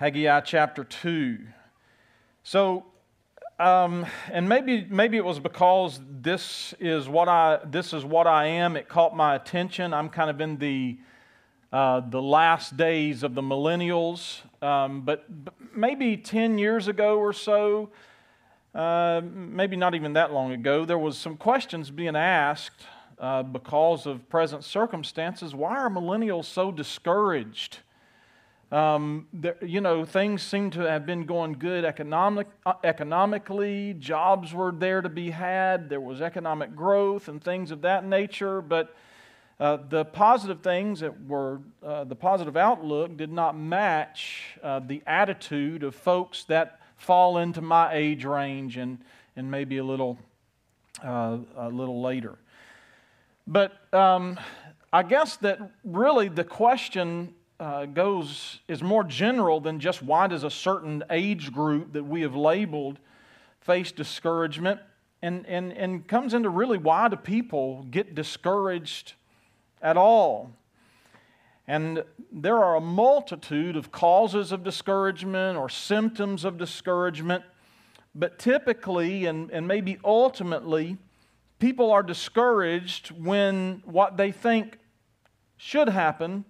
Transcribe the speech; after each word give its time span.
Haggai 0.00 0.40
chapter 0.40 0.82
2. 0.82 1.40
So, 2.42 2.86
um, 3.58 4.06
and 4.32 4.48
maybe, 4.48 4.86
maybe 4.88 5.18
it 5.18 5.24
was 5.26 5.38
because 5.38 6.00
this 6.10 6.72
is, 6.80 7.06
what 7.06 7.28
I, 7.28 7.58
this 7.66 7.92
is 7.92 8.02
what 8.02 8.26
I 8.26 8.46
am, 8.46 8.76
it 8.76 8.88
caught 8.88 9.14
my 9.14 9.34
attention. 9.34 9.92
I'm 9.92 10.08
kind 10.08 10.30
of 10.30 10.40
in 10.40 10.56
the, 10.56 10.96
uh, 11.70 12.00
the 12.00 12.22
last 12.22 12.78
days 12.78 13.22
of 13.22 13.34
the 13.34 13.42
millennials. 13.42 14.40
Um, 14.62 15.02
but, 15.02 15.26
but, 15.44 15.52
maybe 15.76 16.16
10 16.16 16.56
years 16.56 16.88
ago 16.88 17.18
or 17.18 17.34
so, 17.34 17.90
uh, 18.74 19.20
maybe 19.22 19.76
not 19.76 19.94
even 19.94 20.14
that 20.14 20.32
long 20.32 20.52
ago, 20.52 20.86
there 20.86 20.96
was 20.96 21.18
some 21.18 21.36
questions 21.36 21.90
being 21.90 22.16
asked 22.16 22.86
uh, 23.18 23.42
because 23.42 24.06
of 24.06 24.26
present 24.30 24.64
circumstances. 24.64 25.54
Why 25.54 25.76
are 25.76 25.90
millennials 25.90 26.46
so 26.46 26.72
discouraged? 26.72 27.80
Um, 28.72 29.26
there, 29.32 29.56
you 29.62 29.80
know, 29.80 30.04
things 30.04 30.42
seemed 30.42 30.74
to 30.74 30.80
have 30.82 31.04
been 31.04 31.26
going 31.26 31.54
good 31.54 31.84
economic, 31.84 32.46
uh, 32.64 32.74
economically. 32.84 33.94
Jobs 33.94 34.54
were 34.54 34.70
there 34.70 35.02
to 35.02 35.08
be 35.08 35.30
had. 35.30 35.88
There 35.88 36.00
was 36.00 36.20
economic 36.20 36.76
growth 36.76 37.26
and 37.26 37.42
things 37.42 37.72
of 37.72 37.82
that 37.82 38.04
nature. 38.04 38.62
But 38.62 38.94
uh, 39.58 39.78
the 39.88 40.04
positive 40.04 40.60
things 40.60 41.00
that 41.00 41.26
were, 41.26 41.60
uh, 41.84 42.04
the 42.04 42.14
positive 42.14 42.56
outlook 42.56 43.16
did 43.16 43.32
not 43.32 43.58
match 43.58 44.56
uh, 44.62 44.78
the 44.78 45.02
attitude 45.04 45.82
of 45.82 45.96
folks 45.96 46.44
that 46.44 46.80
fall 46.96 47.38
into 47.38 47.60
my 47.60 47.92
age 47.92 48.24
range 48.24 48.76
and, 48.76 48.98
and 49.34 49.50
maybe 49.50 49.78
a 49.78 49.84
little, 49.84 50.16
uh, 51.04 51.38
a 51.56 51.68
little 51.68 52.00
later. 52.02 52.38
But 53.48 53.92
um, 53.92 54.38
I 54.92 55.02
guess 55.02 55.36
that 55.38 55.58
really 55.82 56.28
the 56.28 56.44
question 56.44 57.34
uh, 57.60 57.84
goes 57.84 58.58
is 58.68 58.82
more 58.82 59.04
general 59.04 59.60
than 59.60 59.78
just 59.78 60.02
why 60.02 60.26
does 60.26 60.44
a 60.44 60.50
certain 60.50 61.04
age 61.10 61.52
group 61.52 61.92
that 61.92 62.04
we 62.04 62.22
have 62.22 62.34
labeled 62.34 62.98
face 63.60 63.92
discouragement 63.92 64.80
and, 65.20 65.46
and, 65.46 65.70
and 65.74 66.08
comes 66.08 66.32
into 66.32 66.48
really 66.48 66.78
why 66.78 67.08
do 67.08 67.16
people 67.16 67.86
get 67.90 68.14
discouraged 68.14 69.12
at 69.82 69.98
all? 69.98 70.50
And 71.68 72.02
there 72.32 72.56
are 72.56 72.76
a 72.76 72.80
multitude 72.80 73.76
of 73.76 73.92
causes 73.92 74.50
of 74.52 74.64
discouragement 74.64 75.58
or 75.58 75.68
symptoms 75.68 76.44
of 76.44 76.56
discouragement 76.56 77.44
but 78.14 78.38
typically 78.38 79.26
and, 79.26 79.50
and 79.50 79.68
maybe 79.68 79.98
ultimately 80.02 80.96
people 81.58 81.92
are 81.92 82.02
discouraged 82.02 83.10
when 83.10 83.82
what 83.84 84.16
they 84.16 84.32
think 84.32 84.78
should 85.56 85.88
happen 85.88 86.44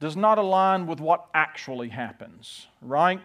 does 0.00 0.16
not 0.16 0.38
align 0.38 0.86
with 0.86 1.00
what 1.00 1.26
actually 1.34 1.88
happens, 1.88 2.66
right? 2.80 3.20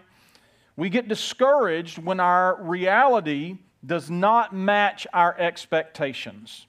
We 0.75 0.89
get 0.89 1.07
discouraged 1.07 1.99
when 1.99 2.19
our 2.19 2.61
reality 2.61 3.57
does 3.85 4.09
not 4.09 4.53
match 4.53 5.05
our 5.13 5.37
expectations. 5.37 6.65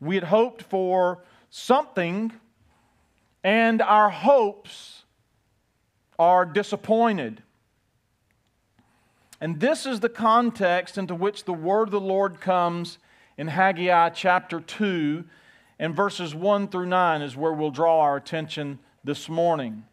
We 0.00 0.14
had 0.14 0.24
hoped 0.24 0.62
for 0.62 1.22
something, 1.50 2.32
and 3.44 3.82
our 3.82 4.08
hopes 4.08 5.04
are 6.18 6.46
disappointed. 6.46 7.42
And 9.40 9.60
this 9.60 9.84
is 9.84 10.00
the 10.00 10.08
context 10.08 10.96
into 10.96 11.14
which 11.14 11.44
the 11.44 11.52
word 11.52 11.88
of 11.88 11.90
the 11.92 12.00
Lord 12.00 12.40
comes 12.40 12.98
in 13.36 13.48
Haggai 13.48 14.10
chapter 14.10 14.60
2, 14.60 15.24
and 15.78 15.94
verses 15.94 16.34
1 16.34 16.68
through 16.68 16.86
9 16.86 17.22
is 17.22 17.36
where 17.36 17.52
we'll 17.52 17.70
draw 17.70 18.00
our 18.00 18.16
attention 18.16 18.78
this 19.04 19.28
morning. 19.28 19.84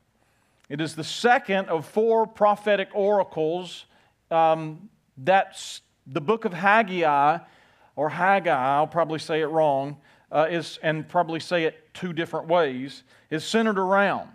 It 0.69 0.81
is 0.81 0.95
the 0.95 1.03
second 1.03 1.67
of 1.69 1.87
four 1.87 2.27
prophetic 2.27 2.89
oracles 2.93 3.85
um, 4.29 4.89
that 5.17 5.79
the 6.05 6.21
book 6.21 6.45
of 6.45 6.53
Haggai, 6.53 7.39
or 7.95 8.09
Haggai, 8.09 8.75
I'll 8.75 8.87
probably 8.87 9.19
say 9.19 9.41
it 9.41 9.47
wrong, 9.47 9.97
uh, 10.31 10.47
is, 10.49 10.77
and 10.83 11.07
probably 11.07 11.39
say 11.39 11.63
it 11.63 11.93
two 11.93 12.13
different 12.13 12.47
ways, 12.47 13.03
is 13.31 13.43
centered 13.43 13.79
around. 13.79 14.29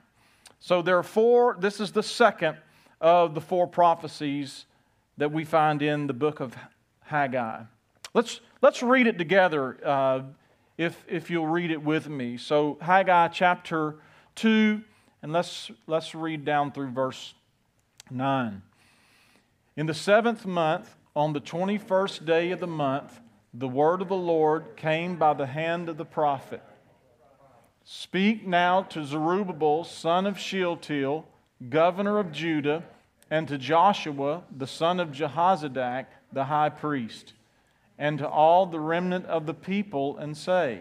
So 0.59 0.83
there 0.83 0.99
are 0.99 1.05
four, 1.05 1.57
this 1.61 1.79
is 1.79 1.93
the 1.93 2.03
second 2.03 2.57
of 3.01 3.35
the 3.35 3.41
four 3.41 3.67
prophecies 3.67 4.67
that 5.19 5.31
we 5.31 5.45
find 5.45 5.83
in 5.83 6.09
the 6.09 6.15
book 6.15 6.41
of 6.41 6.57
Haggai. 7.03 7.63
Let's, 8.13 8.41
let's 8.61 8.83
read 8.83 9.07
it 9.07 9.19
together 9.19 9.79
uh, 9.85 10.23
if, 10.79 11.05
if 11.09 11.31
you'll 11.31 11.47
read 11.47 11.71
it 11.71 11.83
with 11.83 12.09
me. 12.09 12.39
So, 12.39 12.79
Haggai 12.81 13.29
chapter 13.29 13.97
2, 14.37 14.83
and 15.23 15.33
let's, 15.33 15.71
let's 15.87 16.15
read 16.15 16.45
down 16.45 16.73
through 16.73 16.91
verse 16.91 17.35
9. 18.11 18.63
In 19.77 19.87
the 19.87 19.95
seventh 19.95 20.47
month, 20.47 20.97
on 21.17 21.33
the 21.33 21.41
21st 21.41 22.25
day 22.27 22.51
of 22.51 22.61
the 22.61 22.67
month, 22.67 23.21
the 23.53 23.69
word 23.69 24.03
of 24.03 24.09
the 24.09 24.17
Lord 24.17 24.77
came 24.77 25.17
by 25.17 25.35
the 25.35 25.47
hand 25.47 25.89
of 25.89 25.97
the 25.97 26.05
prophet. 26.05 26.63
Speak 27.85 28.47
now 28.47 28.83
to 28.83 29.05
Zerubbabel, 29.05 29.85
son 29.85 30.27
of 30.27 30.39
Shealtiel, 30.39 31.27
governor 31.69 32.19
of 32.19 32.33
Judah, 32.33 32.83
and 33.31 33.47
to 33.49 33.59
Joshua, 33.59 34.43
the 34.57 34.67
son 34.67 35.01
of 35.01 35.11
Jehozadak, 35.11 36.07
the 36.33 36.45
high 36.45 36.69
priest, 36.69 37.33
and 37.99 38.19
to 38.19 38.29
all 38.29 38.67
the 38.67 38.81
remnant 38.81 39.27
of 39.27 39.47
the 39.47 39.55
people, 39.55 40.17
and 40.19 40.37
say, 40.37 40.81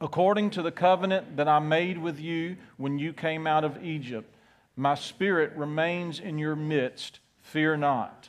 according 0.00 0.50
to 0.50 0.62
the 0.62 0.72
covenant 0.72 1.36
that 1.36 1.48
I 1.48 1.58
made 1.58 1.98
with 1.98 2.18
you 2.18 2.56
when 2.76 2.98
you 2.98 3.12
came 3.12 3.46
out 3.46 3.64
of 3.64 3.82
Egypt. 3.84 4.34
My 4.76 4.94
spirit 4.94 5.52
remains 5.56 6.20
in 6.20 6.38
your 6.38 6.56
midst. 6.56 7.20
Fear 7.42 7.76
not. 7.78 8.28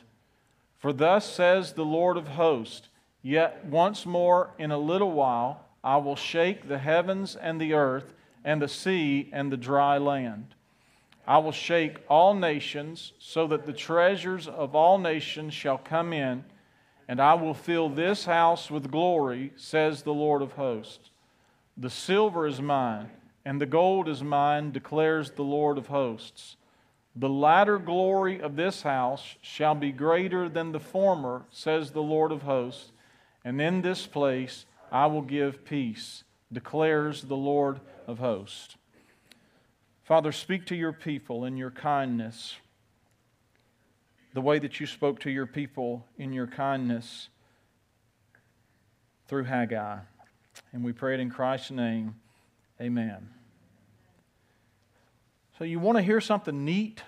For 0.78 0.92
thus 0.92 1.24
says 1.24 1.72
the 1.72 1.84
Lord 1.84 2.16
of 2.16 2.28
hosts 2.28 2.88
Yet 3.26 3.64
once 3.64 4.06
more 4.06 4.50
in 4.56 4.70
a 4.70 4.78
little 4.78 5.10
while 5.10 5.64
I 5.82 5.96
will 5.96 6.14
shake 6.14 6.68
the 6.68 6.78
heavens 6.78 7.34
and 7.34 7.60
the 7.60 7.74
earth 7.74 8.14
and 8.44 8.62
the 8.62 8.68
sea 8.68 9.28
and 9.32 9.50
the 9.50 9.56
dry 9.56 9.98
land. 9.98 10.54
I 11.26 11.38
will 11.38 11.50
shake 11.50 11.96
all 12.08 12.34
nations 12.34 13.14
so 13.18 13.48
that 13.48 13.66
the 13.66 13.72
treasures 13.72 14.46
of 14.46 14.76
all 14.76 14.98
nations 14.98 15.54
shall 15.54 15.76
come 15.76 16.12
in, 16.12 16.44
and 17.08 17.20
I 17.20 17.34
will 17.34 17.52
fill 17.52 17.88
this 17.88 18.26
house 18.26 18.70
with 18.70 18.92
glory, 18.92 19.52
says 19.56 20.02
the 20.04 20.14
Lord 20.14 20.40
of 20.40 20.52
hosts. 20.52 21.10
The 21.76 21.90
silver 21.90 22.46
is 22.46 22.60
mine, 22.60 23.10
and 23.44 23.60
the 23.60 23.66
gold 23.66 24.08
is 24.08 24.22
mine, 24.22 24.72
declares 24.72 25.32
the 25.32 25.44
Lord 25.44 25.76
of 25.76 25.88
hosts. 25.88 26.56
The 27.14 27.28
latter 27.28 27.78
glory 27.78 28.40
of 28.40 28.56
this 28.56 28.82
house 28.82 29.36
shall 29.40 29.74
be 29.74 29.92
greater 29.92 30.48
than 30.48 30.72
the 30.72 30.80
former, 30.80 31.44
says 31.50 31.90
the 31.90 32.02
Lord 32.02 32.32
of 32.32 32.42
hosts. 32.42 32.92
And 33.44 33.60
in 33.60 33.82
this 33.82 34.06
place 34.06 34.66
I 34.90 35.06
will 35.06 35.22
give 35.22 35.64
peace, 35.64 36.24
declares 36.52 37.22
the 37.22 37.36
Lord 37.36 37.80
of 38.06 38.18
hosts. 38.18 38.76
Father, 40.04 40.32
speak 40.32 40.66
to 40.66 40.76
your 40.76 40.92
people 40.92 41.44
in 41.44 41.56
your 41.56 41.70
kindness, 41.70 42.56
the 44.34 44.40
way 44.40 44.58
that 44.58 44.78
you 44.78 44.86
spoke 44.86 45.20
to 45.20 45.30
your 45.30 45.46
people 45.46 46.06
in 46.18 46.32
your 46.32 46.46
kindness 46.46 47.28
through 49.26 49.44
Haggai. 49.44 49.98
And 50.72 50.84
we 50.84 50.92
pray 50.92 51.14
it 51.14 51.20
in 51.20 51.30
Christ's 51.30 51.70
name. 51.70 52.16
Amen. 52.80 53.30
So, 55.58 55.64
you 55.64 55.78
want 55.78 55.96
to 55.96 56.02
hear 56.02 56.20
something 56.20 56.64
neat? 56.64 57.02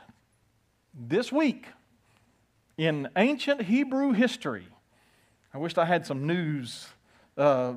This 0.95 1.31
week, 1.31 1.67
in 2.77 3.09
ancient 3.17 3.62
Hebrew 3.62 4.12
history, 4.12 4.67
I 5.53 5.59
wished 5.59 5.79
I 5.79 5.85
had 5.85 6.06
some 6.06 6.27
news 6.27 6.89
uh, 7.37 7.75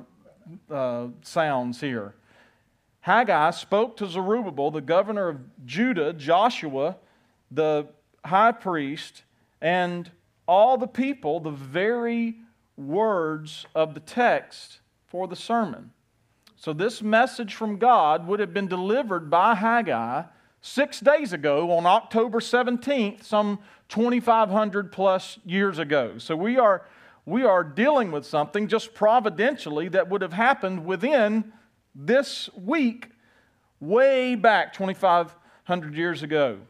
uh, 0.70 1.08
sounds 1.22 1.80
here. 1.80 2.14
Haggai 3.00 3.50
spoke 3.50 3.96
to 3.98 4.06
Zerubbabel, 4.06 4.70
the 4.70 4.80
governor 4.80 5.28
of 5.28 5.66
Judah, 5.66 6.12
Joshua, 6.12 6.96
the 7.50 7.88
high 8.24 8.52
priest, 8.52 9.24
and 9.60 10.10
all 10.46 10.78
the 10.78 10.86
people, 10.86 11.40
the 11.40 11.50
very 11.50 12.36
words 12.76 13.66
of 13.74 13.94
the 13.94 14.00
text 14.00 14.78
for 15.12 15.28
the 15.28 15.36
sermon. 15.36 15.90
So, 16.56 16.72
this 16.72 17.02
message 17.02 17.54
from 17.54 17.76
God 17.76 18.26
would 18.26 18.40
have 18.40 18.54
been 18.54 18.66
delivered 18.66 19.28
by 19.28 19.54
Haggai 19.54 20.22
six 20.62 21.00
days 21.00 21.34
ago 21.34 21.70
on 21.72 21.84
October 21.84 22.40
17th, 22.40 23.22
some 23.22 23.58
2,500 23.90 24.90
plus 24.90 25.38
years 25.44 25.78
ago. 25.78 26.14
So 26.16 26.34
we 26.34 26.56
are, 26.56 26.86
we 27.26 27.44
are 27.44 27.62
dealing 27.62 28.10
with 28.10 28.24
something 28.24 28.68
just 28.68 28.94
providentially 28.94 29.88
that 29.88 30.08
would 30.08 30.22
have 30.22 30.32
happened 30.32 30.86
within 30.86 31.52
this 31.94 32.48
week, 32.56 33.10
way 33.80 34.34
back 34.34 34.72
2,500 34.72 35.94
years 35.94 36.22
ago. 36.22 36.60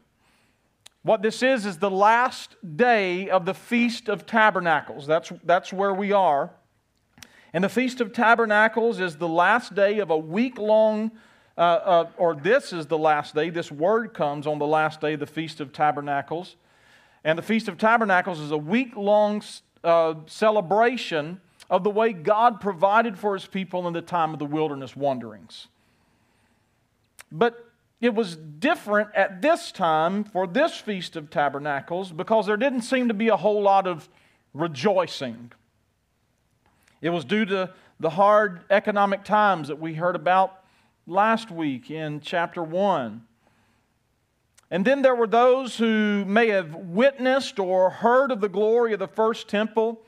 What 1.04 1.22
this 1.22 1.44
is, 1.44 1.64
is 1.64 1.78
the 1.78 1.90
last 1.90 2.56
day 2.76 3.28
of 3.28 3.44
the 3.44 3.54
Feast 3.54 4.08
of 4.08 4.26
Tabernacles. 4.26 5.06
That's, 5.06 5.32
that's 5.44 5.72
where 5.72 5.94
we 5.94 6.10
are. 6.10 6.50
And 7.52 7.62
the 7.62 7.68
Feast 7.68 8.00
of 8.00 8.12
Tabernacles 8.12 8.98
is 8.98 9.16
the 9.16 9.28
last 9.28 9.74
day 9.74 9.98
of 9.98 10.10
a 10.10 10.16
week 10.16 10.58
long, 10.58 11.12
uh, 11.58 11.60
uh, 11.60 12.10
or 12.16 12.34
this 12.34 12.72
is 12.72 12.86
the 12.86 12.96
last 12.96 13.34
day. 13.34 13.50
This 13.50 13.70
word 13.70 14.14
comes 14.14 14.46
on 14.46 14.58
the 14.58 14.66
last 14.66 15.00
day, 15.00 15.14
of 15.14 15.20
the 15.20 15.26
Feast 15.26 15.60
of 15.60 15.72
Tabernacles. 15.72 16.56
And 17.24 17.38
the 17.38 17.42
Feast 17.42 17.68
of 17.68 17.76
Tabernacles 17.76 18.40
is 18.40 18.50
a 18.50 18.58
week 18.58 18.96
long 18.96 19.42
uh, 19.84 20.14
celebration 20.26 21.40
of 21.68 21.84
the 21.84 21.90
way 21.90 22.12
God 22.12 22.60
provided 22.60 23.18
for 23.18 23.34
his 23.34 23.46
people 23.46 23.86
in 23.86 23.92
the 23.92 24.02
time 24.02 24.32
of 24.32 24.38
the 24.38 24.46
wilderness 24.46 24.96
wanderings. 24.96 25.68
But 27.30 27.68
it 28.00 28.14
was 28.14 28.36
different 28.36 29.10
at 29.14 29.42
this 29.42 29.72
time 29.72 30.24
for 30.24 30.46
this 30.46 30.76
Feast 30.76 31.16
of 31.16 31.30
Tabernacles 31.30 32.12
because 32.12 32.46
there 32.46 32.56
didn't 32.56 32.82
seem 32.82 33.08
to 33.08 33.14
be 33.14 33.28
a 33.28 33.36
whole 33.36 33.62
lot 33.62 33.86
of 33.86 34.08
rejoicing. 34.54 35.52
It 37.02 37.10
was 37.10 37.24
due 37.24 37.44
to 37.46 37.74
the 37.98 38.10
hard 38.10 38.60
economic 38.70 39.24
times 39.24 39.66
that 39.68 39.80
we 39.80 39.94
heard 39.94 40.14
about 40.14 40.62
last 41.04 41.50
week 41.50 41.90
in 41.90 42.20
chapter 42.20 42.62
1. 42.62 43.22
And 44.70 44.84
then 44.84 45.02
there 45.02 45.16
were 45.16 45.26
those 45.26 45.76
who 45.76 46.24
may 46.24 46.48
have 46.50 46.76
witnessed 46.76 47.58
or 47.58 47.90
heard 47.90 48.30
of 48.30 48.40
the 48.40 48.48
glory 48.48 48.92
of 48.92 49.00
the 49.00 49.08
first 49.08 49.48
temple, 49.48 50.00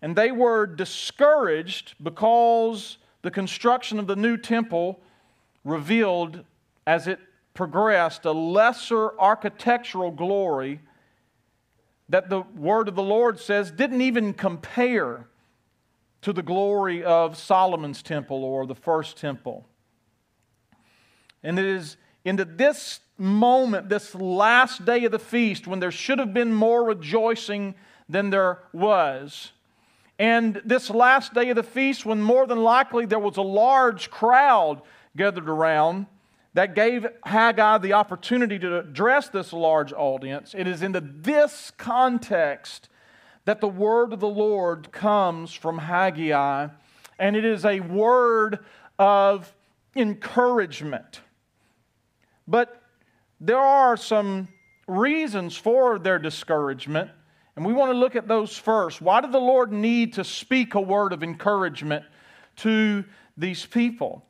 and 0.00 0.16
they 0.16 0.32
were 0.32 0.64
discouraged 0.64 1.94
because 2.02 2.96
the 3.20 3.30
construction 3.30 3.98
of 3.98 4.06
the 4.06 4.16
new 4.16 4.38
temple 4.38 5.00
revealed 5.62 6.42
as 6.86 7.06
it 7.06 7.20
progressed, 7.52 8.24
a 8.24 8.32
lesser 8.32 9.18
architectural 9.20 10.10
glory 10.10 10.80
that 12.08 12.30
the 12.30 12.40
word 12.40 12.88
of 12.88 12.94
the 12.94 13.02
Lord 13.02 13.38
says 13.38 13.70
didn't 13.70 14.00
even 14.00 14.32
compare 14.32 15.26
to 16.24 16.32
the 16.32 16.42
glory 16.42 17.04
of 17.04 17.36
Solomon's 17.36 18.02
temple 18.02 18.44
or 18.44 18.66
the 18.66 18.74
first 18.74 19.18
temple. 19.18 19.66
And 21.42 21.58
it 21.58 21.66
is 21.66 21.98
into 22.24 22.46
this 22.46 23.00
moment, 23.18 23.90
this 23.90 24.14
last 24.14 24.86
day 24.86 25.04
of 25.04 25.12
the 25.12 25.18
feast, 25.18 25.66
when 25.66 25.80
there 25.80 25.90
should 25.90 26.18
have 26.18 26.32
been 26.32 26.54
more 26.54 26.82
rejoicing 26.82 27.74
than 28.08 28.30
there 28.30 28.60
was. 28.72 29.52
And 30.18 30.62
this 30.64 30.88
last 30.88 31.34
day 31.34 31.50
of 31.50 31.56
the 31.56 31.62
feast, 31.62 32.06
when 32.06 32.22
more 32.22 32.46
than 32.46 32.62
likely 32.62 33.04
there 33.04 33.18
was 33.18 33.36
a 33.36 33.42
large 33.42 34.10
crowd 34.10 34.80
gathered 35.14 35.50
around, 35.50 36.06
that 36.54 36.74
gave 36.74 37.06
Haggai 37.24 37.76
the 37.78 37.92
opportunity 37.92 38.58
to 38.60 38.78
address 38.78 39.28
this 39.28 39.52
large 39.52 39.92
audience. 39.92 40.54
It 40.56 40.66
is 40.66 40.80
into 40.80 41.00
this 41.00 41.70
context 41.76 42.88
that 43.44 43.60
the 43.60 43.68
word 43.68 44.12
of 44.12 44.20
the 44.20 44.28
Lord 44.28 44.90
comes 44.92 45.52
from 45.52 45.78
Haggai, 45.78 46.68
and 47.18 47.36
it 47.36 47.44
is 47.44 47.64
a 47.64 47.80
word 47.80 48.60
of 48.98 49.52
encouragement. 49.96 51.20
But 52.48 52.82
there 53.40 53.58
are 53.58 53.96
some 53.96 54.48
reasons 54.86 55.56
for 55.56 55.98
their 55.98 56.18
discouragement, 56.18 57.10
and 57.56 57.64
we 57.64 57.72
want 57.72 57.92
to 57.92 57.98
look 57.98 58.16
at 58.16 58.28
those 58.28 58.56
first. 58.56 59.00
Why 59.00 59.20
did 59.20 59.32
the 59.32 59.38
Lord 59.38 59.72
need 59.72 60.14
to 60.14 60.24
speak 60.24 60.74
a 60.74 60.80
word 60.80 61.12
of 61.12 61.22
encouragement 61.22 62.04
to 62.56 63.04
these 63.36 63.64
people? 63.64 64.24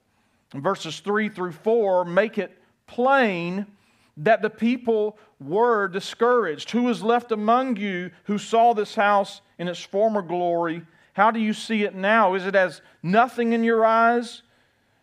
verses 0.61 1.01
3 1.01 1.29
through 1.29 1.53
4 1.53 2.05
make 2.05 2.39
it 2.39 2.57
plain 2.87 3.67
that 4.17 4.43
the 4.43 4.51
people 4.51 5.19
were 5.41 5.89
discouraged. 5.89 6.71
Who 6.71 6.89
is 6.89 7.03
left 7.03 7.33
among 7.33 7.77
you 7.77 8.11
who 8.25 8.39
saw 8.39 8.73
this 8.73 8.95
house 8.95 9.41
in 9.59 9.69
its 9.69 9.81
former 9.81 10.23
glory? 10.23 10.83
How 11.15 11.31
do 11.31 11.41
you 11.41 11.53
see 11.53 11.85
it 11.85 11.95
now? 11.95 12.35
Is 12.35 12.47
it 12.47 12.55
as 12.55 12.81
nothing 13.03 13.53
in 13.53 13.65
your 13.65 13.85
eyes? 13.85 14.43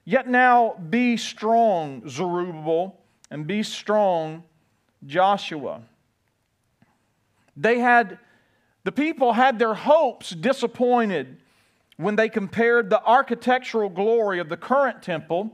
Yet 0.05 0.27
now 0.27 0.75
be 0.89 1.17
strong, 1.17 2.07
Zerubbabel, 2.09 2.97
and 3.29 3.45
be 3.45 3.63
strong, 3.63 4.43
Joshua. 5.05 5.81
They 7.55 7.79
had, 7.79 8.17
the 8.83 8.91
people 8.91 9.33
had 9.33 9.59
their 9.59 9.73
hopes 9.73 10.31
disappointed 10.31 11.37
when 11.97 12.15
they 12.15 12.29
compared 12.29 12.89
the 12.89 13.03
architectural 13.03 13.89
glory 13.89 14.39
of 14.39 14.49
the 14.49 14.57
current 14.57 15.03
temple 15.03 15.51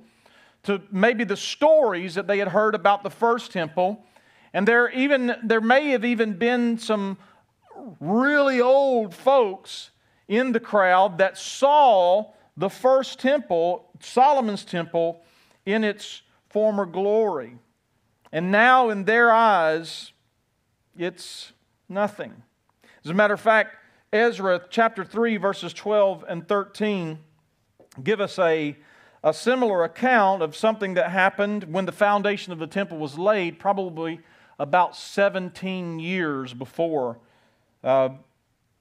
to 0.67 0.81
maybe 0.91 1.23
the 1.23 1.37
stories 1.37 2.15
that 2.15 2.27
they 2.27 2.37
had 2.37 2.49
heard 2.49 2.75
about 2.75 3.01
the 3.01 3.09
first 3.09 3.51
temple. 3.51 4.05
And 4.53 4.67
there, 4.67 4.89
even, 4.89 5.35
there 5.43 5.61
may 5.61 5.89
have 5.91 6.05
even 6.05 6.37
been 6.37 6.77
some 6.77 7.17
really 7.99 8.61
old 8.61 9.13
folks 9.13 9.91
in 10.27 10.51
the 10.51 10.59
crowd 10.59 11.17
that 11.19 11.37
saw 11.37 12.31
the 12.57 12.69
first 12.69 13.19
temple, 13.19 13.89
Solomon's 14.01 14.65
temple, 14.65 15.23
in 15.65 15.85
its 15.85 16.21
former 16.49 16.85
glory. 16.85 17.57
And 18.33 18.51
now, 18.51 18.89
in 18.89 19.05
their 19.05 19.31
eyes, 19.31 20.11
it's 20.97 21.53
nothing. 21.87 22.33
As 23.05 23.11
a 23.11 23.13
matter 23.13 23.35
of 23.35 23.41
fact, 23.41 23.77
Ezra 24.11 24.61
chapter 24.69 25.05
3, 25.05 25.37
verses 25.37 25.71
12 25.71 26.25
and 26.27 26.45
13 26.45 27.19
give 28.03 28.21
us 28.21 28.37
a, 28.39 28.75
a 29.23 29.33
similar 29.33 29.83
account 29.83 30.41
of 30.41 30.55
something 30.55 30.93
that 30.93 31.09
happened 31.09 31.65
when 31.65 31.85
the 31.85 31.91
foundation 31.91 32.53
of 32.53 32.59
the 32.59 32.67
temple 32.67 32.97
was 32.97 33.17
laid, 33.17 33.59
probably 33.59 34.19
about 34.59 34.95
17 34.95 35.99
years 35.99 36.53
before 36.53 37.19
uh, 37.83 38.09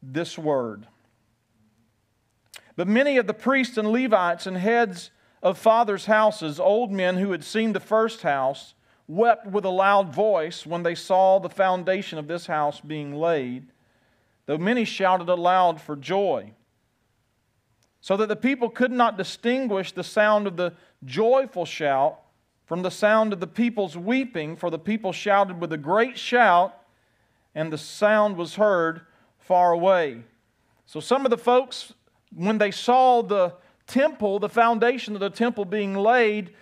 this 0.02 0.38
word. 0.38 0.86
But 2.76 2.88
many 2.88 3.16
of 3.16 3.26
the 3.26 3.34
priests 3.34 3.76
and 3.78 3.88
Levites 3.88 4.46
and 4.46 4.56
heads 4.56 5.10
of 5.42 5.58
fathers' 5.58 6.06
houses, 6.06 6.60
old 6.60 6.92
men 6.92 7.16
who 7.16 7.32
had 7.32 7.44
seen 7.44 7.72
the 7.72 7.80
first 7.80 8.22
house, 8.22 8.74
wept 9.08 9.46
with 9.46 9.64
a 9.64 9.70
loud 9.70 10.14
voice 10.14 10.66
when 10.66 10.82
they 10.82 10.94
saw 10.94 11.38
the 11.38 11.48
foundation 11.48 12.18
of 12.18 12.26
this 12.26 12.46
house 12.46 12.80
being 12.80 13.14
laid 13.14 13.72
though 14.46 14.58
many 14.58 14.84
shouted 14.84 15.28
aloud 15.28 15.80
for 15.80 15.96
joy. 15.96 16.52
So 18.06 18.16
that 18.18 18.28
the 18.28 18.36
people 18.36 18.70
could 18.70 18.92
not 18.92 19.18
distinguish 19.18 19.90
the 19.90 20.04
sound 20.04 20.46
of 20.46 20.56
the 20.56 20.74
joyful 21.04 21.64
shout 21.64 22.20
from 22.64 22.82
the 22.82 22.90
sound 22.92 23.32
of 23.32 23.40
the 23.40 23.48
people's 23.48 23.96
weeping, 23.96 24.54
for 24.54 24.70
the 24.70 24.78
people 24.78 25.12
shouted 25.12 25.60
with 25.60 25.72
a 25.72 25.76
great 25.76 26.16
shout, 26.16 26.72
and 27.52 27.72
the 27.72 27.78
sound 27.78 28.36
was 28.36 28.54
heard 28.54 29.00
far 29.40 29.72
away. 29.72 30.22
So 30.84 31.00
some 31.00 31.26
of 31.26 31.30
the 31.30 31.36
folks, 31.36 31.94
when 32.32 32.58
they 32.58 32.70
saw 32.70 33.22
the 33.22 33.54
temple, 33.88 34.38
the 34.38 34.48
foundation 34.48 35.14
of 35.14 35.20
the 35.20 35.28
temple 35.28 35.64
being 35.64 35.96
laid, 35.96 36.54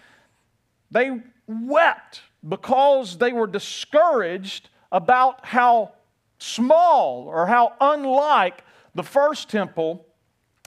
they 0.90 1.10
wept 1.46 2.22
because 2.48 3.18
they 3.18 3.34
were 3.34 3.46
discouraged 3.46 4.70
about 4.90 5.44
how 5.44 5.92
small 6.38 7.24
or 7.26 7.46
how 7.46 7.74
unlike 7.82 8.64
the 8.94 9.02
first 9.02 9.50
temple 9.50 10.06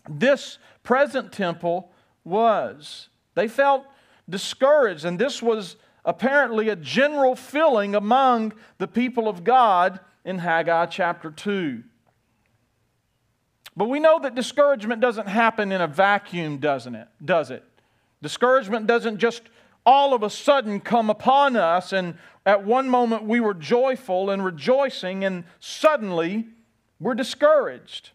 this 0.10 0.58
present 0.84 1.32
temple 1.32 1.92
was. 2.24 3.10
They 3.36 3.48
felt 3.48 3.86
discouraged, 4.30 5.06
and 5.06 5.18
this 5.20 5.42
was 5.42 5.76
apparently 6.06 6.70
a 6.70 6.76
general 6.76 7.36
feeling 7.36 7.96
among 7.96 8.54
the 8.78 8.88
people 8.88 9.28
of 9.28 9.44
God 9.44 10.00
in 10.24 10.40
Haggai 10.40 10.86
chapter 10.88 11.32
2. 11.32 11.84
But 13.76 13.90
we 13.90 14.00
know 14.00 14.20
that 14.20 14.34
discouragement 14.34 15.02
doesn't 15.02 15.28
happen 15.28 15.72
in 15.72 15.82
a 15.82 15.88
vacuum, 15.88 16.58
doesn't 16.58 16.96
it? 16.96 17.08
Does 17.24 17.52
it? 17.52 17.64
Discouragement 18.22 18.88
doesn't 18.88 19.20
just 19.20 19.44
all 19.86 20.14
of 20.14 20.24
a 20.24 20.30
sudden 20.30 20.80
come 20.80 21.10
upon 21.10 21.56
us, 21.56 21.94
and 21.94 22.16
at 22.46 22.66
one 22.66 22.90
moment 22.90 23.24
we 23.24 23.40
were 23.40 23.54
joyful 23.54 24.30
and 24.30 24.44
rejoicing, 24.44 25.24
and 25.24 25.44
suddenly 25.60 26.48
we're 27.00 27.14
discouraged. 27.14 28.12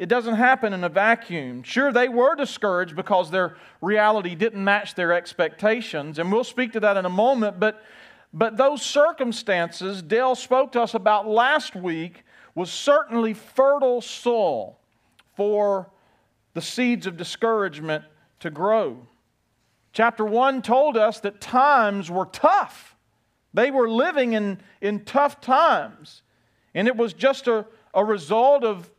It 0.00 0.08
doesn't 0.08 0.36
happen 0.36 0.72
in 0.72 0.82
a 0.82 0.88
vacuum. 0.88 1.62
Sure, 1.62 1.92
they 1.92 2.08
were 2.08 2.34
discouraged 2.34 2.96
because 2.96 3.30
their 3.30 3.58
reality 3.82 4.34
didn't 4.34 4.64
match 4.64 4.94
their 4.94 5.12
expectations, 5.12 6.18
and 6.18 6.32
we'll 6.32 6.42
speak 6.42 6.72
to 6.72 6.80
that 6.80 6.96
in 6.96 7.04
a 7.04 7.10
moment, 7.10 7.60
but, 7.60 7.84
but 8.32 8.56
those 8.56 8.80
circumstances 8.80 10.00
Dale 10.00 10.34
spoke 10.34 10.72
to 10.72 10.80
us 10.80 10.94
about 10.94 11.28
last 11.28 11.76
week 11.76 12.24
was 12.54 12.70
certainly 12.70 13.34
fertile 13.34 14.00
soil 14.00 14.78
for 15.36 15.90
the 16.54 16.62
seeds 16.62 17.06
of 17.06 17.18
discouragement 17.18 18.02
to 18.38 18.48
grow. 18.48 19.06
Chapter 19.92 20.24
1 20.24 20.62
told 20.62 20.96
us 20.96 21.20
that 21.20 21.42
times 21.42 22.10
were 22.10 22.24
tough 22.24 22.96
They 23.52 23.70
were 23.70 23.90
living 23.90 24.32
in, 24.32 24.62
in 24.80 25.04
tough 25.04 25.42
times. 25.42 26.22
And 26.74 26.88
it 26.88 26.96
was 26.96 27.12
just 27.12 27.48
a, 27.48 27.66
a 27.92 28.02
result 28.02 28.64
of, 28.64 28.90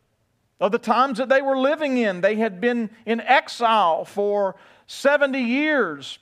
of 0.62 0.70
the 0.70 0.78
times 0.78 1.18
that 1.18 1.28
they 1.28 1.42
were 1.42 1.58
living 1.58 1.98
in. 1.98 2.20
They 2.20 2.36
had 2.36 2.60
been 2.60 2.88
in 3.04 3.20
exile 3.20 4.04
for 4.04 4.54
70 4.86 5.40
years, 5.40 6.20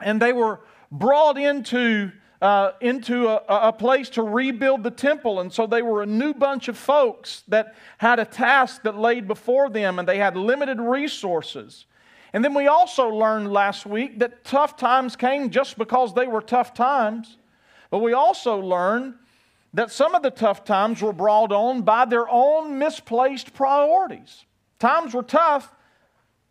and 0.00 0.20
they 0.20 0.34
were 0.34 0.60
brought 0.92 1.38
into, 1.38 2.12
uh, 2.42 2.72
into 2.82 3.28
a, 3.28 3.42
a 3.48 3.72
place 3.72 4.10
to 4.10 4.22
rebuild 4.22 4.82
the 4.82 4.90
temple. 4.90 5.40
And 5.40 5.50
so 5.50 5.66
they 5.66 5.80
were 5.80 6.02
a 6.02 6.06
new 6.06 6.34
bunch 6.34 6.68
of 6.68 6.76
folks 6.76 7.42
that 7.48 7.74
had 7.96 8.18
a 8.18 8.26
task 8.26 8.82
that 8.82 8.98
laid 8.98 9.26
before 9.26 9.70
them, 9.70 9.98
and 9.98 10.06
they 10.06 10.18
had 10.18 10.36
limited 10.36 10.78
resources. 10.78 11.86
And 12.34 12.44
then 12.44 12.52
we 12.52 12.66
also 12.66 13.08
learned 13.08 13.50
last 13.50 13.86
week 13.86 14.18
that 14.18 14.44
tough 14.44 14.76
times 14.76 15.16
came 15.16 15.48
just 15.48 15.78
because 15.78 16.12
they 16.12 16.26
were 16.26 16.42
tough 16.42 16.74
times. 16.74 17.38
But 17.88 18.00
we 18.00 18.12
also 18.12 18.58
learned 18.58 19.14
that 19.72 19.90
some 19.90 20.14
of 20.14 20.22
the 20.22 20.30
tough 20.30 20.64
times 20.64 21.00
were 21.00 21.12
brought 21.12 21.52
on 21.52 21.82
by 21.82 22.04
their 22.04 22.28
own 22.28 22.78
misplaced 22.78 23.54
priorities. 23.54 24.44
Times 24.78 25.14
were 25.14 25.22
tough 25.22 25.74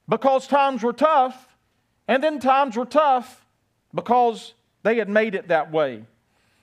because 0.08 0.48
times 0.48 0.84
were 0.84 0.94
tough, 0.94 1.48
and 2.08 2.24
then 2.24 2.40
times 2.40 2.76
were 2.78 2.86
tough 2.86 3.46
because 3.94 4.54
they 4.84 4.98
had 4.98 5.10
made 5.10 5.36
it 5.36 5.50
that 5.50 5.72
way. 5.72 6.04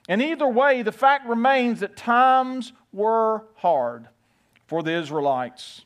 And 0.09 0.21
either 0.21 0.47
way, 0.47 0.81
the 0.81 0.91
fact 0.91 1.27
remains 1.27 1.81
that 1.81 1.95
times 1.97 2.73
were 2.93 3.43
hard 3.55 4.07
for 4.65 4.81
the 4.81 4.93
Israelites. 4.93 5.85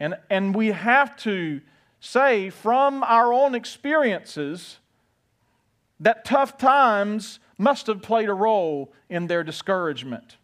And, 0.00 0.16
and 0.30 0.54
we 0.54 0.68
have 0.68 1.16
to 1.18 1.60
say 2.00 2.50
from 2.50 3.02
our 3.04 3.32
own 3.32 3.54
experiences 3.54 4.78
that 6.00 6.24
tough 6.24 6.58
times 6.58 7.38
must 7.58 7.86
have 7.86 8.02
played 8.02 8.28
a 8.28 8.34
role 8.34 8.92
in 9.08 9.26
their 9.26 9.44
discouragement. 9.44 10.36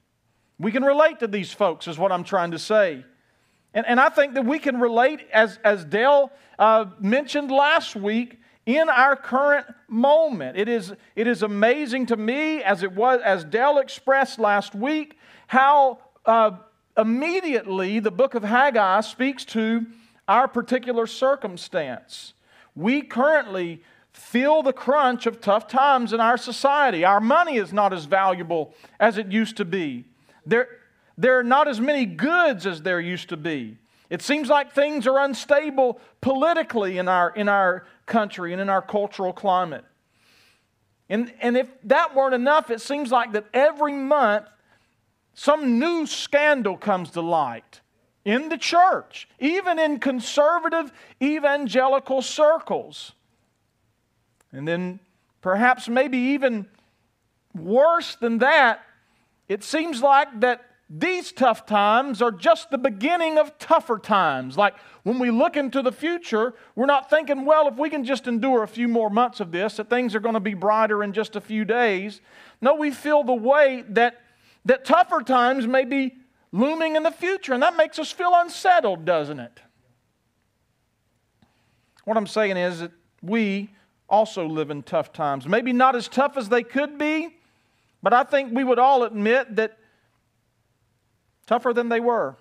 We 0.58 0.72
can 0.72 0.84
relate 0.84 1.20
to 1.20 1.26
these 1.26 1.52
folks, 1.52 1.88
is 1.88 1.98
what 1.98 2.12
I'm 2.12 2.24
trying 2.24 2.50
to 2.50 2.58
say. 2.58 3.04
And, 3.72 3.86
and 3.86 4.00
I 4.00 4.08
think 4.08 4.34
that 4.34 4.44
we 4.44 4.58
can 4.58 4.80
relate, 4.80 5.26
as, 5.32 5.58
as 5.64 5.84
Dale 5.84 6.30
uh, 6.58 6.86
mentioned 7.00 7.50
last 7.50 7.96
week, 7.96 8.40
in 8.66 8.88
our 8.88 9.16
current 9.16 9.66
moment. 9.88 10.56
It 10.56 10.68
is, 10.68 10.92
it 11.16 11.26
is 11.26 11.42
amazing 11.42 12.06
to 12.06 12.16
me, 12.16 12.62
as 12.62 12.82
it 12.82 12.92
was, 12.92 13.20
as 13.24 13.44
Dale 13.44 13.78
expressed 13.78 14.38
last 14.38 14.74
week, 14.74 15.18
how 15.46 15.98
uh, 16.26 16.52
immediately 16.96 17.98
the 17.98 18.10
book 18.10 18.34
of 18.34 18.44
Haggai 18.44 19.00
speaks 19.00 19.44
to 19.46 19.86
our 20.28 20.46
particular 20.46 21.06
circumstance. 21.06 22.34
We 22.76 23.02
currently 23.02 23.82
feel 24.30 24.62
the 24.62 24.72
crunch 24.72 25.26
of 25.26 25.40
tough 25.40 25.66
times 25.66 26.12
in 26.12 26.20
our 26.20 26.36
society. 26.36 27.04
Our 27.04 27.20
money 27.20 27.56
is 27.56 27.72
not 27.72 27.92
as 27.92 28.04
valuable 28.04 28.72
as 29.00 29.18
it 29.18 29.32
used 29.32 29.56
to 29.56 29.64
be. 29.64 30.04
There, 30.46 30.68
there 31.18 31.36
are 31.40 31.44
not 31.44 31.66
as 31.66 31.80
many 31.80 32.06
goods 32.06 32.64
as 32.64 32.82
there 32.82 33.00
used 33.00 33.28
to 33.30 33.36
be. 33.36 33.76
It 34.08 34.22
seems 34.22 34.48
like 34.48 34.72
things 34.72 35.08
are 35.08 35.18
unstable 35.18 36.00
politically 36.20 36.98
in 36.98 37.08
our, 37.08 37.30
in 37.30 37.48
our 37.48 37.86
country 38.06 38.52
and 38.52 38.62
in 38.62 38.68
our 38.68 38.82
cultural 38.82 39.32
climate. 39.32 39.84
And, 41.08 41.32
and 41.40 41.56
if 41.56 41.66
that 41.84 42.14
weren't 42.14 42.34
enough, 42.34 42.70
it 42.70 42.80
seems 42.80 43.10
like 43.10 43.32
that 43.32 43.46
every 43.52 43.94
month 43.94 44.46
some 45.34 45.80
new 45.80 46.06
scandal 46.06 46.76
comes 46.76 47.10
to 47.10 47.20
light 47.20 47.80
in 48.24 48.48
the 48.48 48.58
church, 48.58 49.28
even 49.40 49.80
in 49.80 49.98
conservative 49.98 50.92
evangelical 51.20 52.22
circles. 52.22 53.12
And 54.52 54.66
then 54.66 55.00
perhaps 55.40 55.88
maybe 55.88 56.18
even 56.18 56.66
worse 57.54 58.16
than 58.16 58.38
that, 58.38 58.80
it 59.48 59.64
seems 59.64 60.02
like 60.02 60.40
that 60.40 60.64
these 60.92 61.30
tough 61.30 61.66
times 61.66 62.20
are 62.20 62.32
just 62.32 62.70
the 62.70 62.78
beginning 62.78 63.38
of 63.38 63.56
tougher 63.58 63.98
times. 63.98 64.56
Like 64.56 64.74
when 65.04 65.20
we 65.20 65.30
look 65.30 65.56
into 65.56 65.82
the 65.82 65.92
future, 65.92 66.54
we're 66.74 66.86
not 66.86 67.08
thinking, 67.08 67.44
well, 67.44 67.68
if 67.68 67.76
we 67.76 67.88
can 67.90 68.04
just 68.04 68.26
endure 68.26 68.64
a 68.64 68.68
few 68.68 68.88
more 68.88 69.08
months 69.08 69.38
of 69.38 69.52
this, 69.52 69.76
that 69.76 69.88
things 69.88 70.16
are 70.16 70.20
going 70.20 70.34
to 70.34 70.40
be 70.40 70.54
brighter 70.54 71.04
in 71.04 71.12
just 71.12 71.36
a 71.36 71.40
few 71.40 71.64
days. 71.64 72.20
No, 72.60 72.74
we 72.74 72.90
feel 72.90 73.22
the 73.22 73.32
weight 73.32 73.94
that, 73.94 74.20
that 74.64 74.84
tougher 74.84 75.20
times 75.20 75.64
may 75.64 75.84
be 75.84 76.16
looming 76.50 76.96
in 76.96 77.04
the 77.04 77.12
future, 77.12 77.52
and 77.52 77.62
that 77.62 77.76
makes 77.76 78.00
us 78.00 78.10
feel 78.10 78.32
unsettled, 78.34 79.04
doesn't 79.04 79.38
it? 79.38 79.60
What 82.04 82.16
I'm 82.16 82.26
saying 82.26 82.56
is 82.56 82.80
that 82.80 82.90
we 83.22 83.70
also 84.10 84.46
live 84.46 84.70
in 84.70 84.82
tough 84.82 85.12
times. 85.12 85.46
Maybe 85.46 85.72
not 85.72 85.94
as 85.94 86.08
tough 86.08 86.36
as 86.36 86.48
they 86.48 86.62
could 86.62 86.98
be, 86.98 87.36
but 88.02 88.12
I 88.12 88.24
think 88.24 88.52
we 88.52 88.64
would 88.64 88.78
all 88.78 89.04
admit 89.04 89.56
that 89.56 89.78
tougher 91.46 91.72
than 91.72 91.88
they 91.88 92.00
were. 92.00 92.36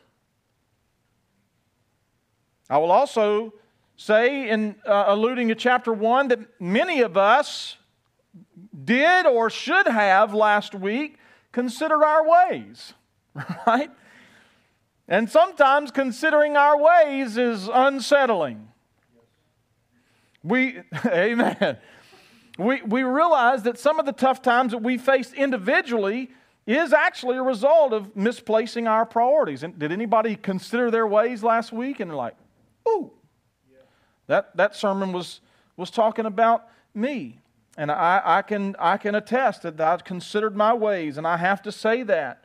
I 2.69 2.77
will 2.77 2.91
also 2.91 3.53
say, 3.97 4.49
in 4.49 4.75
uh, 4.85 5.05
alluding 5.07 5.47
to 5.49 5.55
chapter 5.55 5.91
1, 5.91 6.27
that 6.29 6.39
many 6.59 7.01
of 7.01 7.17
us 7.17 7.77
did 8.83 9.25
or 9.25 9.49
should 9.49 9.87
have 9.87 10.33
last 10.33 10.75
week 10.75 11.17
considered 11.51 12.03
our 12.03 12.27
ways. 12.27 12.93
right? 13.67 13.91
And 15.07 15.29
sometimes 15.29 15.91
considering 15.91 16.55
our 16.55 16.77
ways 16.77 17.37
is 17.37 17.67
unsettling. 17.71 18.69
We, 20.43 20.79
amen. 21.05 21.77
We, 22.57 22.81
we 22.81 23.03
realize 23.03 23.63
that 23.63 23.79
some 23.79 23.99
of 23.99 24.05
the 24.05 24.11
tough 24.11 24.41
times 24.41 24.71
that 24.71 24.81
we 24.81 24.97
face 24.97 25.33
individually 25.33 26.31
is 26.67 26.93
actually 26.93 27.37
a 27.37 27.41
result 27.43 27.93
of 27.93 28.15
misplacing 28.15 28.87
our 28.87 29.05
priorities. 29.05 29.63
And 29.63 29.79
did 29.79 29.91
anybody 29.91 30.35
consider 30.35 30.91
their 30.91 31.07
ways 31.07 31.41
last 31.41 31.71
week 31.71 31.99
and 31.99 32.15
like, 32.15 32.35
ooh, 32.87 33.11
that, 34.27 34.55
that 34.57 34.75
sermon 34.75 35.11
was, 35.11 35.41
was 35.77 35.89
talking 35.89 36.25
about 36.25 36.67
me. 36.93 37.39
And 37.77 37.89
I, 37.91 38.21
I, 38.23 38.41
can, 38.41 38.75
I 38.77 38.97
can 38.97 39.15
attest 39.15 39.63
that 39.63 39.79
I've 39.79 40.03
considered 40.03 40.55
my 40.55 40.73
ways, 40.73 41.17
and 41.17 41.25
I 41.25 41.37
have 41.37 41.61
to 41.63 41.71
say 41.71 42.03
that 42.03 42.43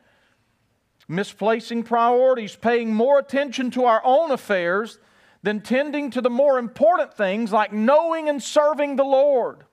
misplacing 1.07 1.83
priorities, 1.83 2.55
paying 2.55 2.93
more 2.93 3.19
attention 3.19 3.69
to 3.71 3.85
our 3.85 4.01
own 4.03 4.31
affairs 4.31 4.97
than 5.45 5.61
tending 5.61 6.09
to 6.09 6.21
the 6.21 6.29
more 6.29 6.57
important 6.57 7.13
things 7.13 7.51
like 7.51 7.71
knowing 7.71 8.27
and 8.27 8.41
serving 8.41 8.95
the 8.95 9.03
Lord. 9.03 9.63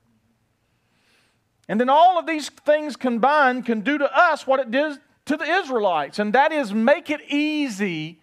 And 1.66 1.80
then 1.80 1.88
all 1.88 2.18
of 2.18 2.26
these 2.26 2.50
things 2.50 2.94
combined 2.94 3.64
can 3.64 3.80
do 3.80 3.96
to 3.96 4.14
us 4.14 4.46
what 4.46 4.60
it 4.60 4.70
did 4.70 4.98
to 5.24 5.36
the 5.38 5.46
Israelites, 5.46 6.18
and 6.18 6.34
that 6.34 6.52
is 6.52 6.74
make 6.74 7.08
it 7.08 7.22
easy 7.26 8.20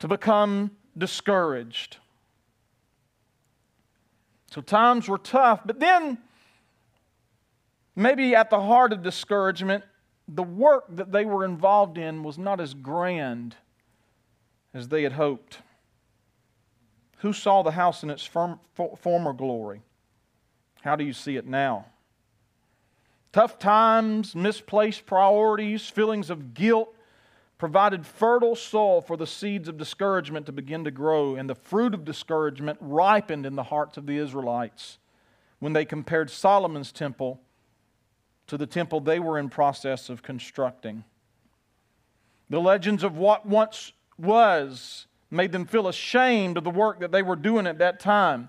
to 0.00 0.08
become 0.08 0.72
discouraged. 0.96 1.96
So 4.50 4.60
times 4.60 5.08
were 5.08 5.16
tough, 5.16 5.62
but 5.64 5.80
then 5.80 6.18
maybe 7.96 8.34
at 8.34 8.50
the 8.50 8.60
heart 8.60 8.92
of 8.92 9.02
discouragement 9.02 9.84
the 10.26 10.42
work 10.42 10.84
that 10.90 11.12
they 11.12 11.24
were 11.24 11.46
involved 11.46 11.96
in 11.96 12.22
was 12.22 12.36
not 12.36 12.60
as 12.60 12.74
grand 12.74 13.56
as 14.74 14.88
they 14.88 15.02
had 15.02 15.12
hoped. 15.12 15.60
Who 17.18 17.32
saw 17.32 17.62
the 17.62 17.72
house 17.72 18.02
in 18.02 18.10
its 18.10 18.24
former 18.24 19.32
glory? 19.32 19.82
How 20.82 20.96
do 20.96 21.04
you 21.04 21.12
see 21.12 21.36
it 21.36 21.46
now? 21.46 21.86
Tough 23.32 23.58
times, 23.58 24.34
misplaced 24.34 25.04
priorities, 25.04 25.88
feelings 25.88 26.30
of 26.30 26.54
guilt 26.54 26.94
provided 27.58 28.06
fertile 28.06 28.54
soil 28.54 29.00
for 29.00 29.16
the 29.16 29.26
seeds 29.26 29.68
of 29.68 29.76
discouragement 29.76 30.46
to 30.46 30.52
begin 30.52 30.84
to 30.84 30.92
grow, 30.92 31.34
and 31.34 31.50
the 31.50 31.56
fruit 31.56 31.92
of 31.92 32.04
discouragement 32.04 32.78
ripened 32.80 33.44
in 33.44 33.56
the 33.56 33.64
hearts 33.64 33.96
of 33.96 34.06
the 34.06 34.16
Israelites 34.16 34.98
when 35.58 35.72
they 35.72 35.84
compared 35.84 36.30
Solomon's 36.30 36.92
temple 36.92 37.40
to 38.46 38.56
the 38.56 38.66
temple 38.66 39.00
they 39.00 39.18
were 39.18 39.40
in 39.40 39.50
process 39.50 40.08
of 40.08 40.22
constructing. 40.22 41.02
The 42.48 42.60
legends 42.60 43.02
of 43.02 43.18
what 43.18 43.44
once 43.44 43.92
was 44.16 45.07
made 45.30 45.52
them 45.52 45.66
feel 45.66 45.88
ashamed 45.88 46.56
of 46.56 46.64
the 46.64 46.70
work 46.70 47.00
that 47.00 47.12
they 47.12 47.22
were 47.22 47.36
doing 47.36 47.66
at 47.66 47.78
that 47.78 48.00
time. 48.00 48.48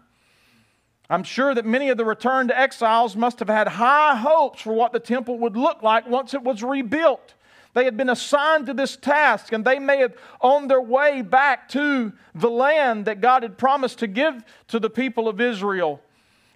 I'm 1.09 1.23
sure 1.23 1.55
that 1.55 1.65
many 1.65 1.89
of 1.89 1.97
the 1.97 2.05
returned 2.05 2.51
exiles 2.51 3.15
must 3.15 3.39
have 3.39 3.49
had 3.49 3.67
high 3.67 4.15
hopes 4.15 4.61
for 4.61 4.73
what 4.73 4.93
the 4.93 4.99
temple 4.99 5.39
would 5.39 5.57
look 5.57 5.81
like 5.81 6.07
once 6.07 6.33
it 6.33 6.43
was 6.43 6.61
rebuilt. 6.61 7.33
They 7.73 7.85
had 7.85 7.97
been 7.97 8.09
assigned 8.09 8.67
to 8.67 8.73
this 8.73 8.95
task, 8.95 9.51
and 9.53 9.63
they 9.63 9.79
may 9.79 9.97
have, 9.97 10.13
on 10.41 10.67
their 10.67 10.81
way 10.81 11.21
back 11.21 11.69
to 11.69 12.13
the 12.33 12.49
land 12.49 13.05
that 13.05 13.21
God 13.21 13.43
had 13.43 13.57
promised 13.57 13.99
to 13.99 14.07
give 14.07 14.43
to 14.67 14.79
the 14.79 14.89
people 14.89 15.27
of 15.27 15.41
Israel, 15.41 16.01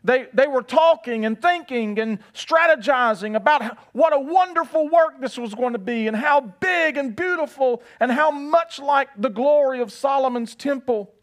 they, 0.03 0.27
they 0.33 0.48
were 0.48 0.62
talking 0.62 1.25
and 1.25 1.41
thinking 1.41 1.98
and 1.98 2.19
strategizing 2.33 3.36
about 3.36 3.77
what 3.93 4.13
a 4.13 4.19
wonderful 4.19 4.89
work 4.89 5.22
this 5.22 5.38
was 5.38 5.55
going 5.55 5.74
to 5.74 5.79
be 5.79 6.07
and 6.07 6.17
how 6.17 6.41
big 6.41 6.98
and 6.98 7.15
beautiful 7.15 7.81
and 8.00 8.12
how 8.12 8.29
much 8.29 8.79
like 8.79 9.10
the 9.17 9.29
glory 9.29 9.79
of 9.79 9.93
Solomon's 9.93 10.55
temple 10.55 11.13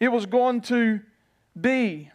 it 0.00 0.08
was 0.08 0.24
going 0.24 0.62
to 0.62 1.00
be. 1.60 2.10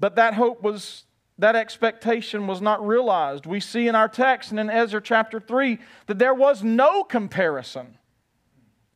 But 0.00 0.16
that 0.16 0.34
hope 0.34 0.62
was 0.62 1.04
that 1.38 1.54
expectation 1.54 2.46
was 2.46 2.60
not 2.60 2.84
realized. 2.84 3.46
We 3.46 3.60
see 3.60 3.88
in 3.88 3.94
our 3.94 4.08
text 4.08 4.50
and 4.50 4.58
in 4.58 4.70
Ezra 4.70 5.00
chapter 5.02 5.38
3 5.38 5.78
that 6.06 6.18
there 6.18 6.34
was 6.34 6.64
no 6.64 7.04
comparison 7.04 7.98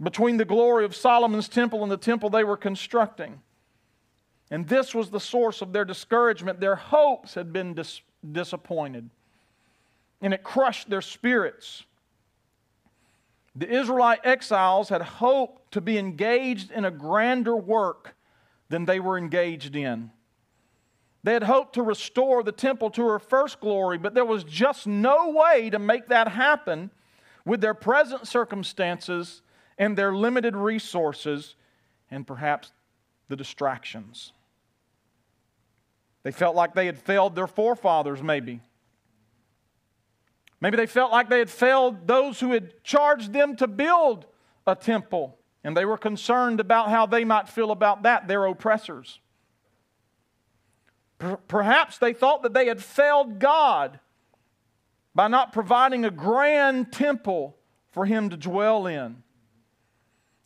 between 0.03 0.39
the 0.39 0.47
glory 0.47 0.87
of 0.87 0.97
Solomon's 0.97 1.49
temple 1.49 1.83
and 1.83 1.93
the 1.93 1.99
temple 1.99 2.31
they 2.31 2.45
were 2.45 2.57
constructing. 2.57 3.43
And 4.51 4.67
this 4.67 4.95
was 4.95 5.11
the 5.11 5.21
source 5.21 5.63
of 5.63 5.73
their 5.73 5.85
discouragement. 5.85 6.61
Their 6.61 6.77
hopes 6.77 7.35
had 7.35 7.53
been 7.53 7.75
dis- 7.75 8.03
disappointed, 8.33 9.09
and 10.21 10.35
it 10.35 10.43
crushed 10.43 10.91
their 10.91 11.03
spirits. 11.03 11.85
The 13.55 13.69
Israelite 13.69 14.21
exiles 14.25 14.89
had 14.89 15.03
hoped 15.03 15.73
to 15.73 15.81
be 15.81 15.99
engaged 15.99 16.71
in 16.71 16.85
a 16.85 16.91
grander 16.91 17.57
work 17.57 18.15
than 18.69 18.85
they 18.85 19.01
were 19.01 19.19
engaged 19.19 19.77
in. 19.77 20.11
They 21.23 21.35
had 21.35 21.43
hoped 21.43 21.75
to 21.75 21.83
restore 21.83 22.43
the 22.43 22.53
temple 22.53 22.91
to 22.91 23.07
her 23.09 23.19
first 23.19 23.61
glory, 23.61 23.99
but 23.99 24.15
there 24.15 24.25
was 24.25 24.43
just 24.45 24.87
no 24.87 25.31
way 25.31 25.69
to 25.71 25.79
make 25.79 26.09
that 26.09 26.29
happen 26.29 26.91
with 27.45 27.61
their 27.61 27.75
present 27.75 28.27
circumstances 28.27 29.43
and 29.79 29.97
their 29.97 30.15
limited 30.15 30.57
resources 30.57 31.57
and 32.11 32.27
perhaps 32.27 32.73
the 33.29 33.37
distractions. 33.37 34.33
They 36.23 36.31
felt 36.31 36.55
like 36.55 36.75
they 36.75 36.87
had 36.87 36.99
failed 36.99 37.35
their 37.35 37.47
forefathers, 37.47 38.23
maybe. 38.23 38.61
Maybe 40.61 40.77
they 40.77 40.87
felt 40.87 41.11
like 41.11 41.31
they 41.31 41.39
had 41.39 41.51
failed 41.51 42.07
those 42.07 42.41
who 42.41 42.53
had 42.53 42.85
charged 42.85 43.33
them 43.33 43.57
to 43.57 43.67
build 43.67 44.27
a 44.67 44.75
temple, 44.75 45.39
and 45.65 45.75
they 45.75 45.87
were 45.87 45.97
concerned 45.97 46.61
about 46.61 46.91
how 46.91 47.07
they 47.07 47.25
might 47.25 47.49
feel 47.49 47.71
about 47.71 48.03
that, 48.03 48.29
their 48.29 48.45
oppressors. 48.45 49.21
Perhaps 51.49 51.99
they 51.99 52.13
thought 52.13 52.43
that 52.43 52.55
they 52.55 52.67
had 52.67 52.83
failed 52.83 53.39
God 53.39 53.99
by 55.15 55.29
not 55.29 55.53
providing 55.53 56.05
a 56.05 56.11
grand 56.11 56.93
temple 56.93 57.57
for 57.91 58.05
Him 58.05 58.29
to 58.31 58.37
dwell 58.37 58.87
in. 58.87 59.23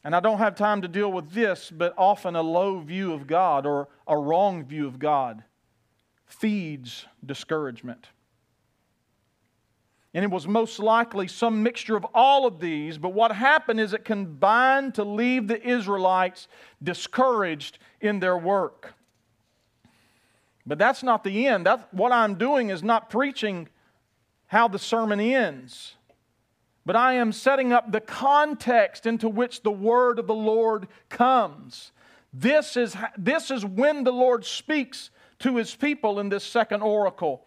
And 0.04 0.14
I 0.14 0.20
don't 0.20 0.38
have 0.38 0.54
time 0.54 0.82
to 0.82 0.88
deal 0.88 1.10
with 1.10 1.30
this, 1.30 1.70
but 1.70 1.94
often 1.96 2.36
a 2.36 2.42
low 2.42 2.80
view 2.80 3.12
of 3.12 3.26
God 3.26 3.66
or 3.66 3.88
a 4.06 4.16
wrong 4.16 4.64
view 4.64 4.86
of 4.86 4.98
God 4.98 5.42
feeds 6.34 7.06
discouragement. 7.24 8.08
And 10.12 10.24
it 10.24 10.30
was 10.30 10.46
most 10.46 10.78
likely 10.78 11.26
some 11.26 11.62
mixture 11.62 11.96
of 11.96 12.06
all 12.14 12.46
of 12.46 12.60
these, 12.60 12.98
but 12.98 13.12
what 13.12 13.32
happened 13.32 13.80
is 13.80 13.92
it 13.92 14.04
combined 14.04 14.94
to 14.94 15.04
leave 15.04 15.48
the 15.48 15.60
Israelites 15.66 16.46
discouraged 16.82 17.78
in 18.00 18.20
their 18.20 18.38
work. 18.38 18.94
But 20.64 20.78
that's 20.78 21.02
not 21.02 21.24
the 21.24 21.46
end. 21.46 21.66
That's, 21.66 21.84
what 21.90 22.12
I'm 22.12 22.36
doing 22.36 22.70
is 22.70 22.82
not 22.82 23.10
preaching 23.10 23.68
how 24.46 24.68
the 24.68 24.78
sermon 24.78 25.18
ends, 25.18 25.94
but 26.86 26.94
I 26.94 27.14
am 27.14 27.32
setting 27.32 27.72
up 27.72 27.90
the 27.90 28.00
context 28.00 29.06
into 29.06 29.28
which 29.28 29.62
the 29.62 29.72
word 29.72 30.20
of 30.20 30.28
the 30.28 30.34
Lord 30.34 30.86
comes. 31.08 31.90
This 32.32 32.76
is, 32.76 32.96
this 33.18 33.50
is 33.50 33.64
when 33.64 34.04
the 34.04 34.12
Lord 34.12 34.44
speaks 34.44 35.10
to 35.40 35.56
his 35.56 35.74
people 35.74 36.20
in 36.20 36.28
this 36.28 36.44
second 36.44 36.82
oracle. 36.82 37.44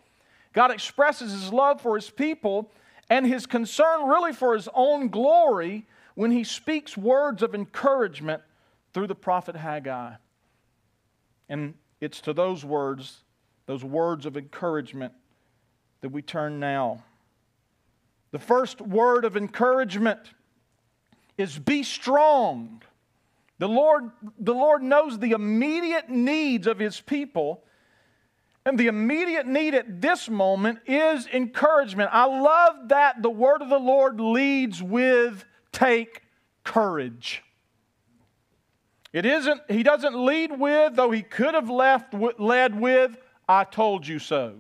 God 0.54 0.72
expresses 0.72 1.32
his 1.32 1.54
love 1.54 1.82
for 1.82 1.96
his 1.96 2.10
people 2.10 2.72
and 3.10 3.26
his 3.26 3.46
concern 3.46 4.08
really 4.08 4.34
for 4.34 4.56
his 4.56 4.68
own 4.74 5.10
glory 5.10 5.86
when 6.16 6.32
he 6.32 6.44
speaks 6.44 6.98
words 6.98 7.44
of 7.44 7.54
encouragement 7.54 8.42
through 8.94 9.08
the 9.08 9.16
prophet 9.16 9.56
Haggai. 9.56 10.14
And 11.50 11.76
it's 12.02 12.22
to 12.22 12.34
those 12.34 12.66
words, 12.66 13.24
those 13.66 13.84
words 13.84 14.26
of 14.26 14.36
encouragement, 14.36 15.14
that 16.02 16.10
we 16.10 16.22
turn 16.22 16.60
now. 16.60 17.04
The 18.32 18.40
first 18.40 18.82
word 18.82 19.26
of 19.26 19.38
encouragement 19.38 20.20
is 21.38 21.58
be 21.58 21.84
strong. 21.84 22.82
The 23.60 23.68
Lord, 23.68 24.12
the 24.40 24.54
Lord 24.54 24.84
knows 24.84 25.18
the 25.18 25.32
immediate 25.32 26.10
needs 26.10 26.68
of 26.68 26.80
His 26.80 27.00
people, 27.00 27.64
and 28.68 28.78
the 28.78 28.88
immediate 28.88 29.48
need 29.48 29.74
at 29.74 30.02
this 30.02 30.28
moment 30.28 30.80
is 30.86 31.26
encouragement. 31.28 32.10
I 32.12 32.26
love 32.26 32.90
that 32.90 33.22
the 33.22 33.30
word 33.30 33.62
of 33.62 33.70
the 33.70 33.80
Lord 33.80 34.20
leads 34.20 34.84
with 34.84 35.46
take 35.72 36.22
courage. 36.66 37.44
It 39.14 39.26
isn't, 39.26 39.62
he 39.70 39.84
doesn't 39.84 40.16
lead 40.16 40.60
with, 40.60 40.98
though 40.98 41.12
he 41.12 41.22
could 41.22 41.54
have 41.54 41.70
left, 41.70 42.14
led 42.14 42.78
with, 42.78 43.16
I 43.48 43.64
told 43.64 44.06
you 44.06 44.20
so. 44.20 44.56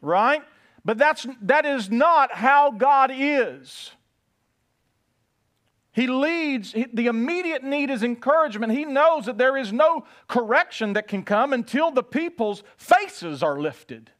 Right? 0.00 0.44
But 0.84 0.96
that's, 0.96 1.26
that 1.42 1.66
is 1.66 1.90
not 1.90 2.32
how 2.32 2.70
God 2.70 3.10
is. 3.12 3.90
He 5.92 6.06
leads, 6.06 6.72
the 6.72 7.06
immediate 7.06 7.64
need 7.64 7.90
is 7.90 8.02
encouragement. 8.02 8.72
He 8.72 8.84
knows 8.84 9.26
that 9.26 9.38
there 9.38 9.56
is 9.56 9.72
no 9.72 10.04
correction 10.28 10.92
that 10.92 11.08
can 11.08 11.24
come 11.24 11.52
until 11.52 11.90
the 11.90 12.04
people's 12.04 12.62
faces 12.76 13.42
are 13.42 13.58
lifted, 13.58 14.10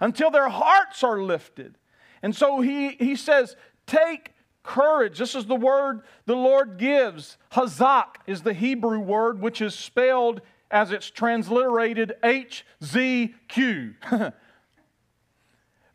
until 0.00 0.30
their 0.30 0.48
hearts 0.48 1.04
are 1.04 1.20
lifted. 1.20 1.76
And 2.22 2.34
so 2.34 2.60
he, 2.60 2.90
he 2.92 3.16
says, 3.16 3.56
Take 3.86 4.32
courage. 4.62 5.18
This 5.18 5.34
is 5.34 5.46
the 5.46 5.56
word 5.56 6.02
the 6.26 6.36
Lord 6.36 6.78
gives. 6.78 7.36
Hazak 7.52 8.16
is 8.26 8.42
the 8.42 8.54
Hebrew 8.54 9.00
word, 9.00 9.40
which 9.40 9.60
is 9.60 9.74
spelled 9.74 10.40
as 10.70 10.92
it's 10.92 11.10
transliterated 11.10 12.12
H 12.22 12.64
Z 12.82 13.34
Q. 13.48 13.94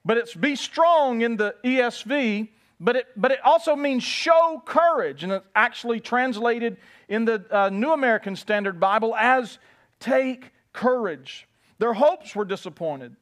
but 0.06 0.18
it's 0.18 0.36
be 0.36 0.56
strong 0.56 1.22
in 1.22 1.38
the 1.38 1.56
ESV, 1.64 2.50
but 2.80 2.96
it, 2.98 3.08
but 3.16 3.32
it 3.32 3.40
also 3.44 3.76
means 3.76 4.04
show 4.04 4.62
courage, 4.66 5.24
and 5.24 5.32
it's 5.32 5.48
actually 5.56 6.00
translated 6.00 6.78
in 7.08 7.26
the 7.26 7.46
uh, 7.50 7.70
New 7.70 7.92
American 7.92 8.36
Standard 8.36 8.80
Bible 8.80 9.16
as 9.16 9.60
take 10.00 10.52
courage. 10.74 11.48
Their 11.80 11.94
hopes 11.94 12.36
were 12.36 12.46
disappointed. 12.46 13.16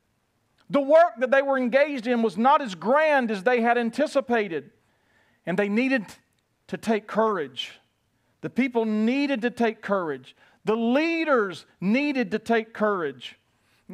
The 0.69 0.81
work 0.81 1.13
that 1.19 1.29
they 1.29 1.41
were 1.41 1.57
engaged 1.57 2.07
in 2.07 2.23
was 2.23 2.37
not 2.37 2.61
as 2.61 2.73
grand 2.73 3.29
as 3.29 3.43
they 3.43 3.61
had 3.61 3.77
anticipated, 3.77 4.71
and 5.45 5.57
they 5.57 5.69
needed 5.69 6.05
to 6.67 6.77
take 6.77 7.05
courage. 7.05 7.79
The 8.41 8.49
people 8.49 8.85
needed 8.85 9.41
to 9.43 9.51
take 9.51 9.81
courage. 9.81 10.35
The 10.65 10.75
leaders 10.75 11.65
needed 11.79 12.31
to 12.31 12.39
take 12.39 12.73
courage. 12.73 13.37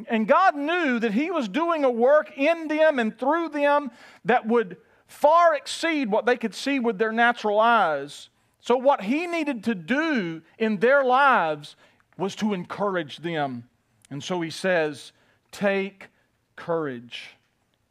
And 0.08 0.26
God 0.26 0.56
knew 0.56 0.98
that 1.00 1.12
He 1.12 1.30
was 1.30 1.48
doing 1.48 1.84
a 1.84 1.90
work 1.90 2.32
in 2.36 2.68
them 2.68 2.98
and 2.98 3.18
through 3.18 3.50
them 3.50 3.90
that 4.24 4.46
would 4.46 4.76
far 5.10 5.54
exceed 5.54 6.10
what 6.10 6.24
they 6.24 6.36
could 6.36 6.54
see 6.54 6.78
with 6.78 6.98
their 6.98 7.12
natural 7.12 7.58
eyes. 7.58 8.28
So, 8.60 8.76
what 8.76 9.02
He 9.02 9.26
needed 9.26 9.64
to 9.64 9.74
do 9.74 10.42
in 10.58 10.78
their 10.78 11.04
lives 11.04 11.76
was 12.16 12.36
to 12.36 12.54
encourage 12.54 13.18
them. 13.18 13.68
And 14.10 14.22
so 14.22 14.40
He 14.40 14.50
says, 14.50 15.12
Take 15.50 16.08
courage 16.56 17.30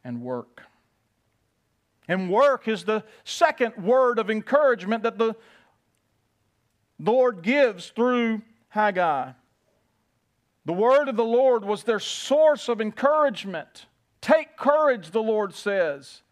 and 0.02 0.22
work. 0.22 0.62
And 2.08 2.30
work 2.30 2.66
is 2.66 2.84
the 2.84 3.04
second 3.24 3.76
word 3.76 4.18
of 4.18 4.30
encouragement 4.30 5.02
that 5.02 5.18
the 5.18 5.36
Lord 6.98 7.42
gives 7.42 7.88
through 7.90 8.42
Haggai. 8.70 9.32
The 10.64 10.72
word 10.72 11.08
of 11.08 11.16
the 11.16 11.24
Lord 11.24 11.64
was 11.64 11.84
their 11.84 12.00
source 12.00 12.68
of 12.68 12.80
encouragement. 12.80 13.86
Take 14.20 14.56
courage, 14.56 15.10
the 15.10 15.22
Lord 15.22 15.54
says. 15.54 16.22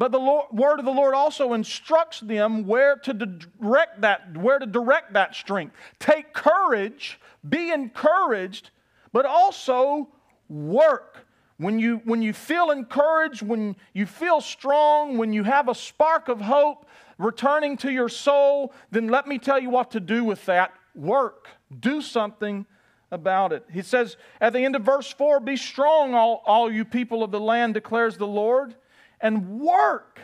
But 0.00 0.12
the 0.12 0.18
Lord, 0.18 0.46
word 0.50 0.78
of 0.78 0.86
the 0.86 0.92
Lord 0.92 1.12
also 1.12 1.52
instructs 1.52 2.20
them 2.20 2.66
where 2.66 2.96
to 2.96 3.12
direct 3.12 4.00
that, 4.00 4.34
where 4.34 4.58
to 4.58 4.64
direct 4.64 5.12
that 5.12 5.34
strength. 5.34 5.76
Take 5.98 6.32
courage, 6.32 7.20
be 7.46 7.70
encouraged, 7.70 8.70
but 9.12 9.26
also 9.26 10.08
work. 10.48 11.26
When 11.58 11.78
you, 11.78 12.00
when 12.04 12.22
you 12.22 12.32
feel 12.32 12.70
encouraged, 12.70 13.42
when 13.42 13.76
you 13.92 14.06
feel 14.06 14.40
strong, 14.40 15.18
when 15.18 15.34
you 15.34 15.42
have 15.42 15.68
a 15.68 15.74
spark 15.74 16.30
of 16.30 16.40
hope 16.40 16.86
returning 17.18 17.76
to 17.76 17.92
your 17.92 18.08
soul, 18.08 18.72
then 18.90 19.08
let 19.08 19.26
me 19.26 19.38
tell 19.38 19.58
you 19.58 19.68
what 19.68 19.90
to 19.90 20.00
do 20.00 20.24
with 20.24 20.46
that. 20.46 20.72
Work. 20.94 21.48
Do 21.78 22.00
something 22.00 22.64
about 23.10 23.52
it. 23.52 23.66
He 23.70 23.82
says 23.82 24.16
at 24.40 24.54
the 24.54 24.60
end 24.60 24.76
of 24.76 24.82
verse 24.82 25.12
4 25.12 25.40
Be 25.40 25.58
strong, 25.58 26.14
all, 26.14 26.42
all 26.46 26.72
you 26.72 26.86
people 26.86 27.22
of 27.22 27.30
the 27.30 27.38
land, 27.38 27.74
declares 27.74 28.16
the 28.16 28.26
Lord, 28.26 28.74
and 29.20 29.60
work. 29.60 30.20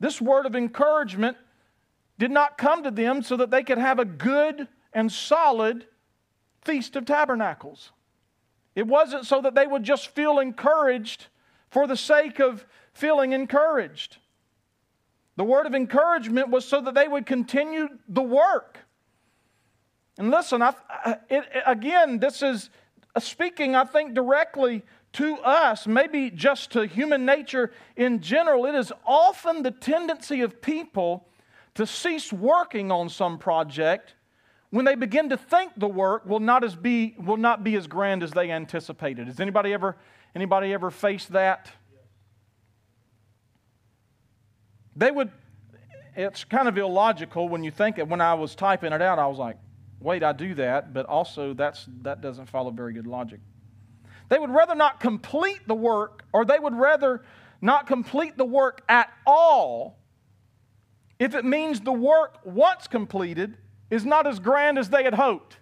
This 0.00 0.20
word 0.20 0.46
of 0.46 0.56
encouragement 0.56 1.36
did 2.18 2.30
not 2.30 2.58
come 2.58 2.82
to 2.84 2.90
them 2.90 3.22
so 3.22 3.36
that 3.36 3.50
they 3.50 3.62
could 3.62 3.78
have 3.78 3.98
a 3.98 4.04
good 4.04 4.68
and 4.92 5.10
solid 5.10 5.86
Feast 6.62 6.96
of 6.96 7.04
Tabernacles. 7.04 7.90
It 8.74 8.86
wasn't 8.86 9.26
so 9.26 9.40
that 9.42 9.54
they 9.54 9.66
would 9.66 9.82
just 9.82 10.08
feel 10.08 10.38
encouraged 10.38 11.26
for 11.70 11.86
the 11.86 11.96
sake 11.96 12.38
of 12.38 12.64
feeling 12.92 13.32
encouraged. 13.32 14.18
The 15.36 15.44
word 15.44 15.66
of 15.66 15.74
encouragement 15.74 16.50
was 16.50 16.64
so 16.64 16.80
that 16.82 16.94
they 16.94 17.08
would 17.08 17.26
continue 17.26 17.88
the 18.08 18.22
work. 18.22 18.78
And 20.18 20.30
listen, 20.30 20.62
I, 20.62 20.74
it, 21.30 21.44
again, 21.66 22.18
this 22.18 22.42
is 22.42 22.70
speaking, 23.18 23.74
I 23.74 23.84
think, 23.84 24.14
directly 24.14 24.82
to 25.14 25.36
us, 25.38 25.86
maybe 25.86 26.30
just 26.30 26.70
to 26.72 26.86
human 26.86 27.26
nature 27.26 27.72
in 27.96 28.20
general. 28.20 28.64
It 28.66 28.74
is 28.74 28.92
often 29.06 29.62
the 29.62 29.70
tendency 29.70 30.40
of 30.40 30.62
people 30.62 31.26
to 31.74 31.86
cease 31.86 32.32
working 32.32 32.90
on 32.90 33.08
some 33.08 33.38
project 33.38 34.14
when 34.70 34.86
they 34.86 34.94
begin 34.94 35.28
to 35.28 35.36
think 35.36 35.72
the 35.76 35.88
work 35.88 36.24
will 36.24 36.40
not, 36.40 36.64
as 36.64 36.74
be, 36.74 37.14
will 37.18 37.36
not 37.36 37.62
be 37.62 37.76
as 37.76 37.86
grand 37.86 38.22
as 38.22 38.30
they 38.30 38.50
anticipated. 38.50 39.26
Has 39.26 39.38
anybody 39.38 39.74
ever, 39.74 39.96
anybody 40.34 40.72
ever 40.72 40.90
faced 40.90 41.32
that? 41.32 41.70
They 44.96 45.10
would, 45.10 45.30
it's 46.16 46.44
kind 46.44 46.68
of 46.68 46.78
illogical 46.78 47.50
when 47.50 47.62
you 47.62 47.70
think 47.70 47.98
it. 47.98 48.08
When 48.08 48.22
I 48.22 48.32
was 48.32 48.54
typing 48.54 48.94
it 48.94 49.02
out, 49.02 49.18
I 49.18 49.26
was 49.26 49.38
like, 49.38 49.56
wait, 50.00 50.22
I 50.22 50.32
do 50.32 50.54
that, 50.54 50.94
but 50.94 51.04
also 51.04 51.52
that's, 51.52 51.86
that 52.00 52.22
doesn't 52.22 52.46
follow 52.46 52.70
very 52.70 52.94
good 52.94 53.06
logic. 53.06 53.40
They 54.32 54.38
would 54.38 54.48
rather 54.48 54.74
not 54.74 54.98
complete 54.98 55.68
the 55.68 55.74
work, 55.74 56.24
or 56.32 56.46
they 56.46 56.58
would 56.58 56.74
rather 56.74 57.22
not 57.60 57.86
complete 57.86 58.38
the 58.38 58.46
work 58.46 58.80
at 58.88 59.12
all 59.26 59.98
if 61.18 61.34
it 61.34 61.44
means 61.44 61.82
the 61.82 61.92
work, 61.92 62.38
once 62.42 62.86
completed, 62.88 63.58
is 63.90 64.06
not 64.06 64.26
as 64.26 64.40
grand 64.40 64.78
as 64.78 64.88
they 64.88 65.04
had 65.04 65.12
hoped. 65.12 65.58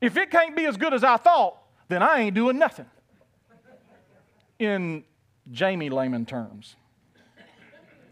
If 0.00 0.16
it 0.16 0.30
can't 0.30 0.56
be 0.56 0.64
as 0.64 0.78
good 0.78 0.94
as 0.94 1.04
I 1.04 1.18
thought, 1.18 1.58
then 1.88 2.02
I 2.02 2.20
ain't 2.20 2.34
doing 2.34 2.58
nothing. 2.58 2.86
In 4.58 5.04
Jamie 5.52 5.90
layman 5.90 6.24
terms, 6.24 6.76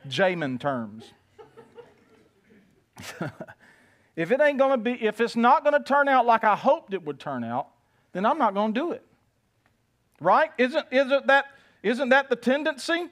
Jamin 0.07 0.61
terms. 0.61 1.11
if 4.15 4.31
it 4.31 4.43
ain't 4.43 4.59
going 4.59 4.73
to 4.73 4.77
be, 4.77 4.93
if 5.03 5.23
it's 5.23 5.37
not 5.37 5.65
going 5.65 5.73
to 5.73 5.83
turn 5.83 6.07
out 6.07 6.27
like 6.27 6.45
I 6.45 6.55
hoped 6.55 6.93
it 6.93 7.03
would 7.03 7.19
turn 7.19 7.45
out, 7.45 7.69
then 8.13 8.27
I'm 8.27 8.37
not 8.37 8.53
going 8.53 8.75
to 8.75 8.79
do 8.79 8.93
it. 8.93 9.07
Right? 10.23 10.51
Isn't, 10.57 10.87
isn't, 10.91 11.27
that, 11.27 11.47
isn't 11.83 12.09
that 12.11 12.31
the 12.31 12.37
tendency? 12.37 13.09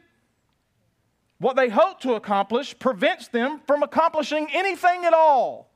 What 1.38 1.56
they 1.56 1.68
hope 1.68 2.00
to 2.00 2.14
accomplish 2.14 2.78
prevents 2.78 3.28
them 3.28 3.60
from 3.66 3.82
accomplishing 3.82 4.48
anything 4.52 5.04
at 5.04 5.12
all. 5.14 5.70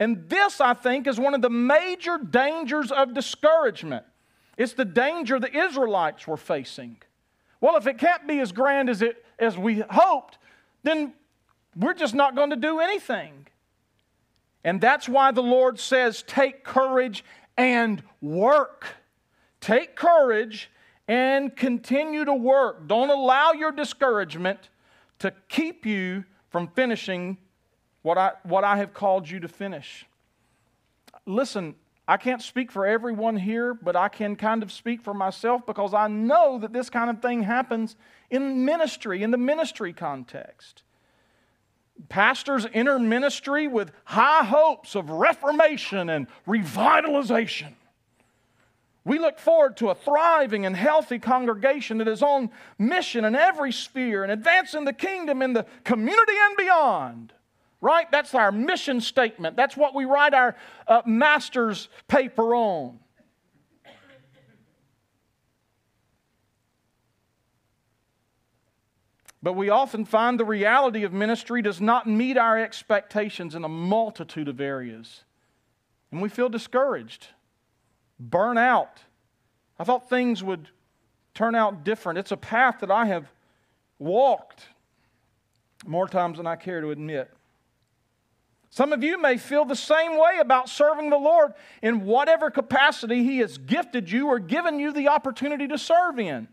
And 0.00 0.28
this, 0.28 0.60
I 0.60 0.74
think, 0.74 1.06
is 1.06 1.20
one 1.20 1.34
of 1.34 1.42
the 1.42 1.50
major 1.50 2.18
dangers 2.18 2.90
of 2.90 3.14
discouragement. 3.14 4.04
It's 4.56 4.72
the 4.72 4.86
danger 4.86 5.38
the 5.38 5.54
Israelites 5.54 6.26
were 6.26 6.38
facing. 6.38 6.96
Well, 7.60 7.76
if 7.76 7.86
it 7.86 7.98
can't 7.98 8.26
be 8.26 8.40
as 8.40 8.50
grand 8.50 8.88
as, 8.88 9.02
it, 9.02 9.24
as 9.38 9.58
we 9.58 9.84
hoped, 9.90 10.38
then 10.82 11.12
we're 11.76 11.94
just 11.94 12.14
not 12.14 12.34
going 12.34 12.50
to 12.50 12.56
do 12.56 12.80
anything. 12.80 13.46
And 14.64 14.80
that's 14.80 15.08
why 15.08 15.30
the 15.32 15.42
Lord 15.42 15.78
says, 15.78 16.22
take 16.22 16.64
courage 16.64 17.24
and 17.56 18.02
work. 18.22 18.86
Take 19.60 19.96
courage 19.96 20.70
and 21.06 21.54
continue 21.54 22.24
to 22.24 22.34
work. 22.34 22.86
Don't 22.86 23.10
allow 23.10 23.52
your 23.52 23.72
discouragement 23.72 24.68
to 25.18 25.32
keep 25.48 25.84
you 25.84 26.24
from 26.50 26.68
finishing 26.68 27.36
what 28.02 28.16
I, 28.16 28.32
what 28.44 28.64
I 28.64 28.76
have 28.78 28.94
called 28.94 29.28
you 29.28 29.40
to 29.40 29.48
finish. 29.48 30.06
Listen, 31.26 31.74
I 32.08 32.16
can't 32.16 32.42
speak 32.42 32.72
for 32.72 32.86
everyone 32.86 33.36
here, 33.36 33.74
but 33.74 33.94
I 33.94 34.08
can 34.08 34.34
kind 34.34 34.62
of 34.62 34.72
speak 34.72 35.02
for 35.02 35.14
myself 35.14 35.64
because 35.66 35.94
I 35.94 36.08
know 36.08 36.58
that 36.58 36.72
this 36.72 36.90
kind 36.90 37.10
of 37.10 37.22
thing 37.22 37.42
happens 37.42 37.94
in 38.30 38.64
ministry, 38.64 39.22
in 39.22 39.30
the 39.30 39.38
ministry 39.38 39.92
context. 39.92 40.82
Pastors 42.08 42.66
enter 42.72 42.98
ministry 42.98 43.68
with 43.68 43.92
high 44.04 44.44
hopes 44.44 44.94
of 44.94 45.10
reformation 45.10 46.08
and 46.08 46.26
revitalization. 46.48 47.74
We 49.04 49.18
look 49.18 49.38
forward 49.38 49.78
to 49.78 49.88
a 49.88 49.94
thriving 49.94 50.66
and 50.66 50.76
healthy 50.76 51.18
congregation 51.18 51.98
that 51.98 52.08
is 52.08 52.22
on 52.22 52.50
mission 52.78 53.24
in 53.24 53.34
every 53.34 53.72
sphere 53.72 54.22
and 54.22 54.30
advancing 54.30 54.84
the 54.84 54.92
kingdom 54.92 55.40
in 55.40 55.54
the 55.54 55.64
community 55.84 56.34
and 56.38 56.56
beyond. 56.56 57.32
Right? 57.80 58.10
That's 58.10 58.34
our 58.34 58.52
mission 58.52 59.00
statement. 59.00 59.56
That's 59.56 59.74
what 59.74 59.94
we 59.94 60.04
write 60.04 60.34
our 60.34 60.54
uh, 60.86 61.00
master's 61.06 61.88
paper 62.08 62.54
on. 62.54 62.98
But 69.42 69.54
we 69.54 69.70
often 69.70 70.04
find 70.04 70.38
the 70.38 70.44
reality 70.44 71.04
of 71.04 71.14
ministry 71.14 71.62
does 71.62 71.80
not 71.80 72.06
meet 72.06 72.36
our 72.36 72.58
expectations 72.58 73.54
in 73.54 73.64
a 73.64 73.68
multitude 73.68 74.48
of 74.48 74.60
areas. 74.60 75.24
And 76.12 76.20
we 76.20 76.28
feel 76.28 76.50
discouraged 76.50 77.28
burn 78.20 78.58
out. 78.58 78.98
I 79.78 79.84
thought 79.84 80.08
things 80.08 80.44
would 80.44 80.68
turn 81.34 81.54
out 81.54 81.84
different. 81.84 82.18
It's 82.18 82.32
a 82.32 82.36
path 82.36 82.76
that 82.80 82.90
I 82.90 83.06
have 83.06 83.32
walked 83.98 84.66
more 85.86 86.06
times 86.06 86.36
than 86.36 86.46
I 86.46 86.56
care 86.56 86.80
to 86.80 86.90
admit. 86.90 87.30
Some 88.68 88.92
of 88.92 89.02
you 89.02 89.20
may 89.20 89.36
feel 89.36 89.64
the 89.64 89.74
same 89.74 90.12
way 90.12 90.38
about 90.40 90.68
serving 90.68 91.10
the 91.10 91.16
Lord 91.16 91.54
in 91.82 92.04
whatever 92.04 92.50
capacity 92.50 93.24
He 93.24 93.38
has 93.38 93.58
gifted 93.58 94.10
you 94.10 94.28
or 94.28 94.38
given 94.38 94.78
you 94.78 94.92
the 94.92 95.08
opportunity 95.08 95.66
to 95.68 95.78
serve 95.78 96.20
in. 96.20 96.46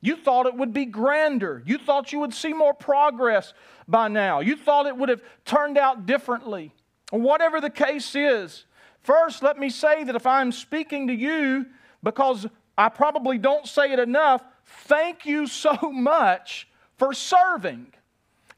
You 0.00 0.16
thought 0.16 0.46
it 0.46 0.56
would 0.56 0.72
be 0.72 0.86
grander. 0.86 1.62
You 1.66 1.78
thought 1.78 2.12
you 2.12 2.20
would 2.20 2.32
see 2.32 2.52
more 2.52 2.72
progress 2.72 3.52
by 3.86 4.08
now. 4.08 4.40
You 4.40 4.56
thought 4.56 4.86
it 4.86 4.96
would 4.96 5.10
have 5.10 5.22
turned 5.44 5.76
out 5.76 6.06
differently. 6.06 6.72
Whatever 7.10 7.60
the 7.60 7.70
case 7.70 8.16
is, 8.16 8.64
First, 9.02 9.42
let 9.42 9.58
me 9.58 9.68
say 9.68 10.04
that 10.04 10.14
if 10.14 10.26
I'm 10.26 10.52
speaking 10.52 11.08
to 11.08 11.14
you, 11.14 11.66
because 12.02 12.46
I 12.78 12.88
probably 12.88 13.38
don't 13.38 13.66
say 13.66 13.92
it 13.92 13.98
enough, 13.98 14.42
thank 14.64 15.26
you 15.26 15.46
so 15.46 15.76
much 15.92 16.68
for 16.96 17.12
serving. 17.12 17.92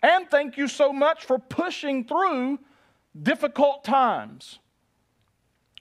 And 0.03 0.31
thank 0.31 0.59
you 0.59 0.69
so 0.69 0.93
much 0.93 1.25
for 1.25 1.39
pushing 1.39 2.05
through 2.05 2.59
difficult 3.21 3.85
times. 3.85 4.59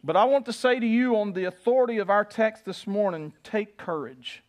But 0.03 0.15
I 0.15 0.25
want 0.25 0.45
to 0.45 0.53
say 0.53 0.79
to 0.79 0.85
you, 0.85 1.15
on 1.17 1.33
the 1.33 1.45
authority 1.45 1.97
of 1.97 2.09
our 2.09 2.23
text 2.23 2.65
this 2.65 2.87
morning, 2.87 3.33
take 3.43 3.77
courage 3.77 4.43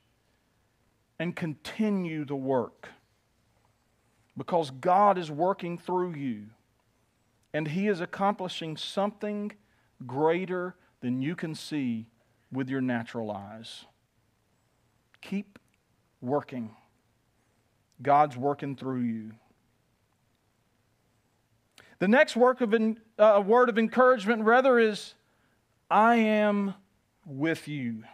and 1.19 1.35
continue 1.35 2.25
the 2.25 2.37
work. 2.37 2.89
Because 4.37 4.71
God 4.71 5.17
is 5.17 5.31
working 5.31 5.79
through 5.79 6.15
you, 6.15 6.47
and 7.53 7.69
He 7.69 7.87
is 7.87 8.01
accomplishing 8.01 8.77
something 8.77 9.53
greater 10.07 10.75
than 11.01 11.23
you 11.23 11.37
can 11.37 11.55
see 11.55 12.07
with 12.53 12.69
your 12.69 12.81
natural 12.81 13.31
eyes. 13.31 13.85
Keep 15.21 15.59
working. 16.21 16.75
God's 18.03 18.37
working 18.37 18.77
through 18.77 19.01
you. 19.01 19.33
The 21.99 22.09
next 22.09 22.37
work 22.37 22.61
of 22.61 22.75
in, 22.75 22.99
uh, 23.19 23.43
word 23.45 23.69
of 23.69 23.79
encouragement, 23.79 24.45
rather, 24.45 24.79
is 24.79 25.15
I 25.91 26.17
am 26.17 26.75
with 27.25 27.69
you. 27.69 28.05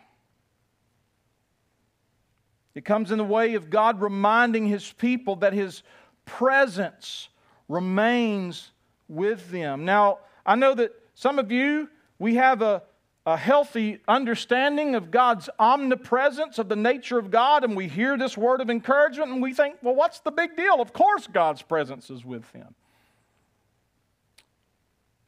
It 2.74 2.84
comes 2.84 3.10
in 3.10 3.18
the 3.18 3.24
way 3.24 3.54
of 3.54 3.70
God 3.70 4.00
reminding 4.00 4.66
His 4.66 4.92
people 4.92 5.36
that 5.36 5.52
His 5.52 5.82
presence 6.24 7.28
remains 7.68 8.70
with 9.08 9.50
them. 9.50 9.84
Now, 9.84 10.18
I 10.46 10.54
know 10.54 10.74
that 10.74 10.92
some 11.20 11.38
of 11.38 11.52
you, 11.52 11.90
we 12.18 12.36
have 12.36 12.62
a, 12.62 12.82
a 13.26 13.36
healthy 13.36 13.98
understanding 14.08 14.94
of 14.94 15.10
God's 15.10 15.50
omnipresence, 15.58 16.58
of 16.58 16.70
the 16.70 16.76
nature 16.76 17.18
of 17.18 17.30
God, 17.30 17.62
and 17.62 17.76
we 17.76 17.88
hear 17.88 18.16
this 18.16 18.38
word 18.38 18.62
of 18.62 18.70
encouragement 18.70 19.30
and 19.30 19.42
we 19.42 19.52
think, 19.52 19.76
well, 19.82 19.94
what's 19.94 20.20
the 20.20 20.30
big 20.30 20.56
deal? 20.56 20.80
Of 20.80 20.94
course, 20.94 21.26
God's 21.26 21.60
presence 21.60 22.08
is 22.08 22.24
with 22.24 22.50
them. 22.52 22.74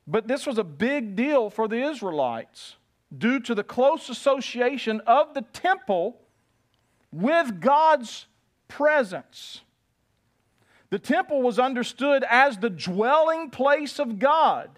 But 0.07 0.29
this 0.29 0.47
was 0.47 0.57
a 0.57 0.65
big 0.65 1.15
deal 1.15 1.51
for 1.51 1.69
the 1.69 1.83
Israelites 1.83 2.77
due 3.19 3.39
to 3.41 3.55
the 3.55 3.63
close 3.63 4.09
association 4.09 5.03
of 5.07 5.35
the 5.35 5.43
temple 5.43 6.17
with 7.13 7.61
God's 7.61 8.25
presence. 8.67 9.61
The 10.89 10.99
temple 10.99 11.43
was 11.43 11.59
understood 11.59 12.25
as 12.31 12.57
the 12.57 12.71
dwelling 12.71 13.51
place 13.51 13.99
of 13.99 14.19
God. 14.19 14.71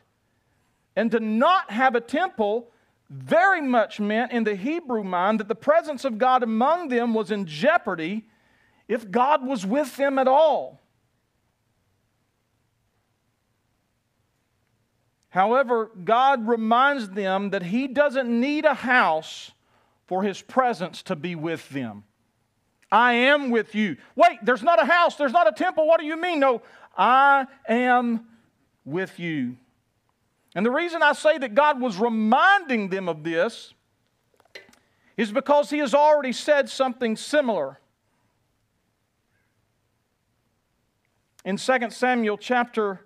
And 0.96 1.10
to 1.10 1.20
not 1.20 1.70
have 1.70 1.94
a 1.94 2.00
temple 2.00 2.70
very 3.10 3.60
much 3.60 4.00
meant 4.00 4.32
in 4.32 4.44
the 4.44 4.54
Hebrew 4.54 5.04
mind 5.04 5.40
that 5.40 5.48
the 5.48 5.54
presence 5.54 6.04
of 6.04 6.18
God 6.18 6.42
among 6.42 6.88
them 6.88 7.14
was 7.14 7.30
in 7.30 7.46
jeopardy 7.46 8.24
if 8.88 9.10
God 9.10 9.46
was 9.46 9.66
with 9.66 9.96
them 9.96 10.18
at 10.18 10.28
all. 10.28 10.80
However, 15.28 15.90
God 16.04 16.46
reminds 16.46 17.10
them 17.10 17.50
that 17.50 17.64
He 17.64 17.88
doesn't 17.88 18.28
need 18.28 18.64
a 18.64 18.74
house 18.74 19.50
for 20.06 20.22
His 20.22 20.40
presence 20.40 21.02
to 21.02 21.16
be 21.16 21.34
with 21.34 21.68
them. 21.70 22.04
I 22.92 23.14
am 23.14 23.50
with 23.50 23.74
you. 23.74 23.96
Wait, 24.14 24.38
there's 24.44 24.62
not 24.62 24.80
a 24.80 24.86
house, 24.86 25.16
there's 25.16 25.32
not 25.32 25.48
a 25.48 25.52
temple. 25.52 25.88
What 25.88 25.98
do 25.98 26.06
you 26.06 26.16
mean? 26.16 26.38
No, 26.38 26.62
I 26.96 27.46
am 27.68 28.26
with 28.84 29.18
you. 29.18 29.56
And 30.54 30.64
the 30.64 30.70
reason 30.70 31.02
I 31.02 31.12
say 31.12 31.36
that 31.38 31.54
God 31.54 31.80
was 31.80 31.96
reminding 31.96 32.88
them 32.88 33.08
of 33.08 33.24
this 33.24 33.74
is 35.16 35.32
because 35.32 35.70
He 35.70 35.78
has 35.78 35.94
already 35.94 36.32
said 36.32 36.68
something 36.68 37.16
similar. 37.16 37.78
In 41.44 41.56
2 41.56 41.90
Samuel 41.90 42.38
chapter 42.38 43.00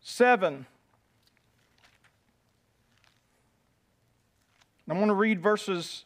7, 0.00 0.66
I'm 4.88 4.96
going 4.96 5.08
to 5.08 5.14
read 5.14 5.40
verses 5.40 6.04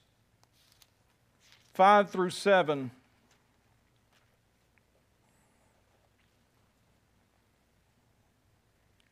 5 1.74 2.10
through 2.10 2.30
7. 2.30 2.90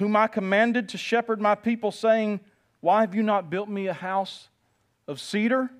whom 0.00 0.16
I 0.16 0.26
commanded 0.26 0.88
to 0.88 0.98
shepherd 0.98 1.40
my 1.40 1.54
people, 1.54 1.92
saying, 1.92 2.40
Why 2.80 3.02
have 3.02 3.14
you 3.14 3.22
not 3.22 3.50
built 3.50 3.68
me 3.68 3.86
a 3.86 3.92
house 3.92 4.48
of 5.06 5.20
cedar? 5.20 5.70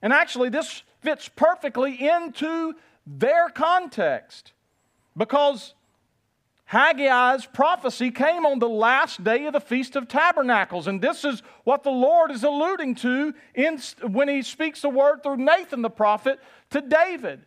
And 0.00 0.12
actually, 0.12 0.48
this 0.48 0.82
fits 1.00 1.28
perfectly 1.28 2.08
into 2.08 2.74
their 3.06 3.48
context 3.48 4.52
because 5.16 5.74
Haggai's 6.70 7.46
prophecy 7.46 8.10
came 8.10 8.46
on 8.46 8.58
the 8.58 8.68
last 8.68 9.24
day 9.24 9.46
of 9.46 9.54
the 9.54 9.60
Feast 9.60 9.96
of 9.96 10.06
Tabernacles. 10.06 10.86
And 10.86 11.00
this 11.00 11.24
is 11.24 11.42
what 11.64 11.82
the 11.82 11.90
Lord 11.90 12.30
is 12.30 12.44
alluding 12.44 12.94
to 12.96 13.34
in, 13.54 13.80
when 14.02 14.28
he 14.28 14.42
speaks 14.42 14.82
the 14.82 14.90
word 14.90 15.22
through 15.22 15.38
Nathan 15.38 15.82
the 15.82 15.90
prophet 15.90 16.38
to 16.70 16.80
David. 16.80 17.40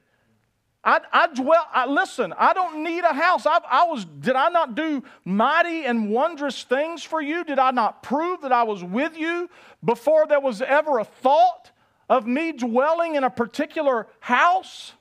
I, 0.84 1.00
I 1.12 1.28
dwell, 1.28 1.67
I, 1.72 1.86
listen, 1.86 2.34
I 2.38 2.54
don't 2.54 2.84
need 2.84 3.04
a 3.04 3.13
house. 3.13 3.46
I, 3.46 3.60
I 3.70 3.84
was, 3.84 4.04
did 4.06 4.36
I 4.36 4.50
not 4.50 4.74
do 4.74 5.04
mighty 5.24 5.86
and 5.86 6.10
wondrous 6.10 6.63
things 6.63 7.04
for 7.04 7.22
you? 7.22 7.44
Did 7.44 7.60
I 7.60 7.70
not 7.70 8.02
prove 8.02 8.41
that 8.41 8.52
I 8.52 8.63
was 8.63 8.84
with 8.84 9.15
you 9.15 9.50
before 9.84 10.26
there 10.26 10.39
was 10.39 10.62
ever 10.62 10.98
a 10.98 11.04
thought 11.04 11.70
of 12.10 12.26
me 12.26 12.52
dwelling 12.52 13.13
in 13.15 13.24
a 13.24 13.30
particular 13.30 14.08
house? 14.20 14.94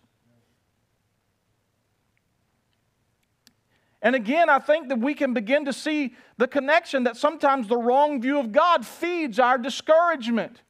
And 4.02 4.14
again, 4.14 4.50
I 4.50 4.58
think 4.58 4.88
that 4.88 4.98
we 4.98 5.14
can 5.14 5.32
begin 5.32 5.64
to 5.64 5.72
see 5.72 6.14
the 6.36 6.48
connection 6.48 7.04
that 7.04 7.16
sometimes 7.16 7.68
the 7.68 7.76
wrong 7.76 8.20
view 8.20 8.38
of 8.38 8.52
God 8.52 8.86
feeds 8.86 9.38
our 9.38 9.56
discouragement. 9.56 10.60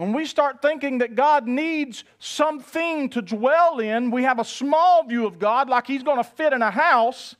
When 0.00 0.14
we 0.14 0.24
start 0.24 0.62
thinking 0.62 0.96
that 0.98 1.14
God 1.14 1.46
needs 1.46 2.04
something 2.18 3.10
to 3.10 3.20
dwell 3.20 3.80
in, 3.80 4.10
we 4.10 4.22
have 4.22 4.38
a 4.38 4.46
small 4.46 5.02
view 5.02 5.26
of 5.26 5.38
God 5.38 5.68
like 5.68 5.86
He's 5.86 6.02
going 6.02 6.16
to 6.16 6.24
fit 6.24 6.54
in 6.54 6.62
a 6.62 6.70
house, 6.70 7.36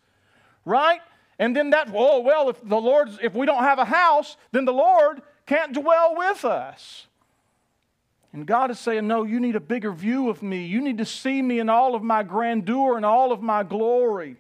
right? 0.67 1.01
And 1.39 1.57
then 1.57 1.71
that, 1.71 1.89
oh, 1.95 2.21
well, 2.21 2.51
if 2.51 2.63
the 2.63 2.77
Lord's, 2.77 3.19
if 3.23 3.33
we 3.33 3.47
don't 3.47 3.63
have 3.63 3.79
a 3.79 3.87
house, 3.87 4.37
then 4.53 4.67
the 4.67 4.75
Lord 4.75 5.23
can't 5.47 5.73
dwell 5.73 6.17
with 6.19 6.45
us. 6.45 7.07
And 8.35 8.45
God 8.45 8.71
is 8.71 8.79
saying, 8.79 9.09
No, 9.09 9.23
you 9.23 9.41
need 9.41 9.57
a 9.57 9.61
bigger 9.61 9.91
view 9.91 10.29
of 10.29 10.43
me. 10.43 10.67
You 10.67 10.83
need 10.83 10.99
to 10.99 11.07
see 11.07 11.41
me 11.41 11.61
in 11.61 11.71
all 11.71 11.95
of 11.95 12.03
my 12.03 12.23
grandeur 12.23 12.99
and 12.99 13.07
all 13.07 13.33
of 13.33 13.41
my 13.41 13.63
glory 13.63 14.37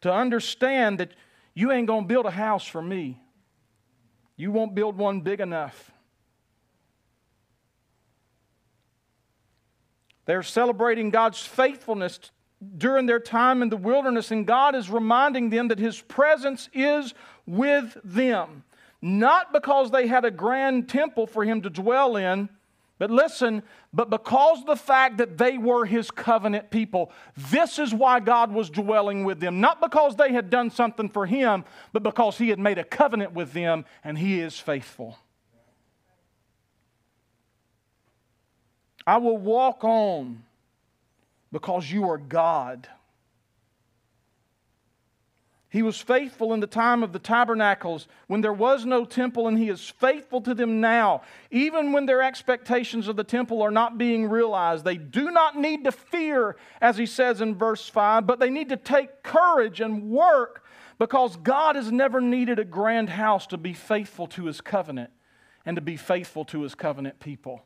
to 0.00 0.10
understand 0.10 0.96
that 1.00 1.10
you 1.52 1.70
ain't 1.70 1.86
going 1.86 2.04
to 2.04 2.08
build 2.08 2.24
a 2.24 2.30
house 2.30 2.66
for 2.66 2.80
me. 2.80 3.20
You 4.38 4.52
won't 4.52 4.74
build 4.74 4.96
one 4.96 5.20
big 5.20 5.40
enough. 5.40 5.92
They're 10.30 10.44
celebrating 10.44 11.10
God's 11.10 11.40
faithfulness 11.40 12.20
during 12.78 13.06
their 13.06 13.18
time 13.18 13.62
in 13.62 13.68
the 13.68 13.76
wilderness, 13.76 14.30
and 14.30 14.46
God 14.46 14.76
is 14.76 14.88
reminding 14.88 15.50
them 15.50 15.66
that 15.68 15.80
His 15.80 16.00
presence 16.00 16.68
is 16.72 17.14
with 17.46 17.96
them. 18.04 18.62
Not 19.02 19.52
because 19.52 19.90
they 19.90 20.06
had 20.06 20.24
a 20.24 20.30
grand 20.30 20.88
temple 20.88 21.26
for 21.26 21.44
Him 21.44 21.62
to 21.62 21.70
dwell 21.70 22.14
in 22.14 22.48
but 23.00 23.10
listen, 23.10 23.62
but 23.94 24.10
because 24.10 24.62
the 24.66 24.76
fact 24.76 25.16
that 25.16 25.38
they 25.38 25.56
were 25.56 25.86
his 25.86 26.10
covenant 26.10 26.70
people, 26.70 27.10
this 27.34 27.78
is 27.78 27.94
why 27.94 28.20
God 28.20 28.52
was 28.52 28.68
dwelling 28.68 29.24
with 29.24 29.40
them. 29.40 29.58
Not 29.58 29.80
because 29.80 30.16
they 30.16 30.34
had 30.34 30.50
done 30.50 30.68
something 30.68 31.08
for 31.08 31.24
him, 31.24 31.64
but 31.94 32.02
because 32.02 32.36
he 32.36 32.50
had 32.50 32.58
made 32.58 32.76
a 32.76 32.84
covenant 32.84 33.32
with 33.32 33.54
them 33.54 33.86
and 34.04 34.18
he 34.18 34.38
is 34.38 34.60
faithful. 34.60 35.16
I 39.10 39.16
will 39.16 39.38
walk 39.38 39.82
on 39.82 40.44
because 41.50 41.90
you 41.90 42.08
are 42.08 42.16
God. 42.16 42.86
He 45.68 45.82
was 45.82 46.00
faithful 46.00 46.54
in 46.54 46.60
the 46.60 46.68
time 46.68 47.02
of 47.02 47.12
the 47.12 47.18
tabernacles 47.18 48.06
when 48.28 48.40
there 48.40 48.52
was 48.52 48.86
no 48.86 49.04
temple, 49.04 49.48
and 49.48 49.58
He 49.58 49.68
is 49.68 49.88
faithful 49.88 50.40
to 50.42 50.54
them 50.54 50.80
now. 50.80 51.22
Even 51.50 51.90
when 51.90 52.06
their 52.06 52.22
expectations 52.22 53.08
of 53.08 53.16
the 53.16 53.24
temple 53.24 53.62
are 53.62 53.72
not 53.72 53.98
being 53.98 54.28
realized, 54.28 54.84
they 54.84 54.96
do 54.96 55.32
not 55.32 55.58
need 55.58 55.82
to 55.86 55.90
fear, 55.90 56.54
as 56.80 56.96
He 56.96 57.06
says 57.06 57.40
in 57.40 57.56
verse 57.56 57.88
5, 57.88 58.28
but 58.28 58.38
they 58.38 58.48
need 58.48 58.68
to 58.68 58.76
take 58.76 59.24
courage 59.24 59.80
and 59.80 60.08
work 60.08 60.64
because 61.00 61.34
God 61.34 61.74
has 61.74 61.90
never 61.90 62.20
needed 62.20 62.60
a 62.60 62.64
grand 62.64 63.10
house 63.10 63.48
to 63.48 63.56
be 63.56 63.72
faithful 63.72 64.28
to 64.28 64.44
His 64.44 64.60
covenant 64.60 65.10
and 65.66 65.74
to 65.74 65.80
be 65.80 65.96
faithful 65.96 66.44
to 66.44 66.62
His 66.62 66.76
covenant 66.76 67.18
people. 67.18 67.64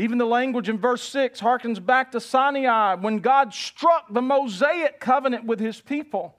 Even 0.00 0.16
the 0.16 0.24
language 0.24 0.70
in 0.70 0.78
verse 0.78 1.02
6 1.02 1.42
harkens 1.42 1.84
back 1.84 2.10
to 2.12 2.20
Sinai 2.20 2.94
when 2.94 3.18
God 3.18 3.52
struck 3.52 4.10
the 4.10 4.22
Mosaic 4.22 4.98
covenant 4.98 5.44
with 5.44 5.60
his 5.60 5.78
people 5.78 6.34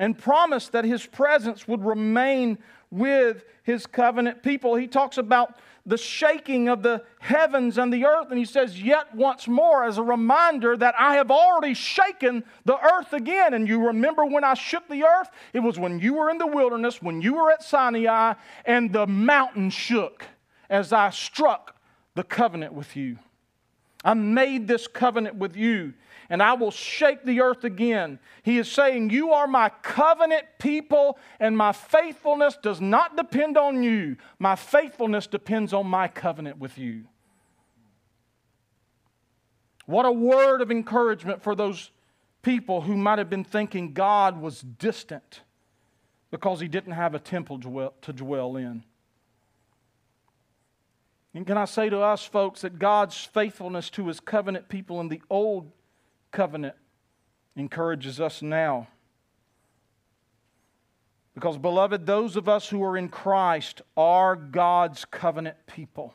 and 0.00 0.18
promised 0.18 0.72
that 0.72 0.84
his 0.84 1.06
presence 1.06 1.68
would 1.68 1.84
remain 1.84 2.58
with 2.90 3.44
his 3.62 3.86
covenant 3.86 4.42
people. 4.42 4.74
He 4.74 4.88
talks 4.88 5.16
about 5.16 5.60
the 5.86 5.96
shaking 5.96 6.68
of 6.68 6.82
the 6.82 7.04
heavens 7.20 7.78
and 7.78 7.92
the 7.92 8.04
earth, 8.04 8.30
and 8.30 8.38
he 8.38 8.44
says, 8.44 8.82
Yet 8.82 9.14
once 9.14 9.46
more, 9.46 9.84
as 9.84 9.98
a 9.98 10.02
reminder 10.02 10.76
that 10.76 10.96
I 10.98 11.14
have 11.14 11.30
already 11.30 11.74
shaken 11.74 12.42
the 12.64 12.78
earth 12.84 13.12
again. 13.12 13.54
And 13.54 13.68
you 13.68 13.86
remember 13.86 14.24
when 14.24 14.42
I 14.42 14.54
shook 14.54 14.88
the 14.88 15.04
earth? 15.04 15.30
It 15.52 15.60
was 15.60 15.78
when 15.78 16.00
you 16.00 16.14
were 16.14 16.30
in 16.30 16.38
the 16.38 16.48
wilderness, 16.48 17.00
when 17.00 17.22
you 17.22 17.34
were 17.34 17.52
at 17.52 17.62
Sinai, 17.62 18.34
and 18.64 18.92
the 18.92 19.06
mountain 19.06 19.70
shook 19.70 20.24
as 20.68 20.92
I 20.92 21.10
struck 21.10 21.76
the 22.20 22.24
covenant 22.24 22.74
with 22.74 22.96
you. 22.96 23.16
I 24.04 24.12
made 24.12 24.68
this 24.68 24.86
covenant 24.86 25.36
with 25.36 25.56
you, 25.56 25.94
and 26.28 26.42
I 26.42 26.52
will 26.52 26.70
shake 26.70 27.24
the 27.24 27.40
earth 27.40 27.64
again. 27.64 28.18
He 28.42 28.58
is 28.58 28.70
saying, 28.70 29.08
You 29.08 29.32
are 29.32 29.46
my 29.46 29.70
covenant 29.80 30.44
people, 30.58 31.18
and 31.38 31.56
my 31.56 31.72
faithfulness 31.72 32.58
does 32.62 32.78
not 32.78 33.16
depend 33.16 33.56
on 33.56 33.82
you. 33.82 34.18
My 34.38 34.54
faithfulness 34.54 35.26
depends 35.28 35.72
on 35.72 35.86
my 35.86 36.08
covenant 36.08 36.58
with 36.58 36.76
you. 36.76 37.06
What 39.86 40.04
a 40.04 40.12
word 40.12 40.60
of 40.60 40.70
encouragement 40.70 41.42
for 41.42 41.54
those 41.54 41.90
people 42.42 42.82
who 42.82 42.98
might 42.98 43.16
have 43.18 43.30
been 43.30 43.44
thinking 43.44 43.94
God 43.94 44.42
was 44.42 44.60
distant 44.60 45.40
because 46.30 46.60
he 46.60 46.68
didn't 46.68 46.92
have 46.92 47.14
a 47.14 47.18
temple 47.18 47.58
to 48.02 48.12
dwell 48.12 48.56
in. 48.56 48.84
And 51.34 51.46
can 51.46 51.56
I 51.56 51.64
say 51.64 51.88
to 51.88 52.00
us, 52.00 52.24
folks, 52.24 52.62
that 52.62 52.78
God's 52.78 53.16
faithfulness 53.16 53.88
to 53.90 54.08
his 54.08 54.18
covenant 54.18 54.68
people 54.68 55.00
in 55.00 55.08
the 55.08 55.22
old 55.30 55.70
covenant 56.32 56.74
encourages 57.54 58.20
us 58.20 58.42
now? 58.42 58.88
Because, 61.34 61.56
beloved, 61.56 62.06
those 62.06 62.36
of 62.36 62.48
us 62.48 62.68
who 62.68 62.82
are 62.82 62.96
in 62.96 63.08
Christ 63.08 63.82
are 63.96 64.34
God's 64.34 65.04
covenant 65.04 65.56
people 65.66 66.14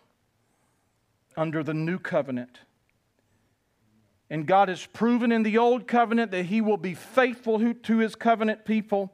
under 1.38 1.63
the 1.63 1.73
new 1.73 1.97
covenant. 1.97 2.60
And 4.30 4.45
God 4.45 4.69
has 4.69 4.86
proven 4.86 5.32
in 5.32 5.43
the 5.43 5.58
old 5.58 5.88
covenant 5.88 6.32
that 6.32 6.45
He 6.45 6.60
will 6.60 6.78
be 6.78 6.93
faithful 6.93 7.73
to 7.73 7.97
His 7.97 8.15
covenant 8.15 8.65
people. 8.65 9.13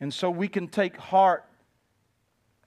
And 0.00 0.14
so 0.14 0.30
we 0.30 0.48
can 0.48 0.68
take 0.68 0.96
heart 0.96 1.44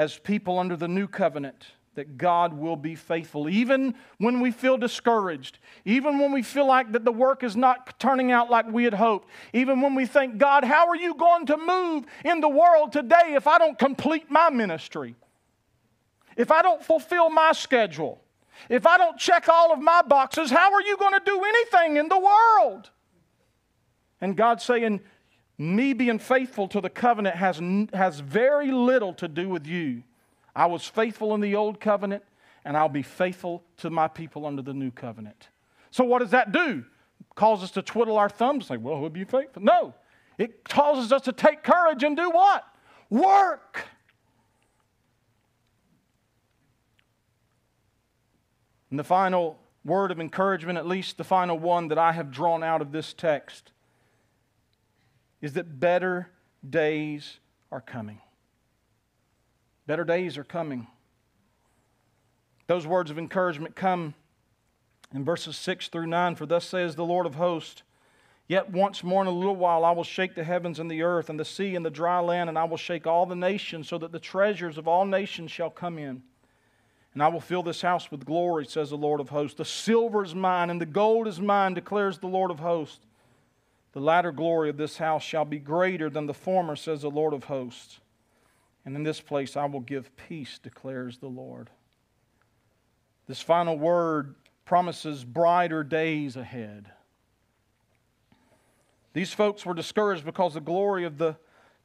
as 0.04 0.20
people 0.20 0.60
under 0.60 0.76
the 0.76 0.88
new 0.88 1.08
covenant 1.08 1.66
that 1.96 2.18
God 2.18 2.54
will 2.54 2.76
be 2.76 2.94
faithful. 2.94 3.48
Even 3.48 3.96
when 4.18 4.42
we 4.42 4.52
feel 4.52 4.78
discouraged, 4.78 5.60
even 5.86 6.20
when 6.20 6.34
we 6.34 6.42
feel 6.42 6.68
like 6.68 6.92
that 6.92 7.06
the 7.06 7.12
work 7.12 7.42
is 7.42 7.56
not 7.56 7.98
turning 8.00 8.32
out 8.32 8.52
like 8.52 8.68
we 8.68 8.84
had 8.84 8.96
hoped, 8.96 9.30
even 9.54 9.80
when 9.80 9.96
we 9.96 10.06
think, 10.06 10.38
God, 10.38 10.66
how 10.66 10.90
are 10.90 10.96
you 10.96 11.16
going 11.16 11.46
to 11.46 11.58
move 11.58 12.06
in 12.26 12.42
the 12.42 12.50
world 12.50 12.92
today 12.92 13.36
if 13.36 13.48
I 13.48 13.58
don't 13.60 13.80
complete 13.80 14.30
my 14.30 14.50
ministry? 14.50 15.16
If 16.36 16.52
I 16.52 16.62
don't 16.62 16.84
fulfill 16.84 17.30
my 17.30 17.54
schedule? 17.54 18.20
If 18.70 18.86
I 18.86 18.98
don't 18.98 19.18
check 19.18 19.48
all 19.48 19.72
of 19.72 19.80
my 19.80 20.02
boxes, 20.02 20.50
how 20.50 20.74
are 20.74 20.82
you 20.82 20.98
going 20.98 21.14
to 21.14 21.22
do 21.26 21.42
anything 21.44 21.96
in 21.96 22.10
the 22.10 22.20
world? 22.20 22.90
And 24.20 24.36
God's 24.36 24.66
saying, 24.66 25.00
me 25.58 25.94
being 25.94 26.20
faithful 26.20 26.68
to 26.70 26.82
the 26.82 26.90
covenant 26.90 27.36
has, 27.36 27.62
has 27.94 28.20
very 28.20 28.72
little 28.72 29.14
to 29.14 29.28
do 29.28 29.50
with 29.50 29.68
you. 29.68 30.04
I 30.56 30.66
was 30.66 30.86
faithful 30.86 31.34
in 31.34 31.42
the 31.42 31.56
old 31.56 31.80
covenant, 31.80 32.24
and 32.66 32.76
I'll 32.76 32.90
be 32.90 33.04
faithful 33.04 33.64
to 33.78 33.90
my 33.90 34.08
people 34.08 34.46
under 34.46 34.62
the 34.62 34.74
new 34.74 34.92
covenant. 34.92 35.50
So, 35.92 36.04
what 36.04 36.20
does 36.20 36.32
that 36.32 36.52
do? 36.52 36.86
Cause 37.36 37.64
us 37.64 37.72
to 37.72 37.82
twiddle 37.82 38.18
our 38.18 38.30
thumbs 38.30 38.70
and 38.70 38.78
say, 38.80 38.84
Well, 38.84 38.98
who'll 38.98 39.10
be 39.10 39.24
faithful? 39.24 39.62
No. 39.62 39.94
It 40.38 40.64
causes 40.64 41.12
us 41.12 41.22
to 41.24 41.32
take 41.32 41.64
courage 41.64 42.04
and 42.04 42.18
do 42.18 42.30
what? 42.30 42.66
Work. 43.10 43.86
And 48.90 49.00
the 49.00 49.04
final 49.04 49.60
word 49.86 50.12
of 50.12 50.20
encouragement, 50.20 50.78
at 50.78 50.88
least 50.88 51.18
the 51.18 51.24
final 51.24 51.58
one 51.58 51.88
that 51.88 51.98
I 51.98 52.12
have 52.12 52.32
drawn 52.32 52.64
out 52.64 52.82
of 52.82 52.92
this 52.92 53.14
text, 53.14 53.72
is 55.44 55.54
that 55.54 55.80
better 55.80 56.30
days 56.68 57.38
are 57.70 57.82
coming. 57.82 58.20
Better 59.86 60.06
days 60.06 60.38
are 60.38 60.46
coming. 60.46 60.88
Those 62.68 62.88
words 62.88 63.12
of 63.12 63.20
encouragement 63.20 63.76
come 63.76 64.14
in 65.14 65.26
verses 65.26 65.58
6 65.58 65.90
through 65.90 66.08
9. 66.08 66.36
For 66.36 66.46
thus 66.46 66.66
says 66.66 66.96
the 66.96 67.04
Lord 67.04 67.26
of 67.26 67.36
hosts, 67.36 67.84
Yet 68.48 68.72
once 68.72 69.04
more 69.04 69.22
in 69.22 69.28
a 69.28 69.32
little 69.32 69.58
while 69.58 69.84
I 69.84 69.92
will 69.92 70.06
shake 70.06 70.34
the 70.34 70.46
heavens 70.46 70.80
and 70.80 70.90
the 70.90 71.02
earth 71.02 71.30
and 71.30 71.38
the 71.38 71.46
sea 71.46 71.76
and 71.76 71.86
the 71.86 71.90
dry 71.90 72.22
land, 72.22 72.48
and 72.48 72.58
I 72.58 72.64
will 72.64 72.78
shake 72.78 73.06
all 73.06 73.26
the 73.26 73.36
nations, 73.36 73.90
so 73.90 73.98
that 73.98 74.14
the 74.14 74.20
treasures 74.20 74.78
of 74.78 74.88
all 74.88 75.06
nations 75.06 75.52
shall 75.52 75.70
come 75.70 75.98
in. 75.98 76.24
And 77.14 77.22
I 77.22 77.28
will 77.28 77.42
fill 77.42 77.64
this 77.64 77.82
house 77.82 78.10
with 78.10 78.26
glory, 78.26 78.66
says 78.66 78.92
the 78.92 78.96
Lord 78.96 79.20
of 79.20 79.30
hosts. 79.30 79.58
The 79.58 79.66
silver 79.66 80.24
is 80.24 80.34
mine, 80.34 80.70
and 80.70 80.80
the 80.80 80.86
gold 80.86 81.28
is 81.28 81.42
mine, 81.42 81.74
declares 81.74 82.18
the 82.18 82.28
Lord 82.28 82.50
of 82.50 82.60
hosts. 82.60 83.06
The 83.94 84.00
latter 84.00 84.32
glory 84.32 84.70
of 84.70 84.78
this 84.78 84.98
house 84.98 85.24
shall 85.24 85.46
be 85.46 85.60
greater 85.60 86.10
than 86.10 86.26
the 86.26 86.34
former, 86.34 86.76
says 86.76 87.02
the 87.04 87.10
Lord 87.10 87.34
of 87.34 87.46
hosts. 87.46 88.00
And 88.86 88.96
in 88.96 89.04
this 89.04 89.22
place 89.22 89.56
I 89.56 89.66
will 89.66 89.80
give 89.80 90.16
peace, 90.18 90.60
declares 90.60 91.20
the 91.20 91.28
Lord. 91.28 91.70
This 93.28 93.42
final 93.42 93.78
word 93.78 94.36
promises 94.66 95.24
brighter 95.24 95.84
days 95.84 96.36
ahead. 96.36 96.92
These 99.14 99.32
folks 99.32 99.66
were 99.66 99.76
discouraged 99.76 100.26
because 100.26 100.56
the 100.56 100.60
glory 100.60 101.06
of 101.06 101.20
the 101.20 101.38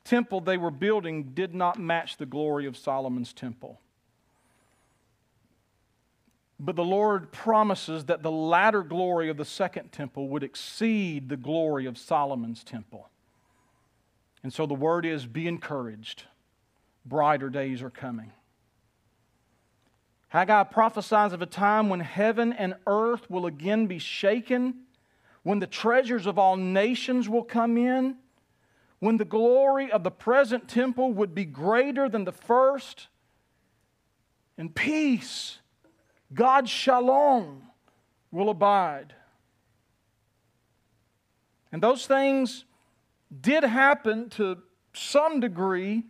temple 0.03 0.40
they 0.40 0.57
were 0.57 0.71
building 0.71 1.33
did 1.35 1.55
not 1.55 1.79
match 1.79 2.16
the 2.16 2.27
glory 2.27 2.66
of 2.66 2.77
Solomon's 2.77 3.35
temple. 3.35 3.81
But 6.61 6.77
the 6.77 6.85
Lord 6.85 7.31
promises 7.31 8.07
that 8.07 8.23
the 8.23 8.31
latter 8.31 8.83
glory 8.83 9.29
of 9.29 9.37
the 9.37 9.44
second 9.44 9.92
temple 9.92 10.29
would 10.29 10.42
exceed 10.42 11.29
the 11.29 11.37
glory 11.37 11.87
of 11.87 11.97
Solomon's 11.97 12.64
temple. 12.64 13.09
And 14.42 14.53
so 14.53 14.66
the 14.66 14.75
word 14.75 15.07
is 15.07 15.27
be 15.27 15.47
encouraged 15.47 16.25
brighter 17.09 17.49
days 17.49 17.83
are 17.83 17.90
coming. 17.90 18.33
Haggai 20.29 20.64
prophesies 20.64 21.33
of 21.33 21.40
a 21.40 21.47
time 21.47 21.88
when 21.88 22.01
heaven 22.01 22.53
and 22.53 22.75
earth 22.87 23.31
will 23.31 23.47
again 23.47 23.87
be 23.87 23.99
shaken, 23.99 24.83
when 25.42 25.59
the 25.59 25.66
treasures 25.66 26.27
of 26.27 26.38
all 26.38 26.57
nations 26.57 27.29
will 27.29 27.44
come 27.44 27.79
in, 27.79 28.16
when 28.99 29.16
the 29.16 29.25
glory 29.25 29.90
of 29.90 30.05
the 30.05 30.11
present 30.11 30.68
temple 30.68 31.12
would 31.12 31.35
be 31.35 31.47
greater 31.47 32.09
than 32.09 32.25
the 32.25 32.33
first, 32.33 33.09
and 34.59 34.75
peace, 34.75 35.59
God's 36.33 36.71
shalom, 36.71 37.62
will 38.31 38.51
abide. 38.51 39.14
And 41.73 41.83
those 41.83 42.07
things 42.07 42.64
did 43.41 43.62
happen 43.64 44.31
to 44.31 44.59
some 44.95 45.41
degree 45.41 46.05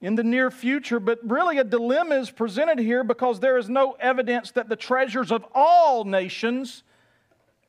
in 0.00 0.16
the 0.16 0.24
near 0.24 0.50
future, 0.50 0.98
but 0.98 1.18
really 1.22 1.58
a 1.58 1.64
dilemma 1.64 2.16
is 2.16 2.30
presented 2.30 2.78
here 2.78 3.04
because 3.04 3.40
there 3.40 3.56
is 3.56 3.68
no 3.68 3.92
evidence 4.00 4.50
that 4.52 4.68
the 4.68 4.76
treasures 4.76 5.30
of 5.30 5.44
all 5.54 6.04
nations 6.04 6.82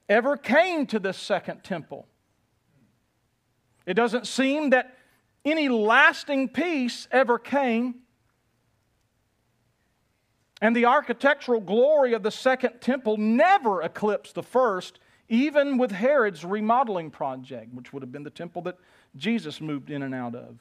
ever 0.10 0.36
came 0.36 0.86
to 0.88 1.00
this 1.00 1.18
second 1.18 1.64
temple. 1.64 2.08
It 3.86 3.94
doesn't 3.94 4.28
seem 4.28 4.72
that 4.72 4.98
any 5.46 5.70
lasting 5.70 6.50
peace 6.50 7.08
ever 7.12 7.38
came. 7.38 7.96
And 10.64 10.74
the 10.74 10.86
architectural 10.86 11.60
glory 11.60 12.14
of 12.14 12.24
the 12.24 12.32
second 12.32 12.80
temple 12.80 13.18
never 13.18 13.82
eclipsed 13.82 14.36
the 14.36 14.44
first, 14.44 14.98
even 15.28 15.78
with 15.78 15.92
Herod's 15.92 16.46
remodeling 16.46 17.12
project, 17.12 17.74
which 17.74 17.92
would 17.92 18.02
have 18.02 18.14
been 18.14 18.24
the 18.24 18.30
temple 18.30 18.62
that 18.62 18.78
Jesus 19.18 19.60
moved 19.60 19.92
in 19.92 20.04
and 20.04 20.16
out 20.16 20.36
of. 20.36 20.58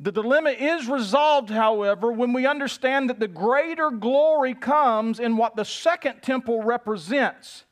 The 0.00 0.10
dilemma 0.10 0.52
is 0.52 0.88
resolved, 0.88 1.50
however, 1.50 2.10
when 2.10 2.32
we 2.32 2.46
understand 2.46 3.10
that 3.10 3.20
the 3.20 3.28
greater 3.28 3.90
glory 3.90 4.54
comes 4.54 5.20
in 5.20 5.36
what 5.36 5.54
the 5.54 5.66
second 5.66 6.22
temple 6.22 6.62
represents, 6.62 7.64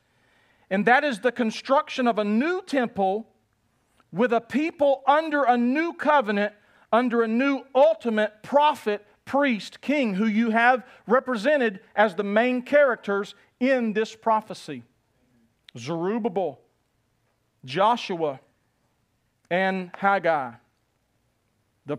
and 0.68 0.84
that 0.84 1.02
is 1.02 1.20
the 1.20 1.32
construction 1.32 2.06
of 2.06 2.18
a 2.18 2.24
new 2.24 2.60
temple 2.60 3.26
with 4.12 4.34
a 4.34 4.40
people 4.42 5.02
under 5.06 5.44
a 5.44 5.56
new 5.56 5.94
covenant, 5.94 6.52
under 6.92 7.22
a 7.22 7.28
new 7.28 7.62
ultimate 7.74 8.42
prophet, 8.42 9.02
priest, 9.26 9.82
king, 9.82 10.14
who 10.14 10.24
you 10.24 10.50
have 10.50 10.86
represented 11.06 11.80
as 11.94 12.14
the 12.14 12.24
main 12.24 12.62
characters 12.62 13.34
in 13.60 13.92
this 13.92 14.16
prophecy 14.16 14.82
Zerubbabel, 15.76 16.58
Joshua, 17.66 18.40
and 19.50 19.90
Haggai 19.98 20.52
The 21.84 21.98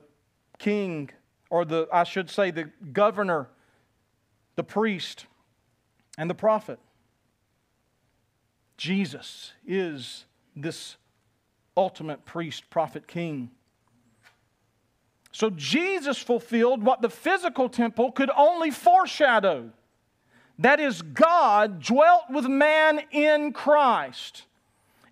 king, 0.57 1.11
or 1.51 1.63
the, 1.63 1.87
I 1.93 2.03
should 2.03 2.31
say, 2.31 2.49
the 2.49 2.71
governor, 2.91 3.49
the 4.55 4.63
priest, 4.63 5.27
and 6.17 6.29
the 6.29 6.35
prophet. 6.35 6.79
Jesus 8.77 9.53
is 9.65 10.25
this 10.55 10.97
ultimate 11.75 12.25
priest, 12.25 12.69
prophet, 12.69 13.07
king. 13.07 13.51
So 15.37 15.51
Jesus 15.51 16.17
fulfilled 16.17 16.81
what 16.81 17.03
the 17.03 17.11
physical 17.11 17.69
temple 17.69 18.11
could 18.11 18.31
only 18.35 18.71
foreshadow. 18.71 19.69
That 20.57 20.79
is, 20.79 21.03
God 21.03 21.83
dwelt 21.83 22.23
with 22.31 22.47
man 22.47 23.01
in 23.11 23.53
Christ. 23.53 24.45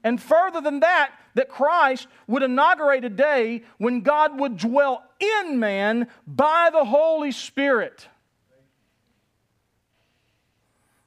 And 0.04 0.20
further 0.20 0.62
than 0.62 0.80
that, 0.80 1.12
that 1.36 1.48
Christ 1.48 2.08
would 2.26 2.42
inaugurate 2.42 3.06
a 3.06 3.10
day 3.10 3.62
when 3.78 4.02
God 4.02 4.40
would 4.40 4.58
dwell 4.58 5.04
in 5.20 5.60
man 5.60 6.08
by 6.26 6.72
the 6.74 6.86
Holy 6.86 7.32
Spirit. 7.32 8.08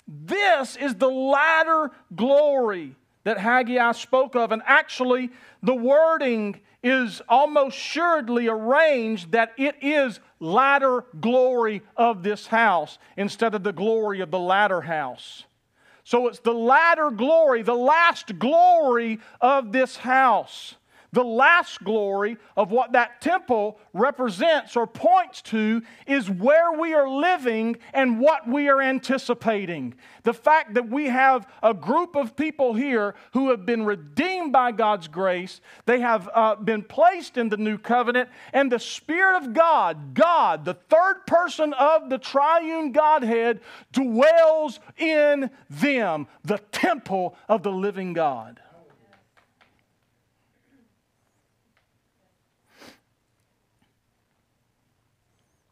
This 0.06 0.76
is 0.76 0.94
the 0.94 1.10
latter 1.10 1.90
glory 2.14 2.94
that 3.24 3.38
Haggai 3.38 3.90
spoke 3.92 4.36
of. 4.36 4.52
And 4.52 4.62
actually, 4.64 5.30
the 5.60 5.74
wording 5.74 6.60
is 6.82 7.20
almost 7.28 7.76
assuredly 7.76 8.48
arranged 8.48 9.32
that 9.32 9.52
it 9.58 9.76
is 9.82 10.20
latter 10.40 11.04
glory 11.20 11.82
of 11.96 12.22
this 12.22 12.46
house 12.46 12.98
instead 13.16 13.54
of 13.54 13.62
the 13.62 13.72
glory 13.72 14.20
of 14.20 14.30
the 14.30 14.38
latter 14.38 14.80
house. 14.80 15.44
So 16.04 16.28
it's 16.28 16.38
the 16.38 16.54
latter 16.54 17.10
glory, 17.10 17.62
the 17.62 17.74
last 17.74 18.38
glory 18.38 19.18
of 19.40 19.72
this 19.72 19.96
house. 19.96 20.76
The 21.12 21.24
last 21.24 21.82
glory 21.82 22.36
of 22.54 22.70
what 22.70 22.92
that 22.92 23.22
temple 23.22 23.80
represents 23.94 24.76
or 24.76 24.86
points 24.86 25.40
to 25.42 25.82
is 26.06 26.28
where 26.28 26.72
we 26.72 26.92
are 26.92 27.08
living 27.08 27.76
and 27.94 28.20
what 28.20 28.46
we 28.46 28.68
are 28.68 28.82
anticipating. 28.82 29.94
The 30.24 30.34
fact 30.34 30.74
that 30.74 30.90
we 30.90 31.06
have 31.06 31.46
a 31.62 31.72
group 31.72 32.14
of 32.14 32.36
people 32.36 32.74
here 32.74 33.14
who 33.32 33.48
have 33.50 33.64
been 33.64 33.86
redeemed 33.86 34.52
by 34.52 34.72
God's 34.72 35.08
grace, 35.08 35.62
they 35.86 36.00
have 36.00 36.28
uh, 36.34 36.56
been 36.56 36.82
placed 36.82 37.38
in 37.38 37.48
the 37.48 37.56
new 37.56 37.78
covenant, 37.78 38.28
and 38.52 38.70
the 38.70 38.78
Spirit 38.78 39.38
of 39.38 39.54
God, 39.54 40.12
God, 40.12 40.66
the 40.66 40.74
third 40.74 41.26
person 41.26 41.72
of 41.72 42.10
the 42.10 42.18
triune 42.18 42.92
Godhead, 42.92 43.60
dwells 43.92 44.78
in 44.98 45.50
them, 45.70 46.26
the 46.44 46.58
temple 46.70 47.34
of 47.48 47.62
the 47.62 47.72
living 47.72 48.12
God. 48.12 48.60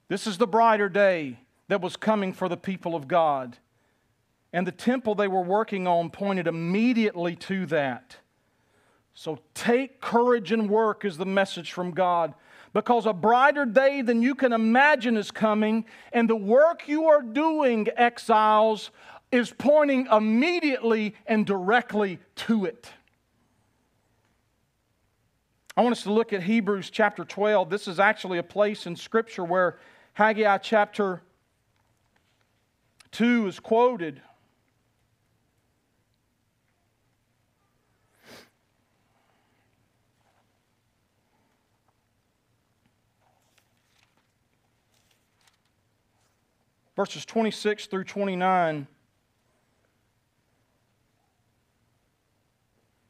This 0.09 0.27
is 0.27 0.39
the 0.39 0.47
brighter 0.47 0.89
day 0.89 1.41
that 1.69 1.81
was 1.81 1.97
coming 1.97 2.33
for 2.33 2.49
the 2.49 2.57
people 2.57 2.95
of 2.95 3.09
God. 3.09 3.59
And 4.53 4.67
the 4.67 4.73
temple 4.73 5.15
they 5.15 5.29
were 5.29 5.43
working 5.43 5.87
on 5.87 6.11
pointed 6.11 6.47
immediately 6.47 7.37
to 7.37 7.67
that. 7.67 8.17
So 9.15 9.41
take 9.55 10.01
courage 10.01 10.53
and 10.53 10.71
work, 10.71 11.05
is 11.05 11.17
the 11.17 11.27
message 11.27 11.73
from 11.73 11.91
God. 11.91 12.35
Because 12.73 13.07
a 13.07 13.13
brighter 13.13 13.65
day 13.65 14.03
than 14.03 14.23
you 14.23 14.35
can 14.35 14.53
imagine 14.53 15.17
is 15.17 15.31
coming, 15.31 15.87
and 16.13 16.29
the 16.29 16.37
work 16.37 16.87
you 16.87 17.07
are 17.07 17.23
doing, 17.23 17.89
exiles, 17.97 18.91
is 19.33 19.53
pointing 19.57 20.07
immediately 20.13 21.15
and 21.27 21.47
directly 21.47 22.19
to 22.37 22.67
it. 22.67 22.91
I 25.77 25.83
want 25.83 25.93
us 25.93 26.03
to 26.05 26.13
look 26.13 26.33
at 26.33 26.43
Hebrews 26.43 26.91
chapter 26.91 27.25
12. 27.25 27.69
This 27.69 27.89
is 27.89 27.99
actually 27.99 28.39
a 28.39 28.43
place 28.43 28.87
in 28.87 28.97
Scripture 28.97 29.45
where 29.45 29.79
Haggai 30.17 30.57
chapter 30.57 31.21
2 33.11 33.49
is 33.49 33.61
quoted. 33.61 34.23
Verses 46.97 47.27
26 47.27 47.85
through 47.85 48.05
29. 48.05 48.87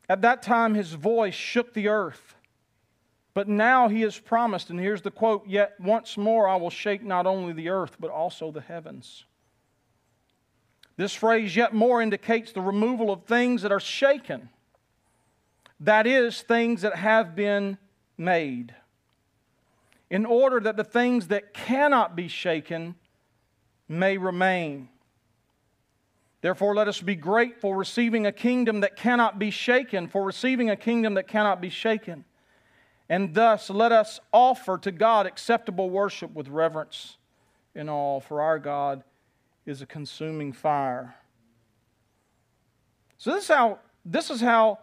At 0.09 0.23
that 0.23 0.43
time, 0.43 0.75
his 0.75 0.95
voice 0.95 1.35
shook 1.35 1.73
the 1.73 1.87
earth. 1.87 2.36
But 3.37 3.49
now 3.49 3.89
he 3.89 4.01
has 4.01 4.19
promised, 4.19 4.71
and 4.71 4.81
here's 4.81 5.03
the 5.03 5.11
quote 5.11 5.47
Yet 5.47 5.75
once 5.79 6.17
more 6.17 6.49
I 6.49 6.57
will 6.57 6.71
shake 6.71 7.05
not 7.05 7.27
only 7.27 7.53
the 7.53 7.69
earth, 7.69 7.99
but 8.01 8.11
also 8.11 8.51
the 8.51 8.63
heavens. 8.63 9.27
This 10.97 11.13
phrase, 11.13 11.55
yet 11.55 11.75
more, 11.75 12.01
indicates 12.01 12.53
the 12.53 12.63
removal 12.63 13.11
of 13.11 13.25
things 13.25 13.61
that 13.61 13.73
are 13.73 13.79
shaken. 13.79 14.49
That 15.81 16.07
is, 16.07 16.41
things 16.41 16.81
that 16.81 16.97
have 16.97 17.37
been 17.37 17.77
made. 18.17 18.75
In 20.09 20.25
order 20.25 20.59
that 20.59 20.79
the 20.79 20.83
things 20.83 21.29
that 21.29 21.53
cannot 21.53 22.17
be 22.17 22.29
shaken 22.29 22.95
may 23.87 24.17
remain. 24.17 24.89
Therefore, 26.41 26.75
let 26.75 26.89
us 26.89 27.03
be 27.03 27.17
grateful, 27.17 27.75
receiving 27.75 28.25
a 28.25 28.33
kingdom 28.33 28.81
that 28.81 28.97
cannot 28.97 29.39
be 29.39 29.51
shaken, 29.51 30.09
for 30.09 30.25
receiving 30.25 30.71
a 30.71 30.77
kingdom 30.77 31.13
that 31.15 31.29
cannot 31.29 31.61
be 31.61 31.69
shaken. 31.69 32.25
And 33.09 33.35
thus 33.35 33.71
let 33.71 33.93
us 33.93 34.21
offer 34.33 34.79
to 34.79 34.91
God 34.91 35.27
acceptable 35.27 35.91
worship 35.91 36.35
with 36.35 36.49
reverence 36.49 37.19
in 37.75 37.89
all, 37.89 38.21
for 38.21 38.41
our 38.41 38.59
God 38.59 39.05
is 39.65 39.83
a 39.83 39.87
consuming 39.87 40.53
fire. 40.53 41.15
So 43.19 43.33
this 43.33 43.45
is 43.45 43.49
how 43.49 43.79
this 44.05 44.31
is 44.31 44.41
how 44.41 44.79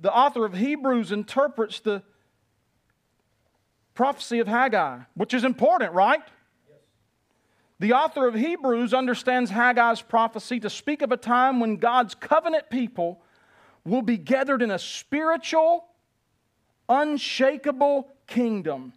the 0.00 0.12
author 0.12 0.44
of 0.44 0.54
Hebrews 0.54 1.12
interprets 1.12 1.80
the 1.80 2.02
prophecy 3.94 4.38
of 4.38 4.46
Haggai, 4.46 5.00
which 5.14 5.34
is 5.34 5.44
important, 5.44 5.92
right? 5.92 6.20
The 7.80 7.92
author 7.92 8.26
of 8.26 8.34
Hebrews 8.34 8.92
understands 8.92 9.50
Haggai's 9.50 10.02
prophecy 10.02 10.60
to 10.60 10.68
speak 10.70 11.00
of 11.00 11.12
a 11.12 11.16
time 11.16 11.60
when 11.60 11.76
God's 11.76 12.14
covenant 12.14 12.70
people 12.70 13.22
will 13.84 14.02
be 14.02 14.18
gathered 14.18 14.62
in 14.62 14.70
a 14.70 14.78
spiritual 14.78 15.86
unshakable 16.88 18.08
kingdom. 18.26 18.92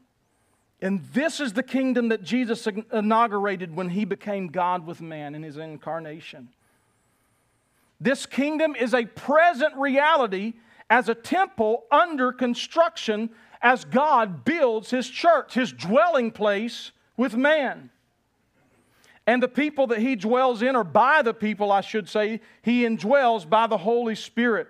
And 0.81 1.03
this 1.13 1.39
is 1.39 1.53
the 1.53 1.63
kingdom 1.63 2.09
that 2.09 2.23
Jesus 2.23 2.67
inaugurated 2.91 3.75
when 3.75 3.89
he 3.89 4.05
became 4.05 4.47
God 4.47 4.85
with 4.85 5.01
man 5.01 5.35
in 5.35 5.43
his 5.43 5.57
incarnation. 5.57 6.49
This 7.99 8.25
kingdom 8.25 8.75
is 8.75 8.95
a 8.95 9.05
present 9.05 9.75
reality 9.75 10.53
as 10.89 11.07
a 11.07 11.13
temple 11.13 11.83
under 11.91 12.31
construction 12.31 13.29
as 13.61 13.85
God 13.85 14.43
builds 14.43 14.89
his 14.89 15.07
church, 15.07 15.53
his 15.53 15.71
dwelling 15.71 16.31
place 16.31 16.91
with 17.15 17.35
man. 17.35 17.91
And 19.27 19.41
the 19.41 19.47
people 19.47 19.85
that 19.87 19.99
he 19.99 20.15
dwells 20.15 20.63
in, 20.63 20.75
or 20.75 20.83
by 20.83 21.21
the 21.21 21.33
people, 21.33 21.71
I 21.71 21.81
should 21.81 22.09
say, 22.09 22.41
he 22.63 22.83
indwells 22.85 23.47
by 23.47 23.67
the 23.67 23.77
Holy 23.77 24.15
Spirit. 24.15 24.67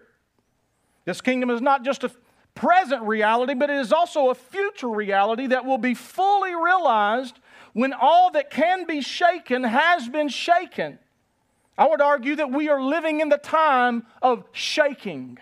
This 1.05 1.22
kingdom 1.22 1.49
is 1.49 1.61
not 1.61 1.86
just 1.86 2.03
a 2.03 2.11
present 2.56 3.04
reality, 3.04 3.54
but 3.54 3.70
it 3.70 3.78
is 3.78 3.93
also 3.93 4.30
a 4.30 4.36
future 4.36 4.89
reality 4.89 5.47
that 5.47 5.66
will 5.66 5.78
be 5.78 5.93
fully 5.93 6.54
realized 6.54 7.39
when 7.74 7.93
all 7.93 8.32
that 8.32 8.49
can 8.49 8.86
be 8.86 9.02
shaken 9.02 9.64
has 9.64 10.10
been 10.10 10.30
shaken. 10.30 10.99
I 11.78 11.88
would 11.88 12.02
argue 12.02 12.36
that 12.36 12.52
we 12.52 12.70
are 12.70 12.82
living 12.82 13.22
in 13.22 13.30
the 13.30 13.38
time 13.38 14.06
of 14.22 14.43
shaking. 14.52 15.38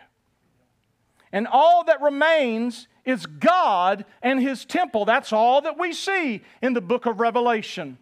And 1.31 1.47
all 1.47 1.83
that 1.85 2.01
remains 2.01 2.87
is 3.05 3.25
God 3.25 4.05
and 4.21 4.39
His 4.39 4.65
temple. 4.65 5.05
That's 5.05 5.33
all 5.33 5.61
that 5.61 5.77
we 5.77 5.93
see 5.93 6.41
in 6.61 6.73
the 6.73 6.81
book 6.81 7.05
of 7.05 7.19
Revelation. 7.19 7.97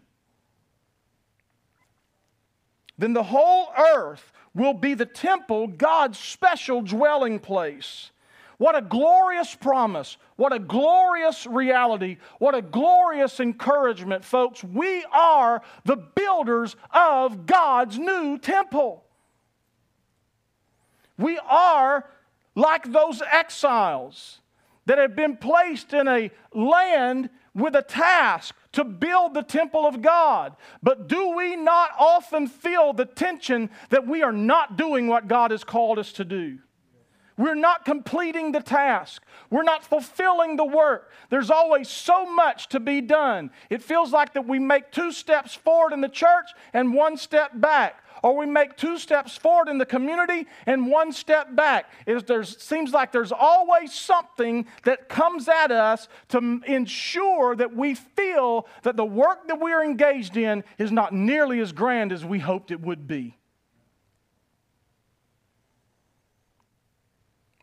Then 2.98 3.14
the 3.14 3.24
whole 3.24 3.70
earth 3.78 4.32
will 4.54 4.74
be 4.74 4.94
the 4.94 5.06
temple, 5.06 5.68
God's 5.68 6.18
special 6.18 6.82
dwelling 6.82 7.40
place. 7.40 8.12
What 8.58 8.76
a 8.76 8.82
glorious 8.82 9.54
promise. 9.54 10.18
What 10.36 10.52
a 10.52 10.60
glorious 10.60 11.46
reality. 11.46 12.18
What 12.40 12.56
a 12.56 12.62
glorious 12.62 13.40
encouragement, 13.40 14.26
folks. 14.26 14.64
We 14.64 15.06
are 15.14 15.62
the 15.86 15.98
builders 15.98 16.76
of 16.92 17.46
God's 17.46 18.00
new 18.00 18.40
temple. 18.40 19.04
We 21.20 21.40
are 21.40 22.10
like 22.56 22.92
those 22.92 23.22
exiles 23.32 24.40
that 24.88 24.98
have 24.98 25.16
been 25.16 25.38
placed 25.38 25.94
in 25.94 26.08
a 26.08 26.32
land 26.54 27.30
with 27.54 27.76
a 27.76 27.82
task 27.82 28.56
to 28.72 28.84
build 28.84 29.34
the 29.34 29.44
temple 29.44 29.86
of 29.86 30.02
God. 30.02 30.56
But 30.82 31.08
do 31.08 31.36
we 31.36 31.56
not 31.56 31.92
often 32.00 32.48
feel 32.48 32.94
the 32.94 33.06
tension 33.06 33.70
that 33.90 34.08
we 34.08 34.24
are 34.24 34.32
not 34.32 34.78
doing 34.78 35.08
what 35.08 35.28
God 35.28 35.52
has 35.52 35.64
called 35.64 36.00
us 36.00 36.12
to 36.14 36.26
do? 36.26 36.60
We're 37.38 37.56
not 37.56 37.86
completing 37.86 38.52
the 38.52 38.62
task. 38.62 39.24
We're 39.52 39.64
not 39.64 39.86
fulfilling 39.86 40.56
the 40.56 40.66
work. 40.66 41.12
There's 41.30 41.52
always 41.52 41.88
so 41.88 42.26
much 42.26 42.68
to 42.70 42.80
be 42.80 43.00
done. 43.00 43.52
It 43.70 43.84
feels 43.84 44.12
like 44.12 44.34
that 44.34 44.48
we 44.48 44.58
make 44.58 44.92
two 44.92 45.12
steps 45.12 45.54
forward 45.54 45.94
in 45.94 46.02
the 46.02 46.10
church 46.10 46.50
and 46.74 46.96
one 46.96 47.16
step 47.16 47.52
back. 47.54 48.04
Or 48.24 48.36
we 48.36 48.48
make 48.48 48.76
two 48.76 48.98
steps 48.98 49.38
forward 49.38 49.70
in 49.70 49.78
the 49.78 49.86
community 49.86 50.48
and 50.66 50.88
one 50.88 51.12
step 51.12 51.56
back. 51.56 51.92
It 52.08 52.28
seems 52.60 52.92
like 52.92 53.12
there's 53.12 53.32
always 53.32 53.94
something 53.94 54.66
that 54.86 55.08
comes 55.08 55.48
at 55.48 55.72
us 55.72 56.08
to 56.30 56.60
ensure 56.66 57.56
that 57.56 57.76
we 57.76 57.94
feel 57.94 58.68
that 58.82 58.98
the 58.98 59.06
work 59.06 59.48
that 59.48 59.60
we're 59.60 59.84
engaged 59.84 60.36
in 60.36 60.64
is 60.80 60.92
not 60.92 61.14
nearly 61.14 61.60
as 61.60 61.72
grand 61.72 62.12
as 62.12 62.26
we 62.26 62.40
hoped 62.40 62.72
it 62.72 62.82
would 62.82 63.08
be. 63.08 63.37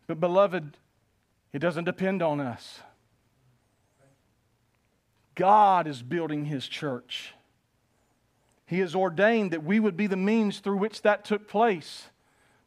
But, 0.07 0.19
beloved, 0.19 0.77
it 1.53 1.59
doesn't 1.59 1.85
depend 1.85 2.21
on 2.21 2.39
us. 2.39 2.79
God 5.35 5.87
is 5.87 6.01
building 6.01 6.45
his 6.45 6.67
church. 6.67 7.33
He 8.65 8.79
has 8.79 8.95
ordained 8.95 9.51
that 9.51 9.63
we 9.63 9.79
would 9.79 9.95
be 9.95 10.07
the 10.07 10.17
means 10.17 10.59
through 10.59 10.77
which 10.77 11.01
that 11.03 11.25
took 11.25 11.47
place. 11.47 12.09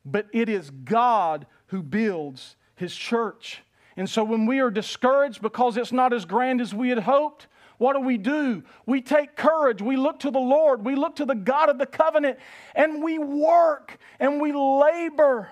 But 0.05 0.27
it 0.33 0.49
is 0.49 0.71
God 0.71 1.47
who 1.69 1.83
builds 1.83 2.57
his 2.77 2.95
church. 2.95 3.63
And 3.97 4.09
so 4.09 4.23
when 4.23 4.47
we 4.47 4.61
are 4.61 4.71
discouraged 4.71 5.43
because 5.43 5.77
it's 5.77 5.93
not 5.93 6.13
as 6.13 6.25
grand 6.25 6.61
as 6.61 6.73
we 6.73 6.91
had 6.91 7.01
hoped, 7.01 7.49
what 7.79 7.95
do 7.95 8.01
we 8.01 8.17
do? 8.17 8.63
We 8.87 9.01
take 9.01 9.37
courage. 9.37 9.83
We 9.83 9.97
look 9.97 10.21
to 10.21 10.31
the 10.31 10.39
Lord. 10.39 10.85
We 10.85 10.95
look 10.95 11.17
to 11.17 11.25
the 11.25 11.35
God 11.35 11.69
of 11.69 11.79
the 11.79 11.87
covenant 11.87 12.39
and 12.75 13.03
we 13.03 13.19
work 13.19 13.99
and 14.21 14.41
we 14.41 14.53
labor 14.53 15.49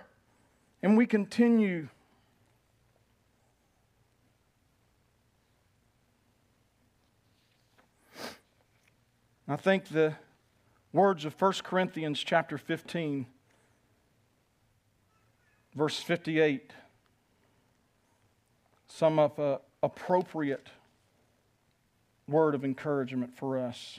and 0.86 0.96
we 0.96 1.04
continue. 1.04 1.88
I 9.48 9.56
think 9.56 9.88
the 9.88 10.14
words 10.92 11.24
of 11.24 11.34
1 11.42 11.54
Corinthians 11.64 12.20
chapter 12.20 12.56
15, 12.56 13.26
verse 15.74 15.98
58, 15.98 16.72
sum 18.86 19.18
up 19.18 19.40
an 19.40 19.58
appropriate 19.82 20.68
word 22.28 22.54
of 22.54 22.64
encouragement 22.64 23.36
for 23.36 23.58
us. 23.58 23.98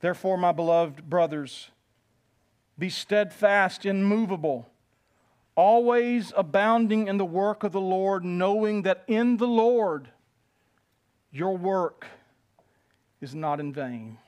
Therefore, 0.00 0.36
my 0.36 0.50
beloved 0.50 1.08
brothers, 1.08 1.68
be 2.78 2.90
steadfast, 2.90 3.86
immovable, 3.86 4.68
always 5.56 6.32
abounding 6.36 7.06
in 7.06 7.18
the 7.18 7.24
work 7.24 7.62
of 7.62 7.72
the 7.72 7.80
Lord, 7.80 8.24
knowing 8.24 8.82
that 8.82 9.04
in 9.06 9.36
the 9.36 9.46
Lord 9.46 10.08
your 11.30 11.56
work 11.56 12.06
is 13.20 13.34
not 13.34 13.60
in 13.60 13.72
vain. 13.72 14.18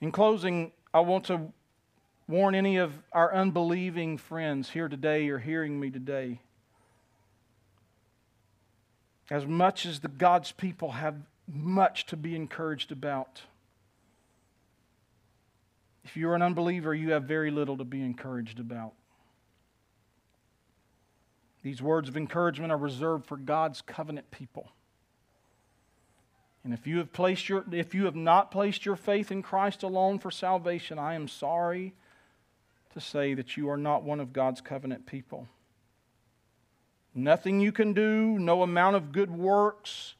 In 0.00 0.10
closing, 0.10 0.72
I 0.92 1.00
want 1.00 1.26
to 1.26 1.52
warn 2.28 2.54
any 2.54 2.76
of 2.76 2.92
our 3.12 3.32
unbelieving 3.34 4.18
friends 4.18 4.70
here 4.70 4.88
today 4.88 5.28
or 5.28 5.38
hearing 5.38 5.78
me 5.78 5.90
today. 5.90 6.40
As 9.30 9.46
much 9.46 9.86
as 9.86 10.00
the 10.00 10.08
God's 10.08 10.52
people 10.52 10.92
have 10.92 11.14
much 11.46 12.06
to 12.06 12.16
be 12.16 12.34
encouraged 12.34 12.90
about, 12.90 13.42
if 16.12 16.18
you're 16.18 16.34
an 16.34 16.42
unbeliever, 16.42 16.94
you 16.94 17.12
have 17.12 17.22
very 17.24 17.50
little 17.50 17.78
to 17.78 17.84
be 17.84 18.02
encouraged 18.02 18.60
about. 18.60 18.92
These 21.62 21.80
words 21.80 22.06
of 22.06 22.18
encouragement 22.18 22.70
are 22.70 22.76
reserved 22.76 23.24
for 23.24 23.38
God's 23.38 23.80
covenant 23.80 24.30
people. 24.30 24.68
And 26.64 26.74
if 26.74 26.86
you 26.86 26.98
have 26.98 27.14
placed 27.14 27.48
your 27.48 27.64
if 27.72 27.94
you 27.94 28.04
have 28.04 28.14
not 28.14 28.50
placed 28.50 28.84
your 28.84 28.94
faith 28.94 29.32
in 29.32 29.42
Christ 29.42 29.82
alone 29.82 30.18
for 30.18 30.30
salvation, 30.30 30.98
I 30.98 31.14
am 31.14 31.28
sorry 31.28 31.94
to 32.92 33.00
say 33.00 33.32
that 33.32 33.56
you 33.56 33.70
are 33.70 33.78
not 33.78 34.02
one 34.02 34.20
of 34.20 34.34
God's 34.34 34.60
covenant 34.60 35.06
people. 35.06 35.48
Nothing 37.14 37.58
you 37.58 37.72
can 37.72 37.94
do, 37.94 38.38
no 38.38 38.62
amount 38.62 38.96
of 38.96 39.12
good 39.12 39.30
works, 39.30 40.14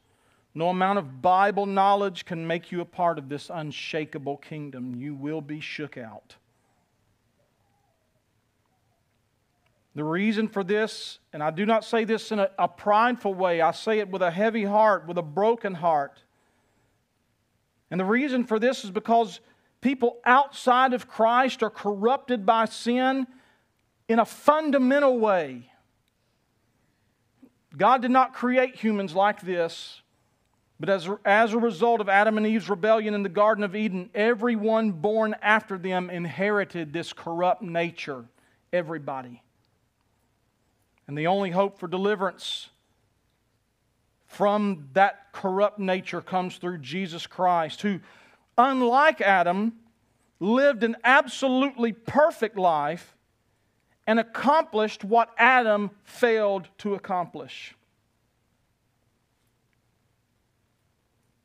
no 0.54 0.68
amount 0.68 0.98
of 0.98 1.22
Bible 1.22 1.66
knowledge 1.66 2.24
can 2.24 2.46
make 2.46 2.70
you 2.70 2.80
a 2.80 2.84
part 2.84 3.18
of 3.18 3.28
this 3.28 3.50
unshakable 3.52 4.36
kingdom. 4.36 4.94
You 4.94 5.14
will 5.14 5.40
be 5.40 5.60
shook 5.60 5.96
out. 5.96 6.36
The 9.94 10.04
reason 10.04 10.48
for 10.48 10.64
this, 10.64 11.18
and 11.32 11.42
I 11.42 11.50
do 11.50 11.66
not 11.66 11.84
say 11.84 12.04
this 12.04 12.32
in 12.32 12.38
a, 12.38 12.50
a, 12.58 12.66
prideful 12.66 13.34
way, 13.34 13.60
I 13.60 13.72
say 13.72 13.98
it 13.98 14.08
with 14.08 14.22
a 14.22 14.30
heavy 14.30 14.64
heart, 14.64 15.06
with 15.06 15.18
a 15.18 15.22
broken 15.22 15.74
heart. 15.74 16.22
And 17.90 18.00
the 18.00 18.04
reason 18.04 18.44
for 18.44 18.58
this 18.58 18.84
is 18.84 18.90
because 18.90 19.40
people 19.82 20.18
outside 20.24 20.94
of 20.94 21.08
Christ 21.08 21.62
are 21.62 21.70
corrupted 21.70 22.46
by 22.46 22.64
sin 22.64 23.26
in 24.08 24.18
a 24.18 24.24
fundamental 24.24 25.18
way. 25.18 25.70
God 27.76 28.00
did 28.00 28.10
not 28.10 28.32
create 28.32 28.76
humans 28.76 29.14
like 29.14 29.42
this, 29.42 30.00
but 30.82 30.90
as, 30.90 31.08
as 31.24 31.52
a 31.52 31.58
result 31.58 32.00
of 32.00 32.08
Adam 32.08 32.36
and 32.38 32.44
Eve's 32.44 32.68
rebellion 32.68 33.14
in 33.14 33.22
the 33.22 33.28
Garden 33.28 33.62
of 33.62 33.76
Eden, 33.76 34.10
everyone 34.16 34.90
born 34.90 35.36
after 35.40 35.78
them 35.78 36.10
inherited 36.10 36.92
this 36.92 37.12
corrupt 37.12 37.62
nature. 37.62 38.24
Everybody. 38.72 39.40
And 41.06 41.16
the 41.16 41.28
only 41.28 41.52
hope 41.52 41.78
for 41.78 41.86
deliverance 41.86 42.68
from 44.26 44.88
that 44.94 45.26
corrupt 45.30 45.78
nature 45.78 46.20
comes 46.20 46.56
through 46.56 46.78
Jesus 46.78 47.28
Christ, 47.28 47.82
who, 47.82 48.00
unlike 48.58 49.20
Adam, 49.20 49.74
lived 50.40 50.82
an 50.82 50.96
absolutely 51.04 51.92
perfect 51.92 52.58
life 52.58 53.14
and 54.08 54.18
accomplished 54.18 55.04
what 55.04 55.30
Adam 55.38 55.92
failed 56.02 56.66
to 56.78 56.96
accomplish. 56.96 57.76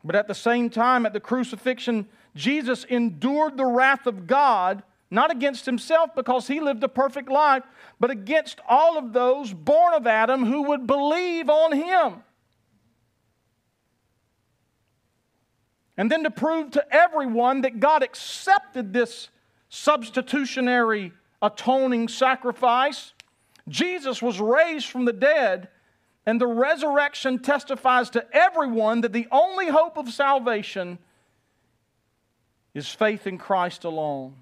But 0.08 0.16
at 0.16 0.30
the 0.30 0.34
same 0.34 0.70
time, 0.70 1.06
at 1.06 1.12
the 1.12 1.20
crucifixion, 1.20 2.08
Jesus 2.34 2.86
endured 2.86 3.58
the 3.58 3.66
wrath 3.66 4.08
of 4.08 4.26
God, 4.26 4.82
not 5.12 5.32
against 5.32 5.66
himself 5.66 6.16
because 6.16 6.48
he 6.48 6.62
lived 6.62 6.82
a 6.82 6.88
perfect 6.88 7.30
life, 7.30 7.64
but 8.00 8.10
against 8.10 8.62
all 8.70 8.98
of 8.98 9.12
those 9.12 9.52
born 9.52 9.94
of 9.94 10.08
Adam 10.08 10.46
who 10.46 10.64
would 10.64 10.88
believe 10.88 11.50
on 11.50 11.74
him. 11.74 12.24
And 15.98 16.10
then 16.10 16.24
to 16.24 16.32
prove 16.32 16.72
to 16.72 16.86
everyone 16.90 17.62
that 17.62 17.82
God 17.82 18.02
accepted 18.02 18.94
this 18.94 19.28
substitutionary 19.68 21.12
atoning 21.42 22.08
sacrifice, 22.08 23.12
Jesus 23.68 24.22
was 24.22 24.40
raised 24.40 24.88
from 24.88 25.04
the 25.04 25.12
dead, 25.12 25.68
and 26.28 26.42
the 26.42 26.46
resurrection 26.46 27.40
testifies 27.40 28.10
to 28.10 28.26
everyone 28.36 29.00
that 29.02 29.14
the 29.14 29.28
only 29.32 29.70
hope 29.70 29.98
of 29.98 30.10
salvation 30.10 31.00
is 32.74 32.90
faith 32.90 33.26
in 33.26 33.38
Christ 33.38 33.86
alone. 33.86 34.36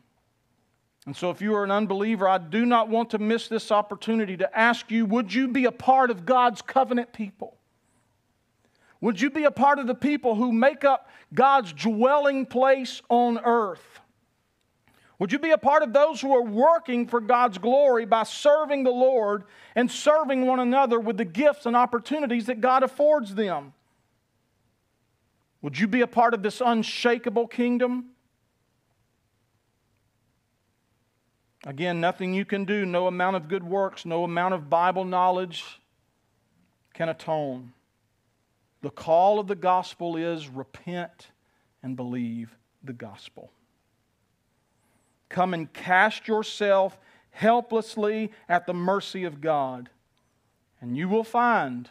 And 1.06 1.16
so, 1.16 1.30
if 1.30 1.44
you 1.44 1.54
are 1.56 1.64
an 1.64 1.70
unbeliever, 1.70 2.28
I 2.28 2.40
do 2.40 2.66
not 2.66 2.90
want 2.90 3.12
to 3.12 3.20
miss 3.20 3.48
this 3.48 3.72
opportunity 3.72 4.36
to 4.38 4.58
ask 4.58 4.90
you 4.90 5.06
would 5.06 5.32
you 5.32 5.48
be 5.48 5.66
a 5.66 5.72
part 5.72 6.10
of 6.10 6.26
God's 6.26 6.64
covenant 6.64 7.14
people? 7.14 7.56
Would 9.00 9.22
you 9.22 9.30
be 9.30 9.44
a 9.44 9.52
part 9.52 9.78
of 9.78 9.86
the 9.86 9.94
people 9.94 10.34
who 10.34 10.52
make 10.52 10.84
up 10.84 11.08
God's 11.36 11.72
dwelling 11.72 12.48
place 12.48 13.04
on 13.10 13.38
earth? 13.46 14.00
Would 15.18 15.32
you 15.32 15.40
be 15.40 15.52
a 15.52 15.58
part 15.58 15.82
of 15.82 15.94
those 15.94 16.20
who 16.20 16.36
are 16.36 16.44
working 16.44 17.08
for 17.08 17.22
God's 17.22 17.58
glory 17.58 18.06
by 18.06 18.24
serving 18.24 18.84
the 18.84 18.92
Lord 18.92 19.44
and 19.74 19.90
serving 19.90 20.46
one 20.46 20.60
another 20.60 21.00
with 21.00 21.18
the 21.18 21.26
gifts 21.26 21.66
and 21.66 21.76
opportunities 21.76 22.48
that 22.48 22.60
God 22.60 22.84
affords 22.84 23.34
them? 23.34 23.74
Would 25.62 25.80
you 25.80 25.88
be 25.88 26.02
a 26.02 26.08
part 26.08 26.34
of 26.34 26.44
this 26.44 26.62
unshakable 26.64 27.48
kingdom? 27.48 28.12
Again, 31.66 32.00
nothing 32.00 32.34
you 32.34 32.46
can 32.46 32.66
do, 32.66 32.86
no 32.86 33.08
amount 33.08 33.38
of 33.38 33.48
good 33.48 33.64
works, 33.64 34.06
no 34.06 34.24
amount 34.24 34.54
of 34.54 34.70
Bible 34.70 35.06
knowledge 35.06 35.64
can 36.94 37.10
atone. 37.10 37.74
The 38.82 38.92
call 38.92 39.40
of 39.40 39.48
the 39.48 39.56
gospel 39.56 40.16
is 40.18 40.48
repent 40.48 41.32
and 41.82 41.96
believe 41.96 42.56
the 42.84 42.94
gospel. 42.94 43.50
Come 45.36 45.54
and 45.54 45.74
cast 45.74 46.30
yourself 46.30 46.98
helplessly 47.32 48.32
at 48.48 48.66
the 48.66 48.74
mercy 48.74 49.26
of 49.26 49.42
God, 49.42 49.90
and 50.80 50.96
you 50.96 51.10
will 51.10 51.26
find. 51.26 51.90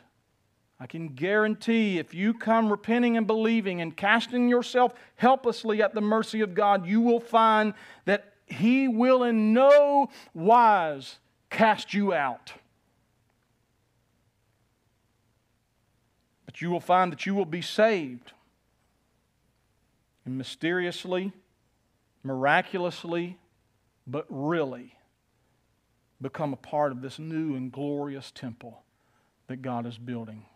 I 0.81 0.87
can 0.87 1.09
guarantee 1.09 1.99
if 1.99 2.15
you 2.15 2.33
come 2.33 2.71
repenting 2.71 3.19
and 3.19 3.27
believing 3.27 3.83
and 3.83 3.95
casting 3.95 4.49
yourself 4.49 4.95
helplessly 5.17 5.83
at 5.83 5.93
the 5.93 6.01
mercy 6.01 6.41
of 6.41 6.55
God, 6.55 6.87
you 6.87 7.03
will 7.03 7.21
find 7.21 7.75
that 8.07 8.33
He 8.47 8.89
will 8.89 9.23
in 9.23 9.53
no 9.53 10.09
wise 10.33 11.19
cast 11.51 11.93
you 11.93 12.15
out. 12.15 12.55
But 16.47 16.63
you 16.63 16.71
will 16.71 16.81
find 16.81 17.13
that 17.13 17.27
you 17.27 17.35
will 17.35 17.45
be 17.45 17.61
saved. 17.61 18.33
And 20.25 20.39
mysteriously, 20.39 21.35
miraculously, 22.25 23.39
but 24.07 24.27
really 24.29 24.97
become 26.21 26.53
a 26.53 26.57
part 26.57 26.91
of 26.91 27.03
this 27.03 27.19
new 27.19 27.55
and 27.55 27.71
glorious 27.71 28.31
temple 28.31 28.83
that 29.47 29.63
God 29.63 29.87
is 29.87 29.99
building. 29.99 30.47